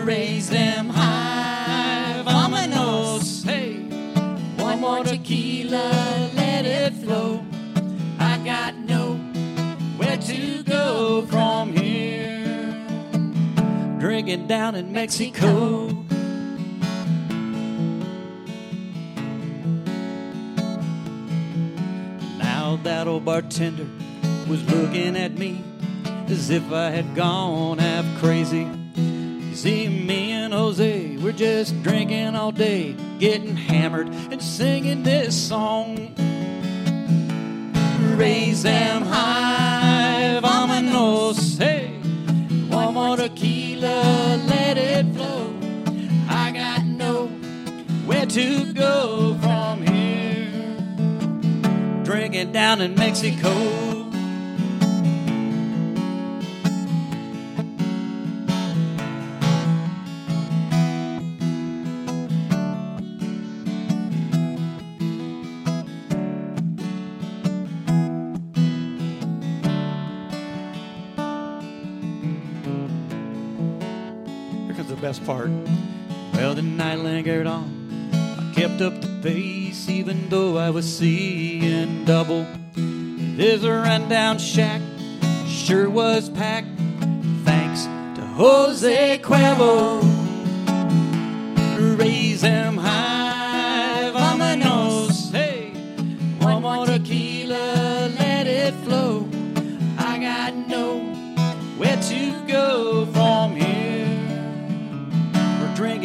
Raise 0.05 0.49
them 0.51 0.89
high, 0.89 2.23
vamonos. 2.27 3.45
Hey, 3.45 3.75
one 4.57 4.81
more 4.81 5.05
tequila, 5.05 6.31
let 6.35 6.65
it 6.65 6.95
flow. 6.95 7.45
I 8.19 8.39
got 8.45 8.77
no 8.77 9.15
where 9.99 10.17
to 10.17 10.63
go 10.65 11.27
from 11.27 11.73
here 11.73 12.41
drinking 13.99 14.47
down 14.47 14.75
in 14.75 14.91
Mexico. 14.93 15.87
Now 22.39 22.81
that 22.83 23.07
old 23.07 23.27
bartender 23.27 23.87
was 24.49 24.65
looking 24.71 25.17
at 25.17 25.37
me 25.37 25.63
as 26.29 26.49
if 26.51 26.73
I 26.73 26.91
had 26.91 27.15
gone 27.15 27.79
half 27.79 28.07
crazy. 28.19 28.80
See, 29.61 29.89
me 29.91 30.33
and 30.33 30.55
Jose, 30.55 31.19
we're 31.19 31.33
just 31.33 31.83
drinking 31.83 32.35
all 32.35 32.51
day, 32.51 32.97
getting 33.19 33.55
hammered 33.55 34.09
and 34.09 34.41
singing 34.41 35.03
this 35.03 35.37
song. 35.37 36.15
Raise 38.17 38.63
them 38.63 39.03
high, 39.03 40.41
vamonos, 40.43 41.59
hey. 41.59 41.89
One 42.75 42.95
more 42.95 43.19
tequila, 43.19 44.41
let 44.47 44.79
it 44.79 45.05
flow. 45.15 45.55
I 46.31 46.53
got 46.53 46.87
no 46.87 47.27
where 48.07 48.25
to 48.25 48.73
go 48.73 49.37
from 49.43 49.83
here. 49.83 50.79
Drinking 52.03 52.53
down 52.53 52.81
in 52.81 52.95
Mexico. 52.95 54.00
Best 75.11 75.27
part. 75.27 75.51
Well, 76.35 76.55
the 76.55 76.63
night 76.63 77.01
lingered 77.01 77.49
on. 77.49 78.11
I 78.13 78.53
kept 78.55 78.81
up 78.81 79.01
the 79.01 79.09
pace, 79.21 79.89
even 79.89 80.29
though 80.29 80.57
I 80.57 80.71
was 80.71 80.87
seeing 80.87 82.05
double. 82.05 82.47
This 82.77 83.65
rundown 83.65 84.39
shack, 84.39 84.81
sure 85.49 85.91
was 85.91 86.31
packed. 86.31 86.69
Thanks 87.45 87.87
to 87.87 88.25
Jose 88.37 89.19
Cuervo. 89.19 90.01
Raise 91.99 92.43
them 92.43 92.79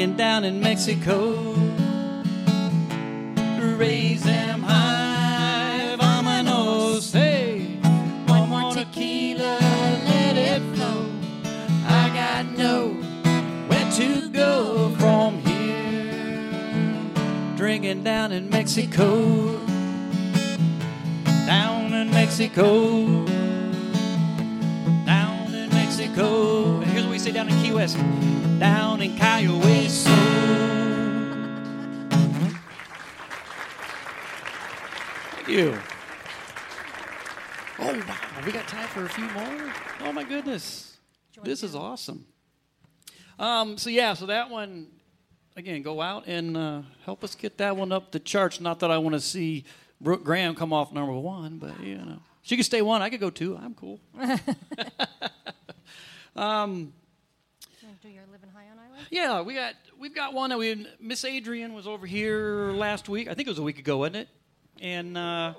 We're 0.06 0.16
down 0.16 0.44
in 0.44 0.60
Mexico. 0.60 1.56
Raise 3.76 4.22
them 4.22 4.62
high, 4.62 5.98
vamonos. 6.00 7.12
Hey, 7.12 7.80
one 8.28 8.50
more 8.50 8.72
tequila, 8.72 9.58
let 10.06 10.38
it 10.38 10.62
flow. 10.76 11.10
I 11.88 12.12
got 12.14 12.46
no 12.56 12.90
where 13.68 13.92
to 13.94 14.30
go 14.30 14.94
from 15.00 15.40
here. 15.40 16.54
Drinking 17.58 18.04
down 18.04 18.32
in 18.32 18.48
Mexico. 18.48 19.58
Down 21.48 21.94
in 21.94 22.12
Mexico 22.12 23.26
down 25.06 25.54
in 25.54 25.70
Mexico. 25.70 26.75
Say 27.26 27.32
down 27.32 27.50
in 27.50 27.60
Key 27.60 27.72
West 27.72 27.98
down 28.60 29.02
in 29.02 29.18
Cayo 29.18 29.60
Hueso. 29.60 30.06
Thank 35.32 35.48
you. 35.48 35.76
Oh, 37.80 38.04
wow. 38.08 38.18
We 38.46 38.52
got 38.52 38.68
time 38.68 38.88
for 38.90 39.06
a 39.06 39.10
few 39.10 39.28
more? 39.30 39.74
Oh, 40.02 40.14
my 40.14 40.24
goodness. 40.24 40.98
This 41.42 41.64
is 41.64 41.74
awesome. 41.74 42.28
Um, 43.40 43.80
so, 43.80 43.90
yeah, 43.90 44.14
so 44.14 44.28
that 44.28 44.52
one, 44.52 44.86
again, 45.56 45.82
go 45.82 46.04
out 46.04 46.28
and 46.28 46.56
uh, 46.56 46.82
help 47.06 47.24
us 47.24 47.34
get 47.34 47.58
that 47.58 47.76
one 47.76 47.92
up 47.92 48.12
the 48.12 48.20
charts. 48.20 48.62
Not 48.62 48.82
that 48.82 48.92
I 48.92 49.00
want 49.00 49.16
to 49.16 49.20
see 49.20 49.66
Brooke 50.00 50.24
Graham 50.24 50.54
come 50.54 50.72
off 50.72 50.94
number 50.94 51.14
one, 51.14 51.58
but, 51.58 51.82
you 51.82 51.96
know. 51.96 52.20
She 52.44 52.56
could 52.56 52.66
stay 52.66 52.84
one. 52.84 53.02
I 53.02 53.10
could 53.10 53.20
go 53.20 53.32
two. 53.32 53.58
I'm 53.58 53.74
cool. 53.74 54.00
um, 56.36 56.94
Do 58.06 58.12
your 58.12 58.24
living 58.32 58.50
high 58.54 58.66
on 58.72 58.78
island? 58.78 59.08
yeah, 59.10 59.42
we 59.42 59.56
got 59.56 59.74
we've 60.00 60.14
got 60.14 60.32
one 60.36 60.52
that 60.52 60.60
we 60.60 60.86
Miss 61.00 61.26
Adrian 61.26 61.74
was 61.74 61.88
over 61.88 62.06
here 62.06 62.72
last 62.72 63.10
week. 63.10 63.28
I 63.28 63.34
think 63.34 63.48
it 63.48 63.52
was 63.52 63.58
a 63.58 63.64
week 63.64 63.80
ago, 63.80 63.98
wasn't 63.98 64.18
it? 64.18 64.28
And 64.80 65.18
uh, 65.18 65.56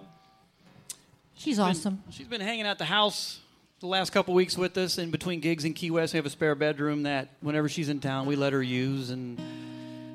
She's 1.36 1.58
awesome. 1.58 2.04
she's 2.10 2.28
been 2.28 2.40
hanging 2.40 2.64
out 2.64 2.78
the 2.78 2.84
house 2.84 3.40
the 3.80 3.88
last 3.88 4.10
couple 4.10 4.32
weeks 4.32 4.56
with 4.56 4.78
us. 4.78 4.96
In 4.96 5.10
between 5.10 5.40
gigs 5.40 5.64
in 5.64 5.74
Key 5.74 5.90
West, 5.90 6.12
we 6.14 6.18
have 6.18 6.26
a 6.26 6.30
spare 6.30 6.54
bedroom 6.54 7.02
that 7.02 7.30
whenever 7.40 7.68
she's 7.68 7.88
in 7.88 7.98
town, 7.98 8.26
we 8.26 8.36
let 8.36 8.52
her 8.52 8.62
use, 8.62 9.10
and 9.10 9.40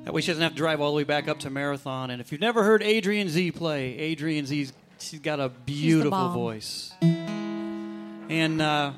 that 0.04 0.14
way 0.14 0.22
she 0.22 0.28
doesn't 0.28 0.42
have 0.42 0.52
to 0.52 0.56
drive 0.56 0.80
all 0.80 0.90
the 0.90 0.96
way 0.96 1.04
back 1.04 1.28
up 1.28 1.38
to 1.40 1.50
Marathon. 1.50 2.10
And 2.10 2.22
if 2.22 2.32
you've 2.32 2.40
never 2.40 2.64
heard 2.64 2.82
Adrian 2.82 3.28
Z 3.28 3.50
play, 3.52 3.98
Adrian 3.98 4.46
Z's 4.46 4.72
she's 4.98 5.20
got 5.20 5.38
a 5.38 5.50
beautiful 5.50 6.30
voice, 6.30 6.94
and. 7.02 8.62
Uh, 8.62 8.92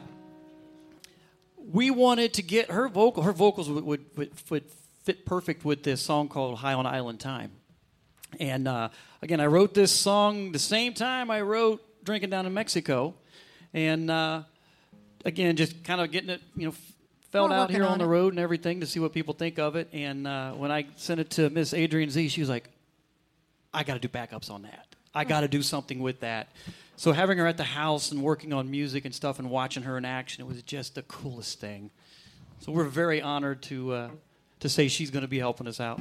we 1.74 1.90
wanted 1.90 2.34
to 2.34 2.42
get 2.42 2.70
her 2.70 2.88
vocal. 2.88 3.24
Her 3.24 3.32
vocals 3.32 3.68
would, 3.68 3.84
would, 3.84 4.30
would, 4.48 4.64
fit 5.02 5.26
perfect 5.26 5.66
with 5.66 5.82
this 5.82 6.00
song 6.00 6.28
called 6.28 6.56
"High 6.58 6.72
on 6.72 6.86
Island 6.86 7.20
Time." 7.20 7.50
And 8.40 8.66
uh, 8.66 8.88
again, 9.20 9.40
I 9.40 9.46
wrote 9.46 9.74
this 9.74 9.92
song 9.92 10.52
the 10.52 10.58
same 10.58 10.94
time 10.94 11.30
I 11.30 11.40
wrote 11.42 11.82
"Drinking 12.04 12.30
Down 12.30 12.46
in 12.46 12.54
Mexico," 12.54 13.14
and 13.74 14.08
uh, 14.08 14.44
again, 15.24 15.56
just 15.56 15.82
kind 15.82 16.00
of 16.00 16.10
getting 16.12 16.30
it, 16.30 16.40
you 16.56 16.68
know, 16.68 16.74
felt 17.32 17.50
We're 17.50 17.56
out 17.56 17.70
here 17.70 17.84
on 17.84 17.92
on 17.92 17.98
the 17.98 18.06
road 18.06 18.32
and 18.32 18.40
everything 18.40 18.80
to 18.80 18.86
see 18.86 19.00
what 19.00 19.12
people 19.12 19.34
think 19.34 19.58
of 19.58 19.74
it. 19.74 19.88
And 19.92 20.28
uh, 20.28 20.52
when 20.52 20.70
I 20.70 20.86
sent 20.96 21.18
it 21.18 21.30
to 21.30 21.50
Miss 21.50 21.74
Adrian 21.74 22.08
Z, 22.08 22.28
she 22.28 22.40
was 22.40 22.48
like, 22.48 22.70
"I 23.74 23.82
got 23.82 23.94
to 23.94 24.00
do 24.00 24.08
backups 24.08 24.48
on 24.48 24.62
that." 24.62 24.93
I 25.14 25.24
got 25.24 25.40
to 25.40 25.48
do 25.48 25.62
something 25.62 26.00
with 26.00 26.20
that. 26.20 26.48
So 26.96 27.12
having 27.12 27.38
her 27.38 27.46
at 27.46 27.56
the 27.56 27.64
house 27.64 28.10
and 28.12 28.22
working 28.22 28.52
on 28.52 28.70
music 28.70 29.04
and 29.04 29.14
stuff 29.14 29.38
and 29.38 29.50
watching 29.50 29.82
her 29.84 29.96
in 29.98 30.04
action, 30.04 30.44
it 30.44 30.46
was 30.46 30.62
just 30.62 30.94
the 30.94 31.02
coolest 31.02 31.60
thing. 31.60 31.90
So 32.60 32.72
we're 32.72 32.84
very 32.84 33.20
honored 33.20 33.62
to 33.64 33.92
uh, 33.92 34.10
to 34.60 34.68
say 34.68 34.88
she's 34.88 35.10
going 35.10 35.22
to 35.22 35.28
be 35.28 35.38
helping 35.38 35.66
us 35.66 35.80
out. 35.80 35.98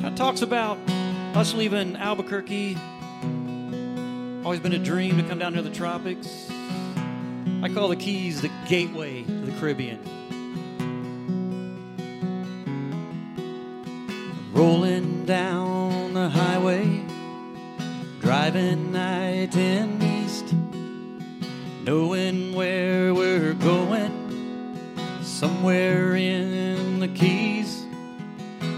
Kind 0.00 0.06
of 0.06 0.14
talks 0.14 0.42
about 0.42 0.78
us 1.36 1.52
leaving 1.52 1.96
Albuquerque. 1.96 2.76
Always 4.44 4.60
been 4.60 4.72
a 4.72 4.78
dream 4.78 5.16
to 5.18 5.24
come 5.24 5.38
down 5.38 5.52
to 5.54 5.62
the 5.62 5.70
tropics. 5.70 6.48
I 7.62 7.68
call 7.74 7.88
the 7.88 7.96
Keys 7.96 8.40
the 8.40 8.50
gateway 8.68 9.24
to 9.24 9.32
the 9.32 9.52
Caribbean. 9.58 9.98
Rolling 14.56 15.26
down 15.26 16.14
the 16.14 16.30
highway, 16.30 17.02
driving 18.22 18.96
I 18.96 19.44
10 19.44 20.02
east, 20.02 20.54
knowing 21.84 22.54
where 22.54 23.12
we're 23.12 23.52
going, 23.52 24.96
somewhere 25.20 26.16
in 26.16 27.00
the 27.00 27.08
Keys. 27.08 27.84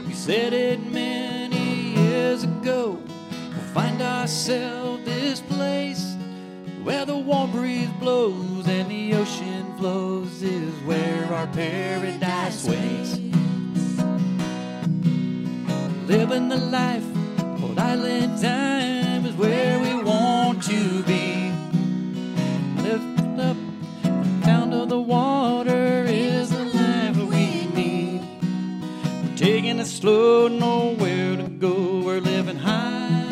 We 0.04 0.14
said 0.14 0.52
it 0.52 0.84
many 0.84 1.94
years 1.94 2.42
ago. 2.42 2.98
We'll 3.50 3.72
find 3.72 4.02
ourselves 4.02 5.04
this 5.04 5.40
place 5.40 6.16
where 6.82 7.06
the 7.06 7.16
warm 7.16 7.52
breeze 7.52 7.90
blows 8.00 8.66
and 8.66 8.90
the 8.90 9.14
ocean 9.14 9.78
flows 9.78 10.42
is 10.42 10.74
where 10.82 11.32
our 11.32 11.46
paradise 11.46 12.64
waits. 12.64 13.27
Living 16.08 16.48
the 16.48 16.56
life, 16.56 17.04
old 17.62 17.78
island 17.78 18.40
time 18.40 19.26
is 19.26 19.34
where 19.34 19.78
we 19.78 19.94
want 20.02 20.62
to 20.62 21.02
be. 21.02 21.52
Lift 22.82 23.20
up, 23.38 23.58
the 24.02 24.42
sound 24.42 24.72
of 24.72 24.88
the 24.88 24.98
water 24.98 26.06
is 26.08 26.48
the 26.48 26.64
life 26.64 27.14
we 27.18 27.66
need. 27.74 28.22
We're 29.22 29.36
taking 29.36 29.78
it 29.80 29.84
slow, 29.84 30.48
nowhere 30.48 31.36
to 31.36 31.42
go. 31.42 32.00
We're 32.00 32.20
living 32.20 32.56
high 32.56 33.26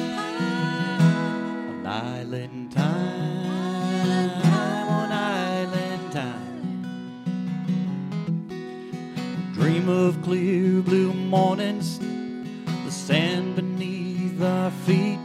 on 1.70 1.86
island 1.86 2.72
time, 2.72 4.42
on 4.90 5.12
island 5.12 6.12
time. 6.12 6.82
Dream 9.54 9.88
of 9.88 10.20
clear 10.22 10.82
blue 10.82 11.14
mornings, 11.14 11.98
sand 13.06 13.54
beneath 13.54 14.42
our 14.42 14.68
feet, 14.84 15.20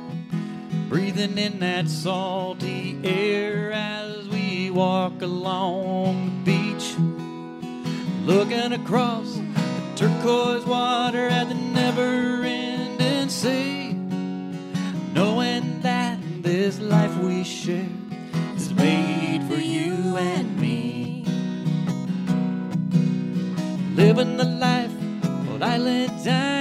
breathing 0.88 1.36
in 1.40 1.58
that 1.58 1.90
salty 1.90 2.96
air 3.04 3.72
as 3.72 4.30
we 4.30 4.70
walk 4.70 5.20
along 5.24 6.44
the 6.44 6.52
beach, 6.52 6.94
looking 8.24 8.74
across 8.74 9.34
the 9.34 9.94
turquoise 9.96 10.64
water 10.64 11.26
at 11.26 11.50
the 11.50 11.56
never-ending 11.56 13.28
sea, 13.30 13.94
knowing 15.16 15.82
that 15.82 16.20
this 16.44 16.80
life 16.80 17.18
we 17.18 17.44
share 17.44 17.90
is 18.56 18.72
made 18.76 19.42
for 19.50 19.60
you 19.60 20.18
and 20.18 20.62
me. 20.62 21.26
Living 23.96 24.38
the 24.38 24.46
life 24.46 24.94
on 25.50 25.64
island 25.64 26.24
time 26.24 26.61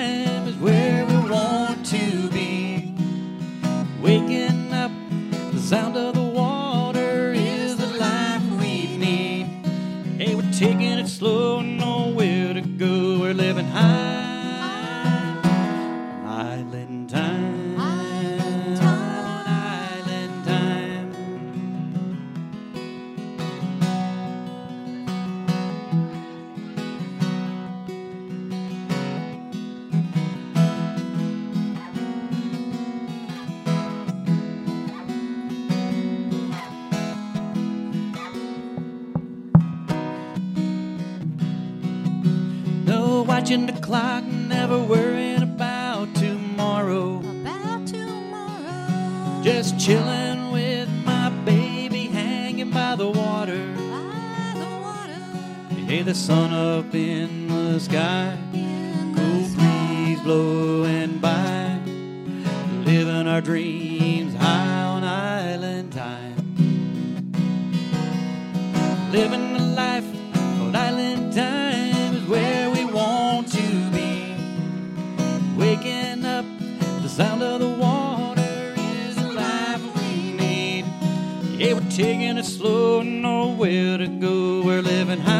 Yeah, 81.60 81.74
we're 81.74 81.90
taking 81.90 82.38
it 82.38 82.44
slow, 82.46 83.02
nowhere 83.02 83.98
to 83.98 84.06
go. 84.06 84.62
We're 84.62 84.80
living 84.80 85.20
high 85.20 85.39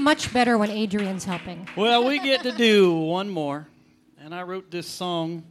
be 0.00 0.04
much 0.04 0.32
better 0.32 0.58
when 0.58 0.70
Adrian's 0.70 1.24
helping. 1.24 1.68
Well, 1.76 2.06
we 2.06 2.18
get 2.18 2.42
to 2.42 2.52
do 2.52 2.92
one 2.94 3.28
more, 3.28 3.66
and 4.18 4.34
I 4.34 4.42
wrote 4.42 4.70
this 4.70 4.86
song 4.86 5.44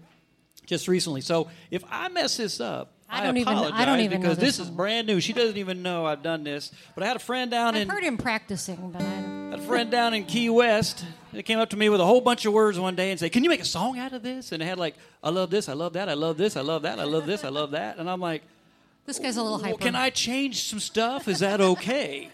just 0.65 0.87
recently. 0.87 1.21
So 1.21 1.49
if 1.71 1.83
I 1.89 2.09
mess 2.09 2.37
this 2.37 2.59
up, 2.59 2.93
I 3.09 3.21
I, 3.21 3.23
don't 3.25 3.37
even- 3.37 3.57
I 3.57 3.85
don't 3.85 4.01
even 4.01 4.21
know 4.21 4.29
because 4.29 4.37
this 4.37 4.57
this 4.57 4.67
is 4.67 4.71
brand 4.71 5.07
new. 5.07 5.19
She 5.19 5.33
doesn't 5.33 5.57
even 5.57 5.81
know 5.81 6.05
I've 6.05 6.21
done 6.21 6.43
this. 6.43 6.71
But 6.93 7.03
I 7.03 7.07
had 7.07 7.15
a 7.15 7.19
friend 7.19 7.49
down 7.49 7.75
I've 7.75 7.81
in 7.83 7.89
heard 7.89 8.03
him 8.03 8.17
practicing, 8.17 8.91
but 8.91 9.01
I 9.01 9.05
had 9.05 9.59
a 9.59 9.61
friend 9.63 9.89
down 9.89 10.13
in 10.13 10.25
Key 10.25 10.49
West 10.49 11.05
that 11.33 11.43
came 11.43 11.57
up 11.59 11.71
to 11.71 11.77
me 11.77 11.89
with 11.89 12.01
a 12.01 12.05
whole 12.05 12.21
bunch 12.21 12.45
of 12.45 12.53
words 12.53 12.79
one 12.79 12.95
day 12.95 13.09
and 13.09 13.19
said, 13.19 13.31
"Can 13.31 13.43
you 13.43 13.49
make 13.49 13.61
a 13.61 13.65
song 13.65 13.97
out 13.97 14.13
of 14.13 14.21
this?" 14.21 14.51
And 14.51 14.61
it 14.61 14.65
had 14.65 14.77
like, 14.77 14.95
"I 15.23 15.31
love 15.31 15.49
this, 15.49 15.69
I 15.69 15.73
love 15.73 15.93
that, 15.93 16.07
I 16.07 16.13
love 16.13 16.37
this, 16.37 16.55
I 16.55 16.61
love 16.61 16.83
that, 16.83 16.99
I 16.99 17.03
love 17.03 17.25
this, 17.25 17.43
I 17.43 17.49
love 17.49 17.71
that," 17.71 17.97
and 17.97 18.09
I'm 18.09 18.21
like. 18.21 18.43
this 19.05 19.17
guy's 19.17 19.37
a 19.37 19.41
little 19.43 19.57
hyper. 19.57 19.69
Well, 19.69 19.77
can 19.77 19.95
I 19.95 20.11
change 20.11 20.69
some 20.69 20.79
stuff? 20.79 21.27
Is 21.27 21.39
that 21.39 21.61
okay? 21.61 22.29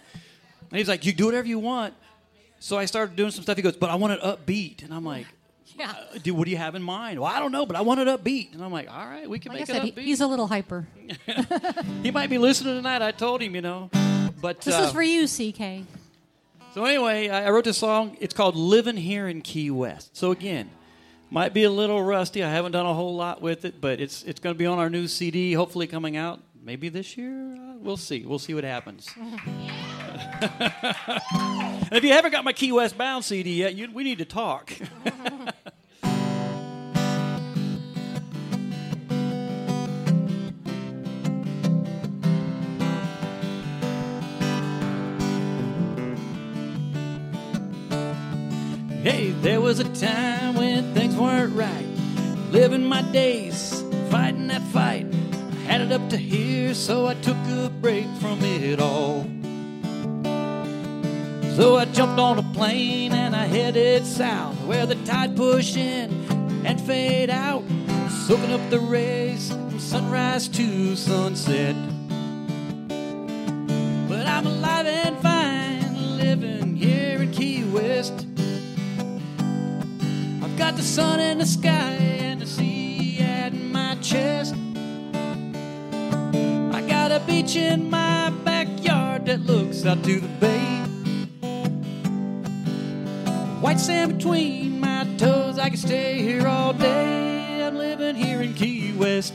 and 0.70 0.78
he's 0.78 0.90
like, 0.90 1.06
you 1.06 1.14
do 1.14 1.26
whatever 1.26 1.48
you 1.48 1.60
want. 1.60 1.94
So 2.60 2.78
I 2.78 2.86
started 2.86 3.16
doing 3.16 3.32
some 3.32 3.44
stuff. 3.44 3.58
He 3.58 3.62
goes, 3.64 3.76
but 3.76 3.90
I 3.90 3.96
want 3.96 4.14
it 4.14 4.22
upbeat. 4.22 4.84
And 4.84 4.94
I'm 4.94 5.06
like, 5.06 5.28
Yeah. 5.78 5.92
uh, 5.92 6.18
dude, 6.24 6.36
what 6.38 6.46
do 6.46 6.52
you 6.52 6.58
have 6.58 6.74
in 6.76 6.82
mind? 6.82 7.20
Well, 7.20 7.30
I 7.30 7.40
don't 7.40 7.52
know, 7.52 7.66
but 7.66 7.76
I 7.76 7.82
want 7.82 8.00
it 8.00 8.08
upbeat. 8.08 8.54
And 8.54 8.64
I'm 8.64 8.72
like, 8.72 8.90
all 8.90 9.06
right, 9.06 9.30
we 9.30 9.40
can 9.40 9.52
Like 9.52 9.58
I 9.58 9.62
make 9.62 9.68
said, 9.68 9.86
it 9.86 9.96
upbeat. 9.96 10.04
he's 10.04 10.22
a 10.22 10.28
little 10.28 10.48
hyper. 10.48 10.88
he 12.04 12.12
might 12.12 12.30
be 12.30 12.38
listening 12.38 12.76
tonight. 12.76 13.02
I 13.02 13.12
told 13.12 13.42
him, 13.42 13.56
you 13.56 13.62
know. 13.62 13.90
But 14.42 14.62
This 14.62 14.74
uh, 14.76 14.84
is 14.84 14.92
for 14.92 15.02
you, 15.04 15.28
CK. 15.28 15.86
so 16.74 16.86
anyway, 16.86 17.30
I 17.30 17.46
I 17.46 17.50
wrote 17.50 17.66
this 17.66 17.78
song. 17.78 18.16
It's 18.22 18.34
called 18.34 18.56
"Living 18.56 18.98
Here 18.98 19.28
in 19.28 19.42
Key 19.42 19.72
West." 19.72 20.16
So 20.16 20.32
again, 20.32 20.70
might 21.32 21.54
be 21.54 21.64
a 21.64 21.70
little 21.72 22.02
rusty. 22.04 22.44
I 22.44 22.50
haven't 22.52 22.74
done 22.74 22.86
a 22.86 22.94
whole 22.94 23.16
lot 23.16 23.42
with 23.42 23.66
it, 23.66 23.80
but 23.82 24.00
it's 24.00 24.24
it's 24.24 24.40
going 24.40 24.54
to 24.54 24.58
be 24.58 24.66
on 24.66 24.78
our 24.78 24.90
new 24.90 25.08
CD, 25.08 25.54
hopefully 25.54 25.88
coming 25.88 26.16
out 26.16 26.42
maybe 26.64 26.90
this 26.90 27.18
year. 27.18 27.56
Uh, 27.56 27.76
we'll 27.80 27.98
see. 27.98 28.26
We'll 28.26 28.40
see 28.40 28.54
what 28.54 28.64
happens. 28.66 29.10
If 31.92 32.04
you 32.04 32.12
haven't 32.12 32.32
got 32.32 32.44
my 32.46 32.54
Key 32.54 32.72
West 32.74 32.98
Bound 32.98 33.26
CD 33.26 33.56
yet, 33.56 33.76
you, 33.76 33.90
we 33.94 34.04
need 34.04 34.20
to 34.20 34.26
talk. 34.26 34.72
Hey, 49.04 49.32
there 49.42 49.62
was 49.62 49.80
a 49.80 49.86
time 49.96 50.56
when 50.56 50.94
things 50.94 51.16
weren't 51.16 51.56
right. 51.56 51.88
Living 52.52 52.86
my 52.86 53.02
days, 53.12 53.84
fighting 54.12 54.48
that 54.48 54.62
fight. 54.74 55.08
I 55.12 55.56
had 55.68 55.82
it 55.82 55.92
up 55.92 56.10
to 56.12 56.18
here, 56.18 56.74
so 56.76 57.08
I 57.08 57.16
took 57.16 57.38
a 57.50 57.72
break 57.82 58.08
from 58.22 58.44
it 58.44 58.80
all. 58.80 59.28
So 61.56 61.78
I 61.78 61.86
jumped 61.86 62.20
on 62.20 62.38
a 62.38 62.44
plane 62.44 63.14
and 63.14 63.34
I 63.34 63.46
headed 63.46 64.06
south, 64.06 64.60
where 64.66 64.86
the 64.86 64.96
tide 65.06 65.38
push 65.38 65.78
in 65.78 66.12
and 66.66 66.82
fade 66.82 67.30
out, 67.30 67.64
soaking 68.28 68.52
up 68.52 68.70
the 68.70 68.80
rays 68.80 69.52
from 69.52 69.80
sunrise 69.80 70.50
to 70.50 70.98
sunset. 70.98 71.74
But 74.10 74.28
I'm 74.28 74.46
alive 74.46 74.86
and 74.86 75.18
fine, 75.20 76.18
living 76.18 76.76
here 76.76 77.22
in 77.22 77.32
Key 77.32 77.64
West. 77.64 78.28
I've 80.44 80.58
got 80.58 80.76
the 80.76 80.84
sun 80.84 81.22
in 81.22 81.38
the 81.38 81.46
sky 81.46 81.94
and 82.20 82.42
the 82.42 82.48
sea 82.48 83.20
at 83.22 83.54
my 83.54 83.96
chest. 84.02 84.56
I 86.74 86.82
got 86.86 87.14
a 87.14 87.24
beach 87.26 87.56
in 87.56 87.90
my 87.90 88.30
backyard 88.44 89.28
that 89.28 89.40
looks 89.46 89.86
out 89.86 90.04
to 90.04 90.20
the 90.20 90.28
bay. 90.28 90.65
White 93.76 93.82
sand 93.82 94.18
between 94.18 94.80
my 94.80 95.06
toes, 95.18 95.60
I 95.60 95.68
can 95.68 95.78
stay 95.78 96.22
here 96.22 96.48
all 96.48 96.72
day. 96.72 97.62
I'm 97.62 97.76
living 97.76 98.16
here 98.16 98.42
in 98.42 98.54
Key 98.54 98.94
West. 98.94 99.34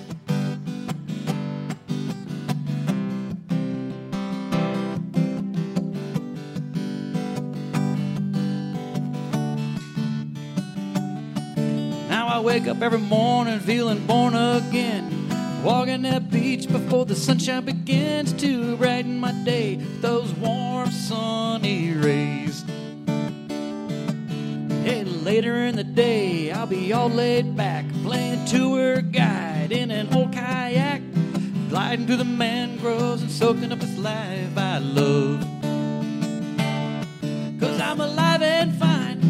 Now 12.09 12.27
I 12.29 12.41
wake 12.41 12.67
up 12.67 12.81
every 12.81 12.99
morning 12.99 13.61
feeling 13.61 14.07
born 14.07 14.35
again. 14.35 15.29
Walking 15.63 16.01
that 16.03 16.31
beach 16.31 16.67
before 16.67 17.05
the 17.05 17.15
sunshine 17.15 17.67
begins 17.67 18.33
to 18.41 18.79
brighten 18.79 19.21
my 19.21 19.33
day 19.45 19.77
those 20.01 20.33
warm 20.33 20.91
sunny 20.91 21.93
rays. 21.93 22.50
Later 25.31 25.59
in 25.59 25.77
the 25.77 25.85
day, 25.85 26.51
I'll 26.51 26.67
be 26.67 26.93
all 26.93 27.09
laid 27.09 27.57
back, 27.57 27.85
playing 28.03 28.45
tour 28.47 29.01
guide 29.01 29.71
in 29.71 29.93
an 29.93 30.13
old 30.13 30.33
kayak, 30.33 31.03
gliding 31.69 32.09
through 32.09 32.17
the 32.17 32.25
mangroves 32.25 33.23
and 33.23 33.31
soaking 33.31 33.71
up 33.71 33.79
this 33.79 33.97
life 33.97 34.59
I 34.59 34.79
love. 34.79 35.41
Cause 37.61 37.81
I'm 37.81 38.01
alive 38.01 38.43
and 38.43 38.75
fine, 38.75 39.21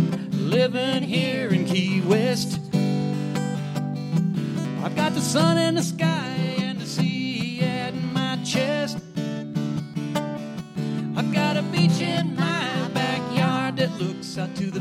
living 0.49 1.03
here 1.03 1.51
in 1.51 1.67
Key 1.67 2.01
West. 2.01 2.59
I've 4.83 4.97
got 4.97 5.13
the 5.13 5.21
sun 5.21 5.59
in 5.59 5.75
the 5.75 5.83
sky 5.83 6.57
and 6.61 6.81
the 6.81 6.87
sea 6.87 7.61
at 7.61 7.93
my 8.15 8.43
chest. 8.43 8.97
I've 11.15 11.31
got 11.31 11.59
a 11.59 11.63
beach 11.71 12.01
in 12.01 12.37
my 12.37 12.89
backyard 12.95 13.77
that 13.77 13.91
looks 14.01 14.39
out 14.39 14.57
to 14.57 14.71
the 14.71 14.81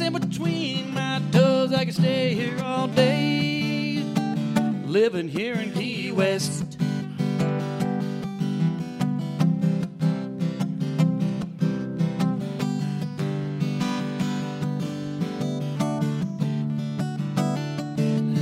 White 0.00 0.30
between 0.30 0.94
my 0.94 1.20
toes, 1.30 1.74
I 1.74 1.84
can 1.84 1.92
stay 1.92 2.32
here 2.32 2.58
all 2.64 2.88
day. 2.88 4.02
Living 4.86 5.28
here 5.28 5.52
in 5.54 5.72
Key 5.72 6.10
West. 6.10 6.78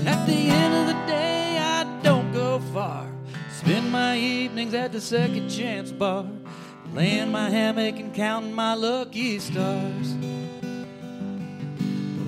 At 0.07 0.27
the 0.27 0.49
end 0.49 0.75
of 0.75 0.87
the 0.87 1.07
day, 1.09 1.59
I 1.59 2.01
don't 2.05 2.33
go 2.33 2.61
far. 2.73 3.11
Spend 3.51 3.91
my 3.91 4.17
evenings 4.17 4.75
at 4.75 4.93
the 4.93 5.01
second 5.01 5.49
chance 5.49 5.91
bar, 5.91 6.25
laying 6.95 7.33
my 7.33 7.51
hammock 7.51 7.99
and 7.99 8.15
counting 8.15 8.55
my 8.55 8.75
lucky 8.75 9.41
stars. 9.41 10.15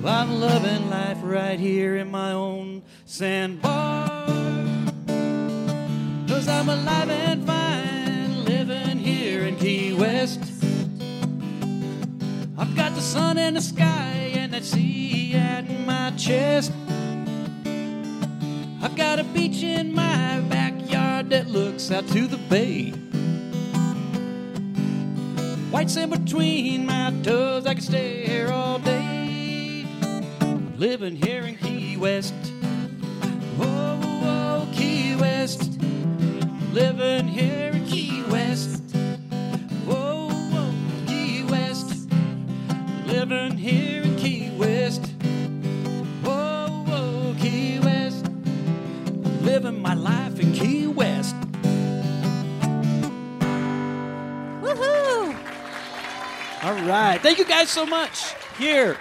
I'm 0.03 0.40
loving 0.40 0.88
life 0.88 1.18
right 1.22 1.61
here 1.61 1.96
in 1.96 2.11
my 2.11 2.32
own 2.32 2.82
sandbar. 3.05 4.09
Cause 6.26 6.48
I'm 6.48 6.70
alive 6.70 7.11
and 7.11 7.46
fine, 7.46 8.44
living 8.46 8.98
here 8.98 9.42
in 9.42 9.57
Key 9.57 9.92
West. 9.92 10.40
I've 12.57 12.74
got 12.74 12.94
the 12.94 13.03
sun 13.03 13.36
in 13.36 13.55
the 13.55 13.61
sky 13.61 14.32
and 14.34 14.55
that 14.55 14.64
sea 14.64 15.34
at 15.34 15.68
my 15.84 16.12
chest. 16.16 16.72
I've 18.82 18.96
got 18.96 19.18
a 19.18 19.24
beach 19.24 19.62
in 19.62 19.94
my 19.94 20.40
backyard 20.48 21.28
that 21.28 21.48
looks 21.48 21.90
out 21.90 22.09
to 22.09 22.26
the 22.26 22.38
bay. 22.48 22.92
White 25.70 25.90
sand 25.90 26.11
between 26.11 26.86
my 26.86 27.12
toes, 27.22 27.66
I 27.66 27.74
can 27.74 27.82
stay 27.82 28.26
here 28.26 28.48
all 28.48 28.78
day. 28.78 29.20
Living 30.81 31.14
here 31.14 31.43
in 31.43 31.57
Key 31.57 31.99
West. 31.99 32.33
Whoa, 33.59 34.01
whoa, 34.01 34.66
Key 34.72 35.14
West. 35.14 35.78
Living 36.72 37.28
here 37.28 37.72
in 37.72 37.85
Key 37.85 38.24
West. 38.31 38.81
Whoa, 39.85 40.31
whoa, 40.31 40.72
Key 41.07 41.45
West. 41.45 42.09
Living 43.05 43.59
here 43.59 44.05
in 44.05 44.16
Key 44.16 44.51
West. 44.57 45.05
Whoa, 46.24 46.68
whoa, 46.89 47.35
Key 47.39 47.78
West. 47.81 48.24
Living 49.43 49.83
my 49.83 49.93
life 49.93 50.41
in 50.41 50.51
Key 50.55 50.87
West. 50.87 51.37
Woohoo! 54.62 55.37
All 56.62 56.83
right. 56.89 57.20
Thank 57.20 57.37
you 57.37 57.45
guys 57.45 57.68
so 57.68 57.85
much. 57.85 58.33
Here, 58.57 58.97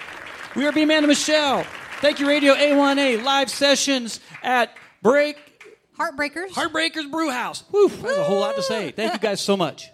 we 0.56 0.66
are 0.66 0.72
B 0.72 0.86
Man 0.86 1.00
and 1.00 1.08
Michelle. 1.08 1.64
Thank 2.02 2.20
you, 2.20 2.28
Radio 2.28 2.54
A1A 2.54 3.24
live 3.24 3.50
sessions 3.50 4.20
at 4.42 4.76
Break 5.02 5.38
Heartbreakers. 5.98 6.52
Heartbreakers 6.52 7.12
Brew 7.12 7.30
House. 7.30 7.64
Whew, 7.72 7.90
that's 7.90 8.18
a 8.18 8.24
whole 8.24 8.40
lot 8.40 8.56
to 8.56 8.64
say. 8.64 8.92
Thank 8.92 9.14
you 9.14 9.20
guys 9.20 9.42
so 9.42 9.58
much. 9.58 9.90